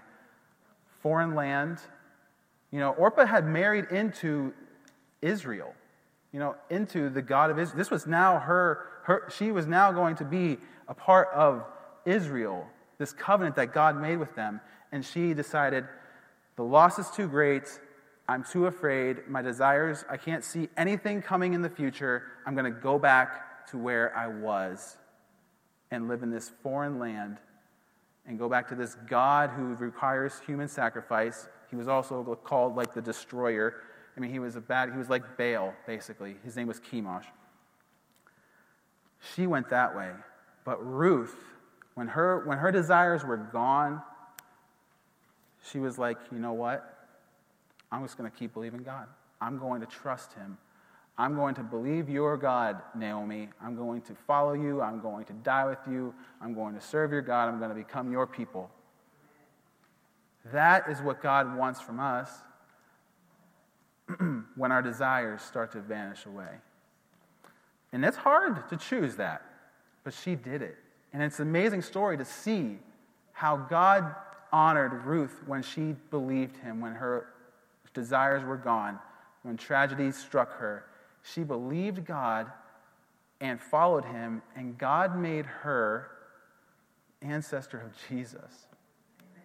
foreign 1.01 1.35
land. 1.35 1.79
You 2.71 2.79
know, 2.79 2.91
Orpah 2.91 3.25
had 3.25 3.45
married 3.45 3.85
into 3.91 4.53
Israel, 5.21 5.73
you 6.31 6.39
know, 6.39 6.55
into 6.69 7.09
the 7.09 7.21
God 7.21 7.51
of 7.51 7.59
Israel. 7.59 7.77
This 7.77 7.91
was 7.91 8.07
now 8.07 8.39
her, 8.39 8.87
her 9.03 9.29
she 9.35 9.51
was 9.51 9.67
now 9.67 9.91
going 9.91 10.15
to 10.17 10.25
be 10.25 10.57
a 10.87 10.93
part 10.93 11.29
of 11.33 11.63
Israel, 12.05 12.65
this 13.01 13.11
covenant 13.11 13.55
that 13.55 13.73
God 13.73 13.99
made 13.99 14.17
with 14.17 14.35
them. 14.35 14.61
And 14.91 15.03
she 15.03 15.33
decided, 15.33 15.85
the 16.55 16.63
loss 16.63 16.99
is 16.99 17.09
too 17.09 17.27
great. 17.27 17.63
I'm 18.29 18.43
too 18.43 18.67
afraid. 18.67 19.27
My 19.27 19.41
desires, 19.41 20.05
I 20.09 20.17
can't 20.17 20.43
see 20.43 20.69
anything 20.77 21.21
coming 21.21 21.53
in 21.53 21.61
the 21.61 21.69
future. 21.69 22.23
I'm 22.45 22.53
going 22.53 22.71
to 22.71 22.79
go 22.79 22.99
back 22.99 23.67
to 23.71 23.77
where 23.77 24.15
I 24.15 24.27
was 24.27 24.97
and 25.89 26.07
live 26.07 26.21
in 26.21 26.29
this 26.29 26.51
foreign 26.61 26.99
land 26.99 27.37
and 28.27 28.37
go 28.37 28.47
back 28.47 28.69
to 28.69 28.75
this 28.75 28.95
God 29.09 29.49
who 29.49 29.73
requires 29.75 30.39
human 30.45 30.67
sacrifice. 30.67 31.47
He 31.69 31.75
was 31.75 31.87
also 31.87 32.23
called 32.43 32.75
like 32.75 32.93
the 32.93 33.01
destroyer. 33.01 33.73
I 34.15 34.19
mean, 34.19 34.31
he 34.31 34.39
was 34.39 34.55
a 34.55 34.61
bad, 34.61 34.91
he 34.91 34.97
was 34.97 35.09
like 35.09 35.37
Baal, 35.37 35.73
basically. 35.87 36.35
His 36.43 36.55
name 36.55 36.67
was 36.67 36.79
Chemosh. 36.79 37.25
She 39.35 39.47
went 39.47 39.69
that 39.71 39.95
way. 39.95 40.11
But 40.63 40.85
Ruth, 40.85 41.35
when 41.95 42.07
her, 42.07 42.45
when 42.45 42.57
her 42.57 42.71
desires 42.71 43.23
were 43.23 43.37
gone, 43.37 44.01
she 45.69 45.79
was 45.79 45.97
like, 45.97 46.17
you 46.31 46.39
know 46.39 46.53
what? 46.53 47.07
I'm 47.91 48.01
just 48.03 48.17
going 48.17 48.29
to 48.29 48.35
keep 48.35 48.53
believing 48.53 48.83
God. 48.83 49.07
I'm 49.39 49.57
going 49.57 49.81
to 49.81 49.87
trust 49.87 50.33
him. 50.33 50.57
I'm 51.17 51.35
going 51.35 51.55
to 51.55 51.63
believe 51.63 52.09
your 52.09 52.37
God, 52.37 52.81
Naomi. 52.95 53.49
I'm 53.61 53.75
going 53.75 54.01
to 54.03 54.15
follow 54.15 54.53
you. 54.53 54.81
I'm 54.81 55.01
going 55.01 55.25
to 55.25 55.33
die 55.33 55.65
with 55.65 55.79
you. 55.89 56.13
I'm 56.41 56.53
going 56.53 56.73
to 56.73 56.81
serve 56.81 57.11
your 57.11 57.21
God. 57.21 57.49
I'm 57.49 57.59
going 57.59 57.69
to 57.69 57.75
become 57.75 58.11
your 58.11 58.25
people. 58.25 58.71
That 60.51 60.89
is 60.89 61.01
what 61.01 61.21
God 61.21 61.55
wants 61.55 61.81
from 61.81 61.99
us 61.99 62.29
when 64.55 64.71
our 64.71 64.81
desires 64.81 65.41
start 65.41 65.71
to 65.73 65.81
vanish 65.81 66.25
away. 66.25 66.49
And 67.93 68.05
it's 68.05 68.17
hard 68.17 68.69
to 68.69 68.77
choose 68.77 69.17
that, 69.17 69.43
but 70.03 70.13
she 70.13 70.35
did 70.35 70.61
it. 70.61 70.77
And 71.13 71.21
it's 71.21 71.39
an 71.39 71.47
amazing 71.47 71.81
story 71.81 72.17
to 72.17 72.25
see 72.25 72.77
how 73.33 73.57
God 73.57 74.15
honored 74.51 75.05
Ruth 75.05 75.41
when 75.45 75.63
she 75.63 75.95
believed 76.09 76.57
him, 76.57 76.81
when 76.81 76.93
her 76.93 77.27
desires 77.93 78.43
were 78.43 78.57
gone, 78.57 78.99
when 79.43 79.57
tragedy 79.57 80.11
struck 80.11 80.57
her. 80.57 80.85
She 81.23 81.43
believed 81.43 82.05
God 82.05 82.51
and 83.39 83.59
followed 83.59 84.05
him, 84.05 84.41
and 84.55 84.77
God 84.77 85.17
made 85.17 85.45
her 85.45 86.11
ancestor 87.21 87.79
of 87.79 87.91
Jesus. 88.07 88.67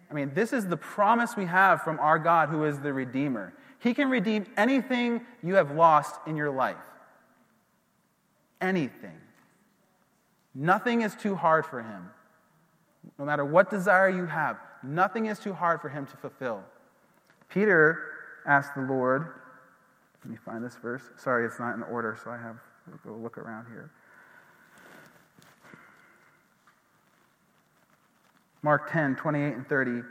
I 0.09 0.13
mean, 0.13 0.31
this 0.33 0.53
is 0.53 0.67
the 0.67 0.77
promise 0.77 1.35
we 1.35 1.45
have 1.45 1.81
from 1.81 1.99
our 1.99 2.17
God 2.17 2.49
who 2.49 2.63
is 2.63 2.79
the 2.79 2.93
Redeemer. 2.93 3.53
He 3.79 3.93
can 3.93 4.09
redeem 4.09 4.45
anything 4.55 5.21
you 5.43 5.55
have 5.55 5.71
lost 5.71 6.19
in 6.25 6.35
your 6.35 6.49
life. 6.49 6.77
Anything. 8.61 9.19
Nothing 10.59 11.03
is 11.03 11.15
too 11.15 11.35
hard 11.35 11.67
for 11.67 11.83
him. 11.83 12.09
No 13.19 13.25
matter 13.25 13.45
what 13.45 13.69
desire 13.69 14.09
you 14.09 14.25
have, 14.25 14.57
nothing 14.81 15.27
is 15.27 15.37
too 15.37 15.53
hard 15.53 15.79
for 15.81 15.87
him 15.87 16.07
to 16.07 16.17
fulfill. 16.17 16.63
Peter 17.47 17.99
asked 18.47 18.73
the 18.73 18.81
Lord, 18.81 19.27
let 20.23 20.31
me 20.31 20.37
find 20.43 20.65
this 20.65 20.75
verse. 20.75 21.03
Sorry, 21.15 21.45
it's 21.45 21.59
not 21.59 21.75
in 21.75 21.83
order, 21.83 22.17
so 22.23 22.31
I 22.31 22.37
have 22.37 22.55
to 22.85 23.07
go 23.07 23.15
look 23.15 23.37
around 23.37 23.67
here. 23.67 23.91
Mark 28.63 28.91
10, 28.91 29.15
28 29.15 29.53
and 29.53 29.67
30. 29.69 30.01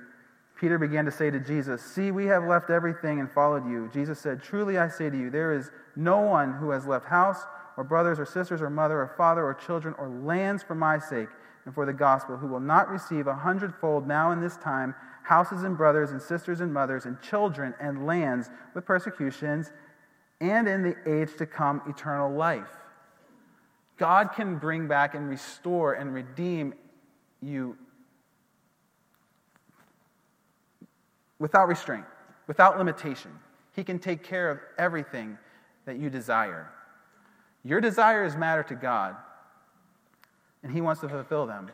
Peter 0.59 0.79
began 0.79 1.05
to 1.05 1.11
say 1.11 1.29
to 1.29 1.41
Jesus, 1.41 1.83
See, 1.83 2.13
we 2.13 2.27
have 2.27 2.45
left 2.45 2.71
everything 2.71 3.19
and 3.19 3.29
followed 3.29 3.69
you. 3.69 3.91
Jesus 3.93 4.21
said, 4.21 4.41
Truly 4.41 4.79
I 4.79 4.89
say 4.89 5.11
to 5.11 5.19
you, 5.19 5.29
there 5.29 5.53
is 5.53 5.73
no 5.97 6.21
one 6.21 6.53
who 6.53 6.71
has 6.71 6.87
left 6.87 7.07
house, 7.07 7.45
or 7.77 7.85
brothers, 7.85 8.19
or 8.19 8.27
sisters, 8.27 8.63
or 8.63 8.71
mother, 8.71 9.01
or 9.01 9.15
father, 9.17 9.45
or 9.45 9.55
children, 9.55 9.95
or 9.99 10.09
lands 10.09 10.63
for 10.63 10.75
my 10.75 10.99
sake 10.99 11.29
and 11.65 11.75
for 11.75 11.85
the 11.85 11.93
gospel, 11.93 12.37
who 12.37 12.47
will 12.47 12.61
not 12.61 12.89
receive 12.89 13.27
a 13.27 13.35
hundredfold 13.35 14.07
now 14.07 14.31
in 14.33 14.41
this 14.41 14.57
time 14.57 14.95
houses 15.23 15.65
and 15.65 15.77
brothers, 15.77 16.13
and 16.13 16.23
sisters, 16.23 16.61
and 16.61 16.73
mothers, 16.73 17.05
and 17.05 17.21
children, 17.21 17.75
and 17.81 18.07
lands 18.07 18.49
with 18.75 18.85
persecutions 18.85 19.73
and 20.41 20.69
in 20.69 20.83
the 20.83 20.95
age 21.07 21.37
to 21.39 21.47
come, 21.47 21.83
eternal 21.89 22.31
life. 22.33 22.69
God 23.97 24.33
can 24.35 24.59
bring 24.59 24.87
back 24.87 25.15
and 25.15 25.29
restore 25.29 25.95
and 25.95 26.13
redeem 26.13 26.75
you 27.41 27.77
without 31.39 31.69
restraint, 31.69 32.05
without 32.47 32.79
limitation. 32.79 33.31
He 33.75 33.85
can 33.85 33.99
take 33.99 34.23
care 34.23 34.51
of 34.51 34.59
everything 34.79 35.39
that 35.87 35.99
you 35.99 36.11
desire. 36.11 36.71
Your 37.67 37.81
desires 37.81 38.37
matter 38.37 38.63
to 38.63 38.77
God, 38.77 39.17
and 40.63 40.73
He 40.73 40.81
wants 40.81 41.01
to 41.01 41.09
fulfill 41.09 41.47
them. 41.47 41.69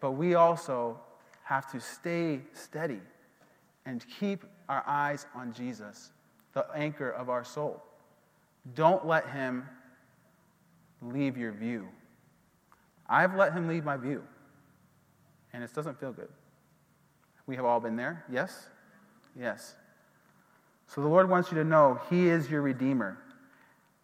But 0.00 0.12
we 0.12 0.34
also 0.34 0.98
have 1.44 1.70
to 1.70 1.80
stay 1.80 2.40
steady 2.52 3.00
and 3.86 4.04
keep 4.18 4.44
our 4.68 4.82
eyes 4.88 5.26
on 5.36 5.52
Jesus, 5.52 6.10
the 6.52 6.66
anchor 6.74 7.10
of 7.10 7.28
our 7.28 7.44
soul. 7.44 7.80
Don't 8.74 9.06
let 9.06 9.28
him 9.28 9.68
leave 11.00 11.36
your 11.36 11.52
view. 11.52 11.86
I've 13.08 13.36
let 13.36 13.52
him 13.52 13.68
leave 13.68 13.84
my 13.84 13.96
view, 13.96 14.24
and 15.52 15.62
it 15.62 15.72
doesn't 15.72 16.00
feel 16.00 16.12
good. 16.12 16.28
We 17.46 17.54
have 17.54 17.64
all 17.64 17.78
been 17.78 17.96
there, 17.96 18.24
yes? 18.30 18.66
Yes. 19.38 19.76
So 20.86 21.00
the 21.00 21.08
Lord 21.08 21.28
wants 21.30 21.52
you 21.52 21.58
to 21.58 21.64
know 21.64 22.00
He 22.10 22.28
is 22.28 22.50
your 22.50 22.62
Redeemer. 22.62 23.16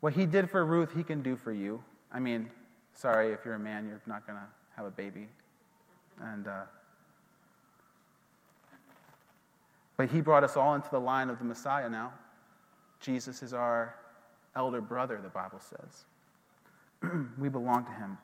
What 0.06 0.14
He 0.14 0.24
did 0.24 0.48
for 0.48 0.64
Ruth, 0.64 0.94
He 0.94 1.02
can 1.02 1.20
do 1.20 1.34
for 1.34 1.50
you. 1.50 1.82
I 2.12 2.20
mean, 2.20 2.48
sorry, 2.94 3.32
if 3.32 3.44
you're 3.44 3.54
a 3.54 3.58
man, 3.58 3.88
you're 3.88 4.00
not 4.06 4.24
going 4.24 4.38
to 4.38 4.44
have 4.76 4.86
a 4.86 4.90
baby. 4.92 5.26
And, 6.22 6.46
uh, 6.46 6.62
but 9.96 10.08
He 10.08 10.20
brought 10.20 10.44
us 10.44 10.56
all 10.56 10.76
into 10.76 10.88
the 10.90 11.00
line 11.00 11.28
of 11.28 11.40
the 11.40 11.44
Messiah 11.44 11.90
now. 11.90 12.12
Jesus 13.00 13.42
is 13.42 13.52
our 13.52 13.96
elder 14.54 14.80
brother, 14.80 15.18
the 15.20 15.28
Bible 15.28 15.58
says. 15.58 17.10
we 17.36 17.48
belong 17.48 17.84
to 17.86 17.90
Him. 17.90 18.16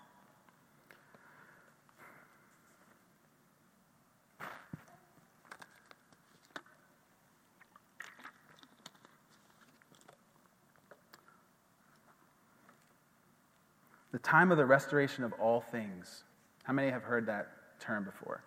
The 14.13 14.19
time 14.19 14.53
of 14.53 14.59
the 14.59 14.67
restoration 14.67 15.25
of 15.25 15.33
all 15.35 15.61
things. 15.61 16.25
How 16.65 16.73
many 16.73 16.91
have 16.91 17.03
heard 17.03 17.27
that 17.27 17.49
term 17.81 18.05
before? 18.05 18.45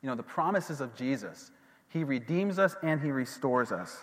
You 0.00 0.08
know, 0.08 0.14
the 0.14 0.22
promises 0.22 0.80
of 0.80 0.94
Jesus. 0.94 1.50
He 1.88 2.04
redeems 2.04 2.58
us 2.58 2.76
and 2.82 3.00
he 3.00 3.10
restores 3.10 3.72
us. 3.72 3.98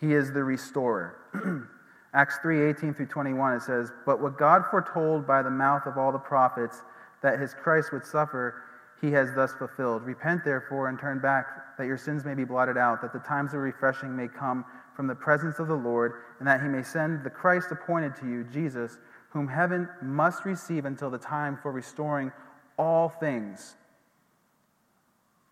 He 0.00 0.14
is 0.14 0.32
the 0.32 0.44
restorer. 0.44 1.16
Acts 2.14 2.38
3 2.42 2.70
18 2.70 2.94
through 2.94 3.06
21, 3.06 3.54
it 3.54 3.62
says, 3.62 3.92
But 4.06 4.20
what 4.20 4.38
God 4.38 4.62
foretold 4.70 5.26
by 5.26 5.42
the 5.42 5.50
mouth 5.50 5.86
of 5.86 5.98
all 5.98 6.12
the 6.12 6.18
prophets 6.18 6.82
that 7.22 7.38
his 7.38 7.54
Christ 7.54 7.92
would 7.92 8.04
suffer, 8.04 8.62
he 9.00 9.10
has 9.12 9.34
thus 9.34 9.52
fulfilled. 9.52 10.02
Repent, 10.02 10.44
therefore, 10.44 10.88
and 10.88 10.98
turn 10.98 11.20
back, 11.20 11.76
that 11.78 11.86
your 11.86 11.98
sins 11.98 12.24
may 12.24 12.34
be 12.34 12.44
blotted 12.44 12.76
out, 12.76 13.00
that 13.02 13.12
the 13.12 13.20
times 13.20 13.54
of 13.54 13.60
refreshing 13.60 14.14
may 14.16 14.28
come 14.28 14.64
from 14.94 15.06
the 15.06 15.14
presence 15.14 15.58
of 15.58 15.68
the 15.68 15.74
Lord, 15.74 16.14
and 16.38 16.48
that 16.48 16.60
he 16.60 16.68
may 16.68 16.82
send 16.82 17.22
the 17.22 17.30
Christ 17.30 17.68
appointed 17.70 18.16
to 18.16 18.26
you, 18.26 18.44
Jesus 18.44 18.98
whom 19.30 19.48
heaven 19.48 19.88
must 20.02 20.44
receive 20.44 20.84
until 20.84 21.10
the 21.10 21.18
time 21.18 21.58
for 21.62 21.72
restoring 21.72 22.32
all 22.76 23.08
things. 23.08 23.76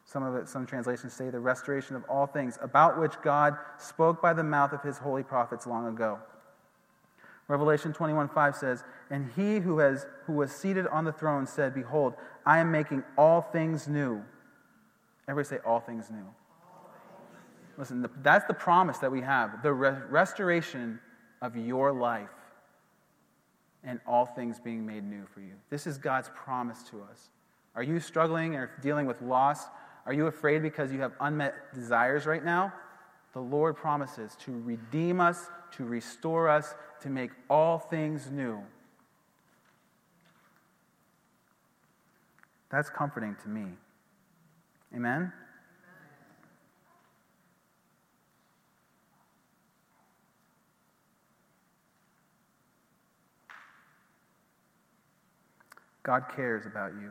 Some 0.04 0.22
of 0.22 0.34
it, 0.36 0.48
some 0.48 0.66
translations 0.66 1.12
say 1.12 1.30
the 1.30 1.38
restoration 1.38 1.94
of 1.94 2.04
all 2.08 2.26
things, 2.26 2.58
about 2.62 2.98
which 2.98 3.20
God 3.22 3.56
spoke 3.78 4.22
by 4.22 4.32
the 4.32 4.42
mouth 4.42 4.72
of 4.72 4.82
his 4.82 4.98
holy 4.98 5.22
prophets 5.22 5.66
long 5.66 5.86
ago. 5.86 6.18
Revelation 7.46 7.92
21 7.92 8.28
5 8.28 8.56
says, 8.56 8.84
And 9.10 9.30
he 9.36 9.58
who, 9.58 9.78
has, 9.78 10.06
who 10.24 10.34
was 10.34 10.50
seated 10.50 10.86
on 10.88 11.04
the 11.04 11.12
throne 11.12 11.46
said, 11.46 11.74
Behold, 11.74 12.14
I 12.44 12.58
am 12.58 12.70
making 12.70 13.04
all 13.16 13.40
things 13.40 13.86
new. 13.86 14.22
Everybody 15.28 15.56
say, 15.56 15.62
All 15.64 15.80
things 15.80 16.10
new. 16.10 16.26
Listen, 17.76 18.04
that's 18.22 18.46
the 18.46 18.54
promise 18.54 18.98
that 18.98 19.12
we 19.12 19.20
have 19.20 19.62
the 19.62 19.72
re- 19.72 19.98
restoration 20.10 20.98
of 21.40 21.56
your 21.56 21.92
life 21.92 22.28
and 23.84 24.00
all 24.06 24.26
things 24.26 24.58
being 24.58 24.84
made 24.84 25.04
new 25.04 25.24
for 25.32 25.40
you. 25.40 25.54
This 25.70 25.86
is 25.86 25.98
God's 25.98 26.30
promise 26.34 26.82
to 26.90 27.02
us. 27.02 27.30
Are 27.74 27.82
you 27.82 28.00
struggling 28.00 28.56
or 28.56 28.70
dealing 28.82 29.06
with 29.06 29.22
loss? 29.22 29.66
Are 30.04 30.12
you 30.12 30.26
afraid 30.26 30.62
because 30.62 30.92
you 30.92 31.00
have 31.00 31.12
unmet 31.20 31.74
desires 31.74 32.26
right 32.26 32.44
now? 32.44 32.72
The 33.34 33.40
Lord 33.40 33.76
promises 33.76 34.36
to 34.40 34.60
redeem 34.64 35.20
us, 35.20 35.46
to 35.72 35.84
restore 35.84 36.48
us, 36.48 36.74
to 37.02 37.10
make 37.10 37.30
all 37.48 37.78
things 37.78 38.30
new. 38.30 38.60
That's 42.70 42.90
comforting 42.90 43.36
to 43.42 43.48
me. 43.48 43.66
Amen? 44.94 45.32
God 56.08 56.24
cares 56.34 56.64
about 56.64 56.92
you. 56.94 57.10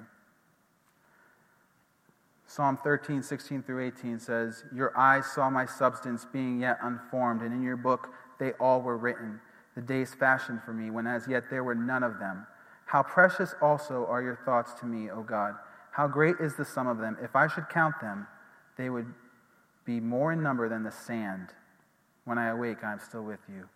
Psalm 2.47 2.77
13, 2.77 3.21
16 3.21 3.61
through 3.61 3.85
18 3.85 4.17
says, 4.17 4.63
Your 4.73 4.97
eyes 4.97 5.27
saw 5.27 5.51
my 5.51 5.67
substance 5.67 6.25
being 6.25 6.61
yet 6.61 6.79
unformed, 6.81 7.43
and 7.43 7.53
in 7.53 7.61
your 7.61 7.77
book 7.77 8.09
they 8.39 8.53
all 8.53 8.81
were 8.81 8.97
written, 8.97 9.39
the 9.75 9.83
days 9.83 10.15
fashioned 10.15 10.63
for 10.63 10.73
me, 10.73 10.89
when 10.89 11.05
as 11.05 11.27
yet 11.27 11.43
there 11.51 11.63
were 11.63 11.75
none 11.75 12.01
of 12.01 12.17
them. 12.17 12.47
How 12.87 13.03
precious 13.03 13.53
also 13.61 14.07
are 14.07 14.23
your 14.23 14.39
thoughts 14.45 14.73
to 14.79 14.87
me, 14.87 15.11
O 15.11 15.21
God. 15.21 15.53
How 15.91 16.07
great 16.07 16.37
is 16.39 16.55
the 16.55 16.65
sum 16.65 16.87
of 16.87 16.97
them. 16.97 17.17
If 17.21 17.35
I 17.35 17.45
should 17.45 17.69
count 17.69 18.01
them, 18.01 18.25
they 18.79 18.89
would 18.89 19.13
be 19.85 19.99
more 19.99 20.33
in 20.33 20.41
number 20.41 20.67
than 20.69 20.81
the 20.81 20.91
sand. 20.91 21.49
When 22.25 22.39
I 22.39 22.47
awake, 22.47 22.83
I 22.83 22.93
am 22.93 22.99
still 22.99 23.23
with 23.23 23.41
you. 23.47 23.69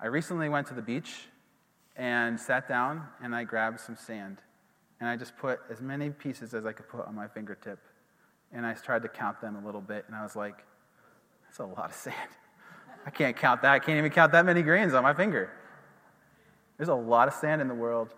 I 0.00 0.06
recently 0.06 0.48
went 0.48 0.68
to 0.68 0.74
the 0.74 0.80
beach 0.80 1.26
and 1.96 2.38
sat 2.38 2.68
down 2.68 3.02
and 3.22 3.34
I 3.34 3.44
grabbed 3.44 3.80
some 3.80 3.96
sand. 3.96 4.38
And 5.00 5.08
I 5.08 5.16
just 5.16 5.36
put 5.36 5.60
as 5.70 5.80
many 5.80 6.10
pieces 6.10 6.54
as 6.54 6.64
I 6.64 6.72
could 6.72 6.88
put 6.88 7.06
on 7.06 7.14
my 7.14 7.26
fingertip. 7.26 7.80
And 8.52 8.64
I 8.64 8.74
tried 8.74 9.02
to 9.02 9.08
count 9.08 9.40
them 9.40 9.56
a 9.56 9.66
little 9.66 9.80
bit. 9.80 10.04
And 10.06 10.14
I 10.14 10.22
was 10.22 10.36
like, 10.36 10.64
that's 11.44 11.58
a 11.58 11.64
lot 11.64 11.90
of 11.90 11.94
sand. 11.94 12.16
I 13.04 13.10
can't 13.10 13.36
count 13.36 13.62
that. 13.62 13.72
I 13.72 13.78
can't 13.78 13.98
even 13.98 14.12
count 14.12 14.32
that 14.32 14.46
many 14.46 14.62
grains 14.62 14.94
on 14.94 15.02
my 15.02 15.12
finger. 15.12 15.50
There's 16.76 16.88
a 16.88 16.94
lot 16.94 17.28
of 17.28 17.34
sand 17.34 17.60
in 17.60 17.68
the 17.68 17.74
world. 17.74 18.14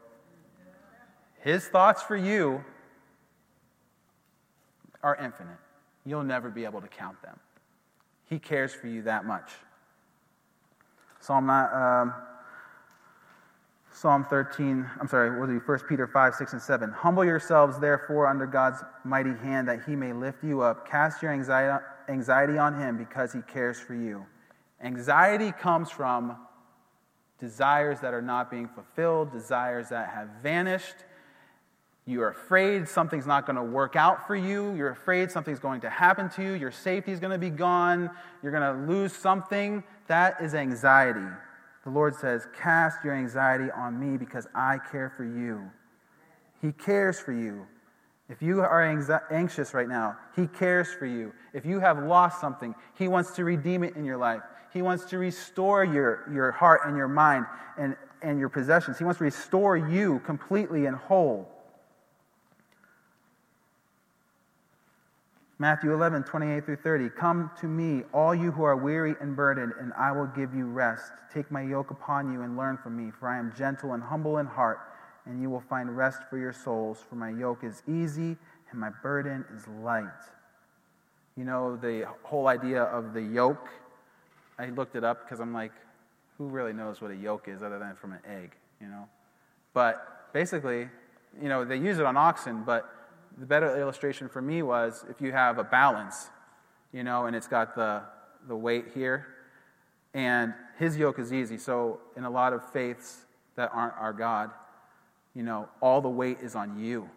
His 1.41 1.67
thoughts 1.67 2.03
for 2.03 2.17
you 2.17 2.65
are 5.03 5.17
infinite. 5.17 5.59
You'll 6.05 6.23
never 6.23 6.51
be 6.51 6.65
able 6.65 6.81
to 6.81 6.89
count 6.89 7.21
them. 7.23 7.39
He 8.29 8.39
cares 8.39 8.75
for 8.75 8.89
you 8.89 9.03
that 9.03 9.25
much. 9.25 9.51
Psalm 11.21 11.49
um, 11.49 12.15
Psalm 13.97 14.27
13, 14.29 14.91
I'm 15.01 15.07
sorry, 15.07 15.39
was 15.39 15.49
it 15.49 15.63
1 15.65 15.79
Peter 15.89 16.09
5, 16.09 16.35
6, 16.35 16.53
and 16.53 16.61
7. 16.61 16.91
Humble 16.91 17.25
yourselves, 17.25 17.79
therefore, 17.79 18.27
under 18.27 18.45
God's 18.45 18.83
mighty 19.05 19.35
hand, 19.35 19.69
that 19.69 19.85
he 19.87 19.95
may 19.95 20.13
lift 20.13 20.43
you 20.43 20.63
up. 20.63 20.89
Cast 20.89 21.23
your 21.23 21.31
anxiety 21.31 22.59
on 22.59 22.81
him 22.81 22.99
because 22.99 23.33
he 23.33 23.41
cares 23.43 23.79
for 23.79 23.95
you. 23.95 24.27
Anxiety 24.83 25.53
comes 25.53 25.93
from 25.93 26.37
desires 27.39 28.01
that 28.01 28.13
are 28.13 28.21
not 28.21 28.51
being 28.51 28.67
fulfilled, 28.67 29.31
desires 29.31 29.91
that 29.91 30.09
have 30.09 30.29
vanished. 30.43 30.97
You're 32.05 32.31
afraid 32.31 32.89
something's 32.89 33.27
not 33.29 33.47
going 33.47 33.57
to 33.57 33.63
work 33.63 33.95
out 33.95 34.27
for 34.27 34.35
you. 34.35 34.75
You're 34.75 34.91
afraid 34.91 35.31
something's 35.31 35.61
going 35.61 35.83
to 35.83 35.89
happen 35.89 36.29
to 36.31 36.43
you. 36.43 36.55
Your 36.55 36.73
safety 36.73 37.13
is 37.13 37.21
going 37.21 37.33
to 37.33 37.39
be 37.39 37.49
gone. 37.49 38.11
You're 38.43 38.53
going 38.53 38.77
to 38.77 38.93
lose 38.93 39.13
something. 39.13 39.85
That 40.09 40.43
is 40.43 40.53
anxiety. 40.53 41.29
The 41.85 41.91
Lord 41.91 42.15
says, 42.15 42.49
Cast 42.59 43.05
your 43.05 43.15
anxiety 43.15 43.71
on 43.71 43.99
me 43.99 44.17
because 44.17 44.47
I 44.55 44.79
care 44.91 45.13
for 45.17 45.25
you. 45.25 45.71
He 46.61 46.73
cares 46.73 47.21
for 47.21 47.33
you. 47.33 47.67
If 48.31 48.41
you 48.41 48.61
are 48.63 48.83
anxious 49.31 49.75
right 49.75 49.89
now, 49.89 50.17
He 50.35 50.47
cares 50.47 50.93
for 50.93 51.05
you. 51.05 51.33
If 51.53 51.67
you 51.67 51.79
have 51.81 52.03
lost 52.03 52.41
something, 52.41 52.75
He 52.95 53.07
wants 53.07 53.33
to 53.33 53.45
redeem 53.45 53.85
it 53.85 53.97
in 53.97 54.05
your 54.05 54.17
life. 54.17 54.41
He 54.73 54.81
wants 54.83 55.05
to 55.07 55.19
restore 55.19 55.85
your, 55.85 56.25
your 56.33 56.51
heart 56.51 56.81
and 56.87 56.97
your 56.97 57.07
mind 57.07 57.47
and, 57.79 57.97
and 58.23 58.41
your 58.41 58.49
possessions. 58.49 58.99
He 58.99 59.05
wants 59.05 59.19
to 59.19 59.25
restore 59.25 59.77
you 59.77 60.21
completely 60.21 60.87
and 60.87 60.97
whole. 60.97 61.54
Matthew 65.59 65.93
11, 65.93 66.25
28 66.25 66.65
through 66.65 66.77
30. 66.77 67.11
Come 67.11 67.51
to 67.61 67.67
me, 67.67 68.03
all 68.13 68.35
you 68.35 68.51
who 68.51 68.65
are 68.65 68.77
weary 68.77 69.15
and 69.21 69.37
burdened, 69.37 69.73
and 69.81 69.93
I 69.93 70.11
will 70.11 70.27
give 70.27 70.53
you 70.53 70.67
rest. 70.67 71.13
Take 71.33 71.49
my 71.51 71.63
yoke 71.63 71.93
upon 71.93 72.33
you 72.33 72.43
and 72.43 72.57
learn 72.57 72.77
from 72.77 72.97
me, 72.97 73.13
for 73.19 73.29
I 73.29 73.39
am 73.39 73.53
gentle 73.57 73.93
and 73.93 74.03
humble 74.03 74.39
in 74.39 74.47
heart, 74.47 74.81
and 75.27 75.41
you 75.41 75.51
will 75.51 75.61
find 75.61 75.97
rest 75.97 76.23
for 76.29 76.39
your 76.39 76.53
souls. 76.53 77.05
For 77.09 77.15
my 77.15 77.31
yoke 77.31 77.63
is 77.63 77.85
easy 77.87 78.37
and 78.71 78.81
my 78.81 78.91
burden 79.03 79.45
is 79.57 79.69
light. 79.69 80.09
You 81.37 81.45
know, 81.45 81.77
the 81.77 82.07
whole 82.25 82.49
idea 82.49 82.83
of 82.83 83.13
the 83.13 83.23
yoke, 83.23 83.69
I 84.59 84.67
looked 84.71 84.97
it 84.97 85.05
up 85.05 85.25
because 85.25 85.39
I'm 85.39 85.53
like, 85.53 85.73
who 86.37 86.47
really 86.47 86.73
knows 86.73 87.01
what 87.01 87.13
a 87.13 87.17
yoke 87.17 87.47
is 87.47 87.63
other 87.63 87.79
than 87.79 87.95
from 87.95 88.13
an 88.13 88.21
egg, 88.29 88.57
you 88.81 88.89
know? 88.89 89.09
But 89.73 90.33
basically, 90.33 90.89
you 91.41 91.49
know, 91.49 91.65
they 91.65 91.77
use 91.77 91.99
it 91.99 92.07
on 92.07 92.17
oxen, 92.17 92.65
but 92.65 92.91
the 93.39 93.47
better 93.47 93.79
illustration 93.79 94.29
for 94.29 94.41
me 94.41 94.63
was 94.63 95.05
if 95.09 95.21
you 95.21 95.33
have 95.33 95.59
a 95.59 95.65
balance, 95.65 96.31
you 96.93 97.03
know, 97.03 97.27
and 97.27 97.35
it's 97.35 97.49
got 97.49 97.75
the, 97.75 98.03
the 98.47 98.57
weight 98.57 98.87
here, 98.95 99.27
and 100.13 100.55
his 100.79 100.97
yoke 100.97 101.19
is 101.19 101.33
easy. 101.33 101.59
So, 101.59 102.01
in 102.17 102.25
a 102.25 102.31
lot 102.31 102.53
of 102.53 102.71
faiths 102.73 103.25
that 103.57 103.71
aren't 103.73 103.95
our 103.95 104.13
God, 104.13 104.51
you 105.35 105.43
know, 105.43 105.69
all 105.81 106.01
the 106.01 106.09
weight 106.09 106.39
is 106.41 106.55
on 106.55 106.79
you. 106.79 107.11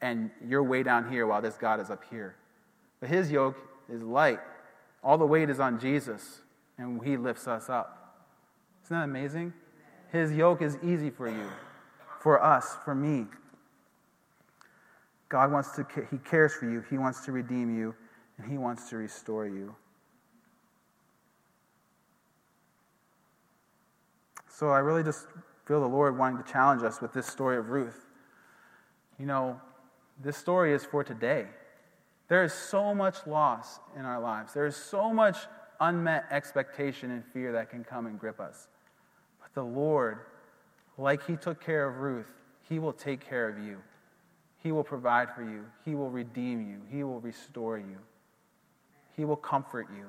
And 0.00 0.30
you're 0.46 0.62
way 0.62 0.82
down 0.82 1.10
here 1.10 1.26
while 1.26 1.42
this 1.42 1.56
God 1.56 1.80
is 1.80 1.90
up 1.90 2.04
here. 2.10 2.36
But 3.00 3.08
his 3.08 3.30
yoke 3.30 3.56
is 3.88 4.02
light. 4.02 4.40
All 5.02 5.18
the 5.18 5.26
weight 5.26 5.50
is 5.50 5.58
on 5.58 5.80
Jesus, 5.80 6.40
and 6.78 7.02
he 7.02 7.16
lifts 7.16 7.48
us 7.48 7.68
up. 7.68 8.24
Isn't 8.84 8.96
that 8.96 9.04
amazing? 9.04 9.52
His 10.12 10.32
yoke 10.32 10.62
is 10.62 10.78
easy 10.84 11.10
for 11.10 11.28
you, 11.28 11.48
for 12.20 12.42
us, 12.42 12.76
for 12.84 12.94
me. 12.94 13.26
God 15.28 15.50
wants 15.50 15.72
to, 15.72 15.86
He 16.10 16.18
cares 16.18 16.54
for 16.54 16.70
you. 16.70 16.84
He 16.88 16.98
wants 16.98 17.24
to 17.24 17.32
redeem 17.32 17.76
you. 17.76 17.94
and 18.38 18.50
He 18.50 18.58
wants 18.58 18.88
to 18.90 18.96
restore 18.96 19.46
you. 19.46 19.74
So 24.48 24.68
I 24.70 24.78
really 24.78 25.02
just 25.02 25.26
feel 25.66 25.80
the 25.80 25.86
Lord 25.86 26.16
wanting 26.16 26.42
to 26.42 26.50
challenge 26.50 26.82
us 26.82 27.00
with 27.00 27.12
this 27.12 27.26
story 27.26 27.58
of 27.58 27.68
Ruth. 27.68 28.06
You 29.18 29.26
know, 29.26 29.60
this 30.22 30.36
story 30.36 30.72
is 30.72 30.84
for 30.84 31.04
today. 31.04 31.46
There 32.28 32.42
is 32.42 32.52
so 32.52 32.94
much 32.94 33.26
loss 33.26 33.80
in 33.96 34.04
our 34.04 34.20
lives. 34.20 34.54
There 34.54 34.66
is 34.66 34.76
so 34.76 35.12
much 35.12 35.36
unmet 35.80 36.24
expectation 36.30 37.10
and 37.10 37.24
fear 37.24 37.52
that 37.52 37.70
can 37.70 37.84
come 37.84 38.06
and 38.06 38.18
grip 38.18 38.40
us. 38.40 38.68
But 39.40 39.52
the 39.54 39.62
Lord, 39.62 40.20
like 40.96 41.26
He 41.26 41.36
took 41.36 41.62
care 41.62 41.86
of 41.88 41.98
Ruth, 41.98 42.32
He 42.68 42.78
will 42.78 42.92
take 42.92 43.20
care 43.20 43.48
of 43.48 43.58
you. 43.58 43.78
He 44.66 44.72
will 44.72 44.82
provide 44.82 45.32
for 45.32 45.44
you. 45.44 45.64
He 45.84 45.94
will 45.94 46.10
redeem 46.10 46.68
you. 46.68 46.80
He 46.90 47.04
will 47.04 47.20
restore 47.20 47.78
you. 47.78 47.98
He 49.14 49.24
will 49.24 49.36
comfort 49.36 49.86
you. 49.96 50.06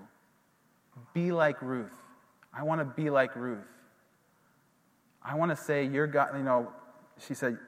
Be 1.13 1.31
like 1.31 1.61
Ruth. 1.61 1.93
I 2.51 2.63
want 2.63 2.81
to 2.81 2.85
be 2.85 3.11
like 3.11 3.35
Ruth. 3.35 3.67
I 5.21 5.35
want 5.35 5.51
to 5.51 5.55
say, 5.55 5.85
Your 5.85 6.07
God, 6.07 6.29
you 6.35 6.41
know, 6.41 6.71
she 7.19 7.35
said, 7.35 7.59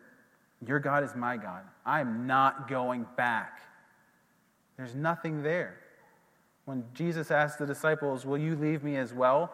Your 0.66 0.80
God 0.80 1.04
is 1.04 1.14
my 1.16 1.38
God. 1.38 1.62
I'm 1.86 2.26
not 2.26 2.68
going 2.68 3.06
back. 3.16 3.60
There's 4.76 4.96
nothing 4.96 5.44
there. 5.44 5.78
When 6.66 6.86
Jesus 6.96 7.30
asked 7.30 7.60
the 7.60 7.68
disciples, 7.68 8.26
Will 8.26 8.40
you 8.40 8.56
leave 8.56 8.84
me 8.84 8.96
as 8.96 9.14
well? 9.14 9.54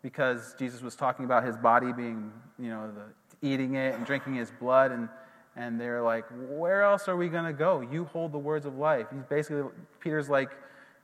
Because 0.00 0.54
Jesus 0.58 0.80
was 0.80 0.96
talking 0.96 1.26
about 1.26 1.44
his 1.44 1.58
body 1.58 1.92
being, 1.92 2.32
you 2.58 2.70
know, 2.70 2.90
the, 2.90 3.46
eating 3.46 3.74
it 3.74 3.94
and 3.94 4.06
drinking 4.06 4.36
his 4.36 4.50
blood. 4.50 4.92
And, 4.92 5.10
and 5.56 5.80
they're 5.80 6.02
like, 6.02 6.24
Where 6.48 6.82
else 6.82 7.08
are 7.08 7.16
we 7.16 7.28
going 7.28 7.44
to 7.44 7.52
go? 7.52 7.80
You 7.80 8.04
hold 8.04 8.32
the 8.32 8.38
words 8.38 8.66
of 8.66 8.76
life. 8.76 9.06
He's 9.12 9.24
basically, 9.24 9.64
Peter's 10.00 10.28
like, 10.28 10.50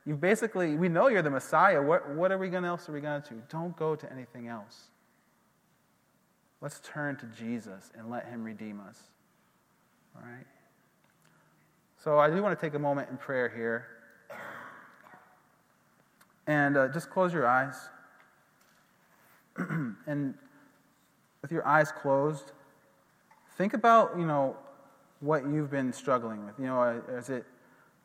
You 0.05 0.15
basically, 0.15 0.75
we 0.75 0.89
know 0.89 1.07
you're 1.07 1.21
the 1.21 1.29
Messiah. 1.29 1.81
What, 1.81 2.09
what 2.09 2.31
are 2.31 2.37
we 2.37 2.49
going 2.49 2.65
else 2.65 2.89
are 2.89 2.91
we 2.91 3.01
going 3.01 3.21
to 3.21 3.29
do? 3.29 3.41
Don't 3.49 3.75
go 3.77 3.95
to 3.95 4.11
anything 4.11 4.47
else. 4.47 4.89
Let's 6.61 6.79
turn 6.81 7.17
to 7.17 7.25
Jesus 7.25 7.91
and 7.97 8.09
let 8.09 8.27
him 8.27 8.43
redeem 8.43 8.79
us. 8.87 8.99
All 10.15 10.21
right? 10.21 10.45
So 11.97 12.19
I 12.19 12.29
do 12.29 12.41
want 12.41 12.57
to 12.59 12.65
take 12.65 12.75
a 12.75 12.79
moment 12.79 13.09
in 13.09 13.17
prayer 13.17 13.49
here. 13.49 13.87
And 16.47 16.75
uh, 16.75 16.87
just 16.89 17.09
close 17.09 17.33
your 17.33 17.47
eyes. 17.47 17.75
and 19.57 20.33
with 21.41 21.51
your 21.51 21.65
eyes 21.65 21.91
closed, 21.91 22.51
think 23.57 23.73
about, 23.73 24.17
you 24.17 24.25
know, 24.25 24.55
what 25.19 25.45
you've 25.45 25.71
been 25.71 25.93
struggling 25.93 26.45
with. 26.45 26.55
You 26.59 26.65
know, 26.65 26.81
uh, 26.81 26.99
is 27.17 27.29
it 27.29 27.45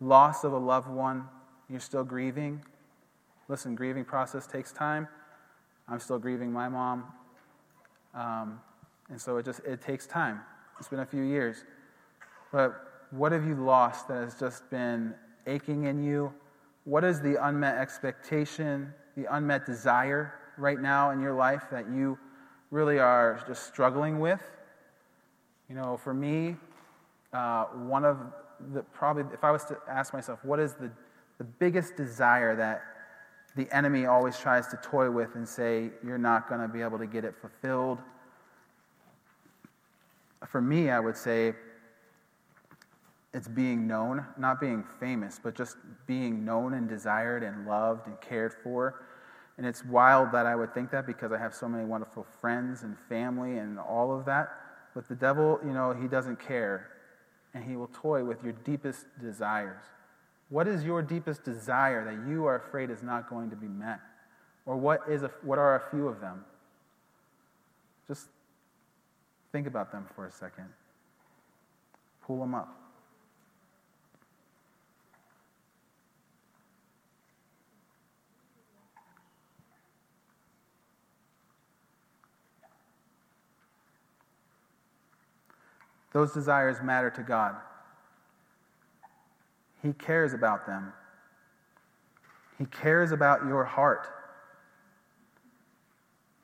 loss 0.01 0.45
of 0.45 0.53
a 0.53 0.59
loved 0.59 0.89
one? 0.89 1.25
You're 1.69 1.81
still 1.81 2.05
grieving? 2.05 2.63
Listen, 3.49 3.75
grieving 3.75 4.05
process 4.05 4.47
takes 4.47 4.73
time. 4.73 5.09
I'm 5.89 6.01
still 6.01 6.19
grieving 6.19 6.53
my 6.53 6.69
mom. 6.69 7.05
Um, 8.15 8.61
and 9.09 9.21
so 9.21 9.37
it 9.37 9.45
just 9.45 9.61
it 9.61 9.81
takes 9.81 10.07
time. 10.07 10.41
It's 10.79 10.89
been 10.89 11.01
a 11.01 11.07
few 11.07 11.23
years. 11.23 11.65
But 12.53 13.07
what 13.11 13.33
have 13.33 13.47
you 13.47 13.55
lost 13.55 14.09
that 14.09 14.25
has 14.25 14.39
just 14.39 14.69
been 14.71 15.15
aching 15.47 15.85
in 15.85 16.03
you? 16.03 16.33
What 16.85 17.05
is 17.05 17.21
the 17.21 17.45
unmet 17.47 17.79
expectation, 17.79 18.93
the 19.17 19.33
unmet 19.35 19.65
desire 19.65 20.35
right 20.59 20.81
now 20.81 21.11
in 21.11 21.21
your 21.21 21.35
life 21.35 21.65
that 21.71 21.89
you 21.89 22.19
really 22.71 22.99
are 22.99 23.43
just 23.47 23.67
struggling 23.67 24.19
with? 24.19 24.43
You 25.69 25.75
know, 25.75 25.97
for 25.97 26.15
me, 26.15 26.57
uh, 27.33 27.65
one 27.65 28.05
of 28.05 28.19
the 28.73 28.83
probably, 28.83 29.25
if 29.35 29.45
I 29.45 29.51
was 29.51 29.65
to 29.67 29.77
ask 29.89 30.13
myself, 30.13 30.45
what 30.45 30.61
is 30.61 30.75
the, 30.75 30.91
the 31.39 31.45
biggest 31.45 31.97
desire 31.97 32.55
that 32.57 32.83
the 33.57 33.69
enemy 33.75 34.07
always 34.07 34.39
tries 34.39 34.69
to 34.69 34.77
toy 34.83 35.11
with 35.11 35.35
and 35.35 35.49
say, 35.49 35.91
you're 36.05 36.19
not 36.19 36.49
going 36.49 36.61
to 36.61 36.69
be 36.69 36.83
able 36.83 36.99
to 36.99 37.07
get 37.07 37.25
it 37.25 37.35
fulfilled? 37.41 37.99
For 40.47 40.61
me, 40.61 40.91
I 40.91 41.01
would 41.01 41.17
say 41.17 41.55
it's 43.35 43.49
being 43.49 43.87
known, 43.87 44.25
not 44.39 44.61
being 44.61 44.85
famous, 45.01 45.41
but 45.43 45.55
just 45.55 45.77
being 46.07 46.45
known 46.45 46.75
and 46.75 46.89
desired 46.89 47.43
and 47.43 47.67
loved 47.67 48.07
and 48.07 48.19
cared 48.21 48.55
for. 48.63 49.03
And 49.59 49.67
it's 49.67 49.85
wild 49.85 50.33
that 50.33 50.47
I 50.47 50.55
would 50.55 50.73
think 50.73 50.91
that 50.93 51.07
because 51.07 51.33
I 51.33 51.39
have 51.39 51.55
so 51.55 51.69
many 51.69 51.85
wonderful 51.85 52.27
friends 52.41 52.83
and 52.83 52.97
family 53.09 53.59
and 53.59 53.79
all 53.79 54.17
of 54.17 54.25
that. 54.27 54.49
But 54.97 55.09
the 55.09 55.15
devil, 55.15 55.61
you 55.63 55.75
know, 55.75 55.93
he 55.93 56.09
doesn't 56.09 56.41
care. 56.41 56.89
And 57.53 57.63
he 57.63 57.77
will 57.77 57.91
toy 57.93 58.25
with 58.25 58.43
your 58.43 58.55
deepest 58.65 59.05
desires. 59.21 59.83
What 60.49 60.67
is 60.67 60.85
your 60.85 61.03
deepest 61.03 61.45
desire 61.45 62.03
that 62.07 62.27
you 62.31 62.47
are 62.47 62.57
afraid 62.57 62.89
is 62.89 63.03
not 63.03 63.29
going 63.29 63.51
to 63.51 63.57
be 63.57 63.69
met? 63.69 64.01
Or 64.65 64.77
what, 64.77 65.03
is 65.07 65.23
a, 65.23 65.31
what 65.43 65.59
are 65.59 65.77
a 65.77 65.91
few 65.91 66.09
of 66.09 66.21
them? 66.21 66.47
Just 68.09 68.29
think 69.53 69.67
about 69.67 69.93
them 69.93 70.07
for 70.15 70.25
a 70.25 70.31
second. 70.31 70.69
Pull 72.27 72.41
them 72.41 72.55
up. 72.55 72.86
Those 86.17 86.33
desires 86.33 86.79
matter 86.83 87.11
to 87.11 87.23
God. 87.23 87.57
He 89.83 89.93
cares 89.93 90.33
about 90.33 90.67
them. 90.67 90.95
He 92.57 92.65
cares 92.65 93.13
about 93.13 93.45
your 93.45 93.65
heart. 93.65 94.09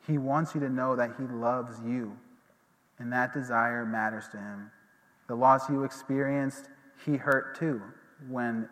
He 0.06 0.18
wants 0.18 0.54
you 0.54 0.60
to 0.60 0.68
know 0.68 0.94
that 0.96 1.12
He 1.16 1.24
loves 1.24 1.80
you, 1.82 2.14
and 2.98 3.10
that 3.14 3.32
desire 3.32 3.86
matters 3.86 4.28
to 4.32 4.36
Him. 4.36 4.70
The 5.26 5.36
loss 5.36 5.70
you 5.70 5.84
experienced, 5.84 6.68
He 7.06 7.16
hurt 7.16 7.58
too 7.58 7.80
when 8.28 8.68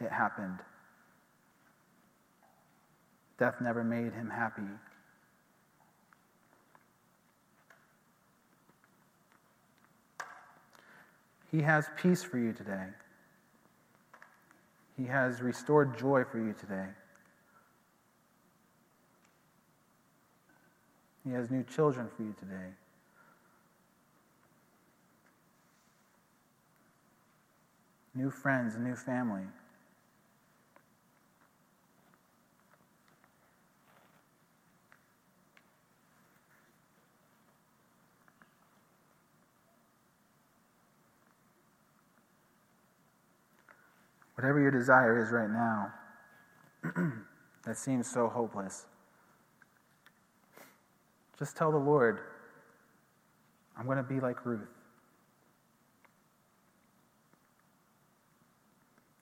it 0.00 0.10
happened. 0.10 0.58
Death 3.38 3.60
never 3.60 3.84
made 3.84 4.12
Him 4.12 4.28
happy. 4.28 4.62
He 11.52 11.60
has 11.60 11.88
peace 11.96 12.22
for 12.22 12.38
you 12.38 12.54
today. 12.54 12.86
He 14.96 15.04
has 15.04 15.42
restored 15.42 15.98
joy 15.98 16.24
for 16.24 16.38
you 16.38 16.54
today. 16.58 16.86
He 21.24 21.30
has 21.32 21.50
new 21.50 21.62
children 21.62 22.08
for 22.16 22.22
you 22.22 22.34
today. 22.38 22.72
New 28.14 28.30
friends, 28.30 28.76
new 28.78 28.96
family. 28.96 29.44
Whatever 44.42 44.60
your 44.60 44.72
desire 44.72 45.20
is 45.20 45.30
right 45.30 45.48
now 45.48 45.92
that 47.64 47.78
seems 47.78 48.10
so 48.10 48.28
hopeless, 48.28 48.86
just 51.38 51.56
tell 51.56 51.70
the 51.70 51.78
Lord, 51.78 52.18
I'm 53.78 53.86
going 53.86 53.98
to 53.98 54.02
be 54.02 54.18
like 54.18 54.44
Ruth. 54.44 54.66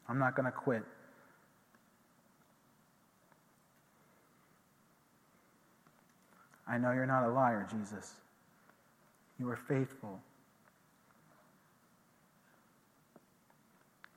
I'm 0.08 0.18
not 0.18 0.34
going 0.34 0.46
to 0.46 0.52
quit. 0.52 0.84
I 6.66 6.78
know 6.78 6.92
you're 6.92 7.04
not 7.04 7.26
a 7.26 7.30
liar, 7.30 7.68
Jesus. 7.70 8.14
You 9.38 9.50
are 9.50 9.56
faithful. 9.56 10.18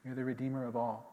You're 0.06 0.16
the 0.16 0.24
Redeemer 0.24 0.66
of 0.66 0.76
all. 0.76 1.10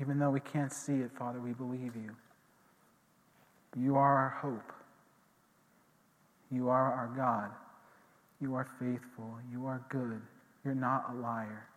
Even 0.00 0.18
though 0.18 0.30
we 0.30 0.40
can't 0.40 0.72
see 0.72 0.94
it, 0.94 1.10
Father, 1.16 1.40
we 1.40 1.52
believe 1.52 1.94
you. 1.94 2.10
You 3.76 3.96
are 3.96 4.16
our 4.16 4.30
hope. 4.30 4.72
You 6.50 6.68
are 6.68 6.92
our 6.92 7.12
God. 7.16 7.50
You 8.40 8.54
are 8.56 8.66
faithful. 8.80 9.38
You 9.50 9.66
are 9.66 9.84
good. 9.88 10.20
You're 10.64 10.74
not 10.74 11.06
a 11.10 11.14
liar. 11.14 11.68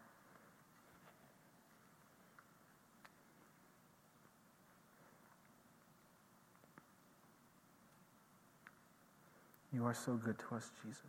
You 9.76 9.86
are 9.86 9.94
so 9.94 10.14
good 10.14 10.40
to 10.40 10.56
us, 10.56 10.72
Jesus. 10.82 11.04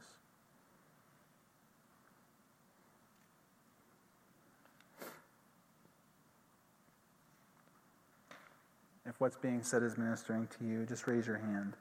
If 9.09 9.21
what's 9.21 9.37
being 9.37 9.63
said 9.63 9.85
is 9.85 9.97
ministering 9.97 10.49
to 10.59 10.65
you, 10.67 10.85
just 10.85 11.07
raise 11.07 11.29
your 11.29 11.37
hand. 11.37 11.75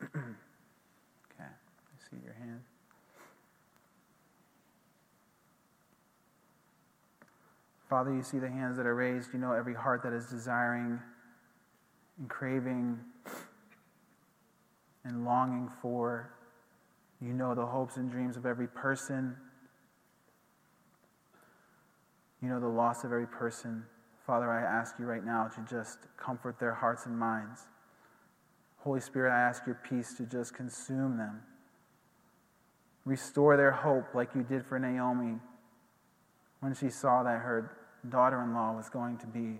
okay, 0.02 0.14
I 1.40 1.44
see 2.10 2.16
your 2.24 2.32
hand. 2.32 2.62
Father, 7.90 8.14
you 8.14 8.22
see 8.22 8.38
the 8.38 8.48
hands 8.48 8.78
that 8.78 8.86
are 8.86 8.94
raised. 8.94 9.34
You 9.34 9.38
know 9.38 9.52
every 9.52 9.74
heart 9.74 10.02
that 10.04 10.14
is 10.14 10.24
desiring 10.30 10.98
and 12.18 12.30
craving 12.30 12.98
and 15.04 15.24
longing 15.24 15.70
for. 15.80 16.30
You 17.20 17.32
know 17.32 17.54
the 17.54 17.66
hopes 17.66 17.96
and 17.96 18.10
dreams 18.10 18.36
of 18.36 18.46
every 18.46 18.66
person. 18.66 19.36
You 22.42 22.48
know 22.48 22.60
the 22.60 22.68
loss 22.68 23.04
of 23.04 23.12
every 23.12 23.26
person. 23.26 23.84
Father, 24.26 24.50
I 24.50 24.62
ask 24.62 24.96
you 24.98 25.04
right 25.06 25.24
now 25.24 25.48
to 25.48 25.60
just 25.68 25.98
comfort 26.16 26.58
their 26.58 26.74
hearts 26.74 27.06
and 27.06 27.16
minds. 27.16 27.62
Holy 28.78 29.00
Spirit, 29.00 29.32
I 29.32 29.40
ask 29.40 29.64
your 29.66 29.78
peace 29.88 30.14
to 30.14 30.24
just 30.24 30.54
consume 30.54 31.16
them. 31.16 31.42
Restore 33.04 33.56
their 33.56 33.70
hope 33.70 34.14
like 34.14 34.34
you 34.34 34.42
did 34.42 34.64
for 34.64 34.78
Naomi 34.78 35.38
when 36.60 36.74
she 36.74 36.88
saw 36.88 37.22
that 37.22 37.40
her 37.40 37.76
daughter 38.08 38.40
in 38.42 38.54
law 38.54 38.72
was 38.72 38.88
going 38.88 39.18
to 39.18 39.26
be 39.26 39.58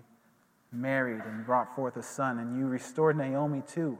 married 0.71 1.21
and 1.25 1.45
brought 1.45 1.73
forth 1.75 1.95
a 1.97 2.03
son. 2.03 2.39
And 2.39 2.57
you 2.57 2.67
restored 2.67 3.17
Naomi 3.17 3.61
too. 3.67 3.97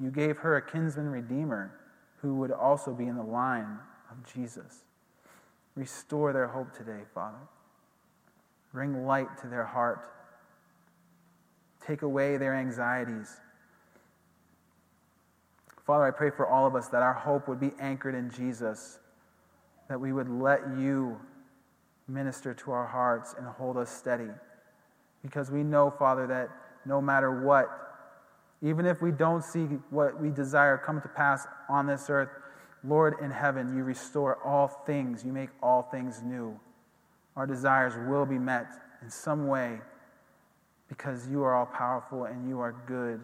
You 0.00 0.10
gave 0.10 0.38
her 0.38 0.56
a 0.56 0.62
kinsman 0.62 1.08
redeemer 1.08 1.72
who 2.20 2.34
would 2.36 2.50
also 2.50 2.92
be 2.92 3.06
in 3.06 3.16
the 3.16 3.22
line 3.22 3.78
of 4.10 4.32
Jesus. 4.32 4.84
Restore 5.74 6.32
their 6.32 6.48
hope 6.48 6.76
today, 6.76 7.02
Father. 7.14 7.38
Bring 8.72 9.06
light 9.06 9.38
to 9.42 9.46
their 9.46 9.64
heart. 9.64 10.10
Take 11.86 12.02
away 12.02 12.36
their 12.36 12.54
anxieties. 12.54 13.40
Father, 15.86 16.04
I 16.04 16.10
pray 16.10 16.30
for 16.30 16.46
all 16.46 16.66
of 16.66 16.74
us 16.74 16.88
that 16.88 17.02
our 17.02 17.12
hope 17.12 17.46
would 17.46 17.60
be 17.60 17.72
anchored 17.78 18.14
in 18.14 18.30
Jesus, 18.30 18.98
that 19.88 20.00
we 20.00 20.12
would 20.12 20.30
let 20.30 20.60
you 20.78 21.20
minister 22.08 22.54
to 22.54 22.72
our 22.72 22.86
hearts 22.86 23.34
and 23.36 23.46
hold 23.46 23.76
us 23.76 23.90
steady. 23.90 24.30
Because 25.22 25.50
we 25.50 25.62
know, 25.62 25.90
Father, 25.90 26.26
that 26.26 26.48
no 26.86 27.00
matter 27.00 27.44
what, 27.44 27.83
even 28.64 28.86
if 28.86 29.02
we 29.02 29.12
don't 29.12 29.44
see 29.44 29.64
what 29.90 30.18
we 30.18 30.30
desire 30.30 30.78
come 30.78 31.00
to 31.02 31.08
pass 31.08 31.46
on 31.68 31.86
this 31.86 32.08
earth, 32.08 32.30
Lord 32.82 33.16
in 33.20 33.30
heaven, 33.30 33.76
you 33.76 33.84
restore 33.84 34.38
all 34.42 34.68
things, 34.68 35.22
you 35.22 35.32
make 35.32 35.50
all 35.62 35.82
things 35.82 36.22
new. 36.22 36.58
Our 37.36 37.46
desires 37.46 37.92
will 38.08 38.24
be 38.24 38.38
met 38.38 38.66
in 39.02 39.10
some 39.10 39.48
way 39.48 39.80
because 40.88 41.28
you 41.28 41.42
are 41.42 41.54
all 41.54 41.66
powerful 41.66 42.24
and 42.24 42.48
you 42.48 42.58
are 42.60 42.74
good. 42.86 43.20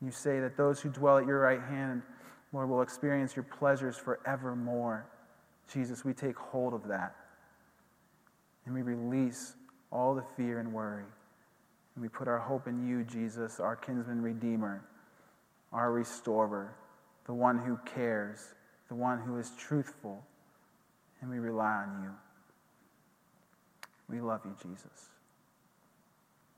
You 0.00 0.12
say 0.12 0.38
that 0.38 0.56
those 0.56 0.80
who 0.80 0.90
dwell 0.90 1.18
at 1.18 1.26
your 1.26 1.40
right 1.40 1.62
hand, 1.62 2.02
Lord, 2.52 2.68
will 2.68 2.82
experience 2.82 3.34
your 3.34 3.44
pleasures 3.44 3.96
forevermore. 3.96 5.06
Jesus, 5.72 6.04
we 6.04 6.12
take 6.12 6.36
hold 6.36 6.72
of 6.72 6.86
that. 6.86 7.16
And 8.64 8.74
we 8.74 8.82
release 8.82 9.54
all 9.90 10.14
the 10.14 10.24
fear 10.36 10.60
and 10.60 10.72
worry. 10.72 11.04
And 11.94 12.02
we 12.02 12.08
put 12.08 12.28
our 12.28 12.38
hope 12.38 12.66
in 12.66 12.86
you, 12.86 13.04
Jesus, 13.04 13.60
our 13.60 13.76
kinsman 13.76 14.22
redeemer, 14.22 14.84
our 15.72 15.92
restorer, 15.92 16.74
the 17.26 17.34
one 17.34 17.58
who 17.58 17.78
cares, 17.84 18.54
the 18.88 18.94
one 18.94 19.20
who 19.20 19.38
is 19.38 19.50
truthful. 19.58 20.24
And 21.20 21.30
we 21.30 21.38
rely 21.38 21.84
on 21.86 22.02
you. 22.02 22.10
We 24.08 24.20
love 24.20 24.40
you, 24.44 24.54
Jesus. 24.62 25.08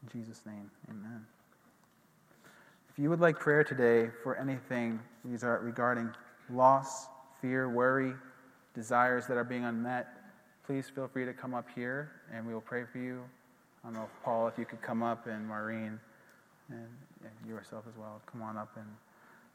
In 0.03 0.21
Jesus' 0.21 0.43
name, 0.47 0.71
amen. 0.89 1.27
If 2.91 2.99
you 2.99 3.11
would 3.11 3.21
like 3.21 3.39
prayer 3.39 3.65
today 3.65 4.11
for 4.23 4.37
anything 4.37 5.01
regarding 5.25 6.11
loss, 6.51 7.07
fear, 7.41 7.69
worry, 7.69 8.13
desires 8.75 9.27
that 9.27 9.37
are 9.37 9.45
being 9.45 9.65
unmet, 9.65 10.07
please 10.67 10.89
feel 10.89 11.09
free 11.09 11.25
to 11.25 11.33
come 11.33 11.55
up 11.55 11.67
here 11.75 12.11
and 12.33 12.47
we 12.47 12.55
will 12.55 12.61
pray 12.61 12.85
for 12.91 12.99
you. 12.99 13.23
I 13.85 13.89
don't 13.89 13.95
know 13.95 14.05
if 14.05 14.25
Paul, 14.25 14.49
if 14.49 14.59
you 14.59 14.65
could 14.65 14.81
come 14.81 15.03
up, 15.03 15.27
and 15.27 15.47
Maureen, 15.47 16.01
and, 16.71 16.89
and 17.23 17.49
yourself 17.49 17.85
as 17.87 17.99
well, 17.99 18.23
come 18.31 18.41
on 18.41 18.57
up 18.57 18.71
and 18.77 18.87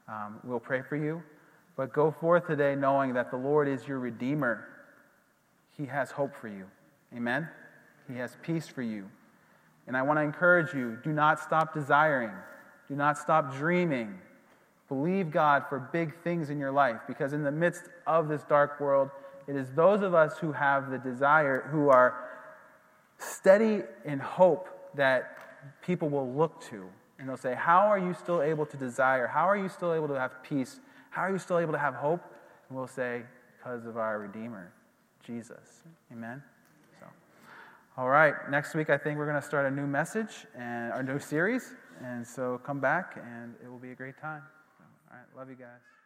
um, 0.07 0.39
we'll 0.43 0.59
pray 0.59 0.81
for 0.81 0.95
you. 0.95 1.23
But 1.75 1.93
go 1.93 2.11
forth 2.11 2.45
today 2.45 2.75
knowing 2.75 3.13
that 3.13 3.31
the 3.31 3.37
Lord 3.37 3.67
is 3.67 3.87
your 3.87 3.99
Redeemer. 3.99 4.67
He 5.75 5.85
has 5.87 6.11
hope 6.11 6.35
for 6.35 6.47
you. 6.47 6.65
Amen? 7.15 7.47
He 8.07 8.17
has 8.17 8.37
peace 8.43 8.67
for 8.67 8.83
you. 8.83 9.09
And 9.87 9.97
I 9.97 10.03
want 10.03 10.17
to 10.17 10.23
encourage 10.23 10.75
you 10.75 10.99
do 11.03 11.11
not 11.11 11.39
stop 11.39 11.73
desiring, 11.73 12.31
do 12.87 12.95
not 12.95 13.17
stop 13.17 13.55
dreaming. 13.55 14.19
Believe 14.89 15.31
God 15.31 15.65
for 15.69 15.79
big 15.79 16.15
things 16.23 16.49
in 16.49 16.59
your 16.59 16.71
life 16.71 17.01
because 17.07 17.33
in 17.33 17.43
the 17.43 17.51
midst 17.51 17.83
of 18.07 18.27
this 18.27 18.43
dark 18.43 18.79
world, 18.79 19.09
it 19.47 19.55
is 19.55 19.71
those 19.71 20.01
of 20.01 20.13
us 20.13 20.37
who 20.39 20.51
have 20.51 20.91
the 20.91 20.97
desire, 20.97 21.67
who 21.71 21.89
are 21.89 22.28
steady 23.19 23.83
in 24.05 24.19
hope 24.19 24.67
that 24.95 25.37
people 25.81 26.09
will 26.09 26.31
look 26.31 26.61
to. 26.69 26.85
And 27.19 27.27
they'll 27.27 27.37
say, 27.37 27.53
How 27.53 27.87
are 27.87 27.99
you 27.99 28.13
still 28.13 28.41
able 28.41 28.65
to 28.65 28.77
desire? 28.77 29.27
How 29.27 29.47
are 29.47 29.57
you 29.57 29.69
still 29.69 29.93
able 29.93 30.07
to 30.07 30.19
have 30.19 30.41
peace? 30.41 30.79
How 31.09 31.23
are 31.23 31.31
you 31.31 31.37
still 31.37 31.59
able 31.59 31.73
to 31.73 31.79
have 31.79 31.93
hope? 31.93 32.21
And 32.67 32.77
we'll 32.77 32.87
say, 32.87 33.23
Because 33.57 33.85
of 33.85 33.97
our 33.97 34.19
Redeemer, 34.19 34.71
Jesus. 35.23 35.83
Amen? 36.11 36.41
So, 36.99 37.05
all 37.97 38.09
right, 38.09 38.33
next 38.49 38.73
week 38.73 38.89
I 38.89 38.97
think 38.97 39.17
we're 39.17 39.29
going 39.29 39.41
to 39.41 39.45
start 39.45 39.65
a 39.65 39.71
new 39.71 39.87
message 39.87 40.47
and 40.57 40.93
our 40.93 41.03
new 41.03 41.19
series. 41.19 41.73
And 42.01 42.25
so 42.25 42.59
come 42.63 42.79
back 42.79 43.17
and 43.17 43.53
it 43.61 43.69
will 43.69 43.79
be 43.79 43.91
a 43.91 43.95
great 43.95 44.17
time. 44.17 44.41
All 45.11 45.17
right, 45.17 45.37
love 45.37 45.49
you 45.49 45.55
guys. 45.55 45.98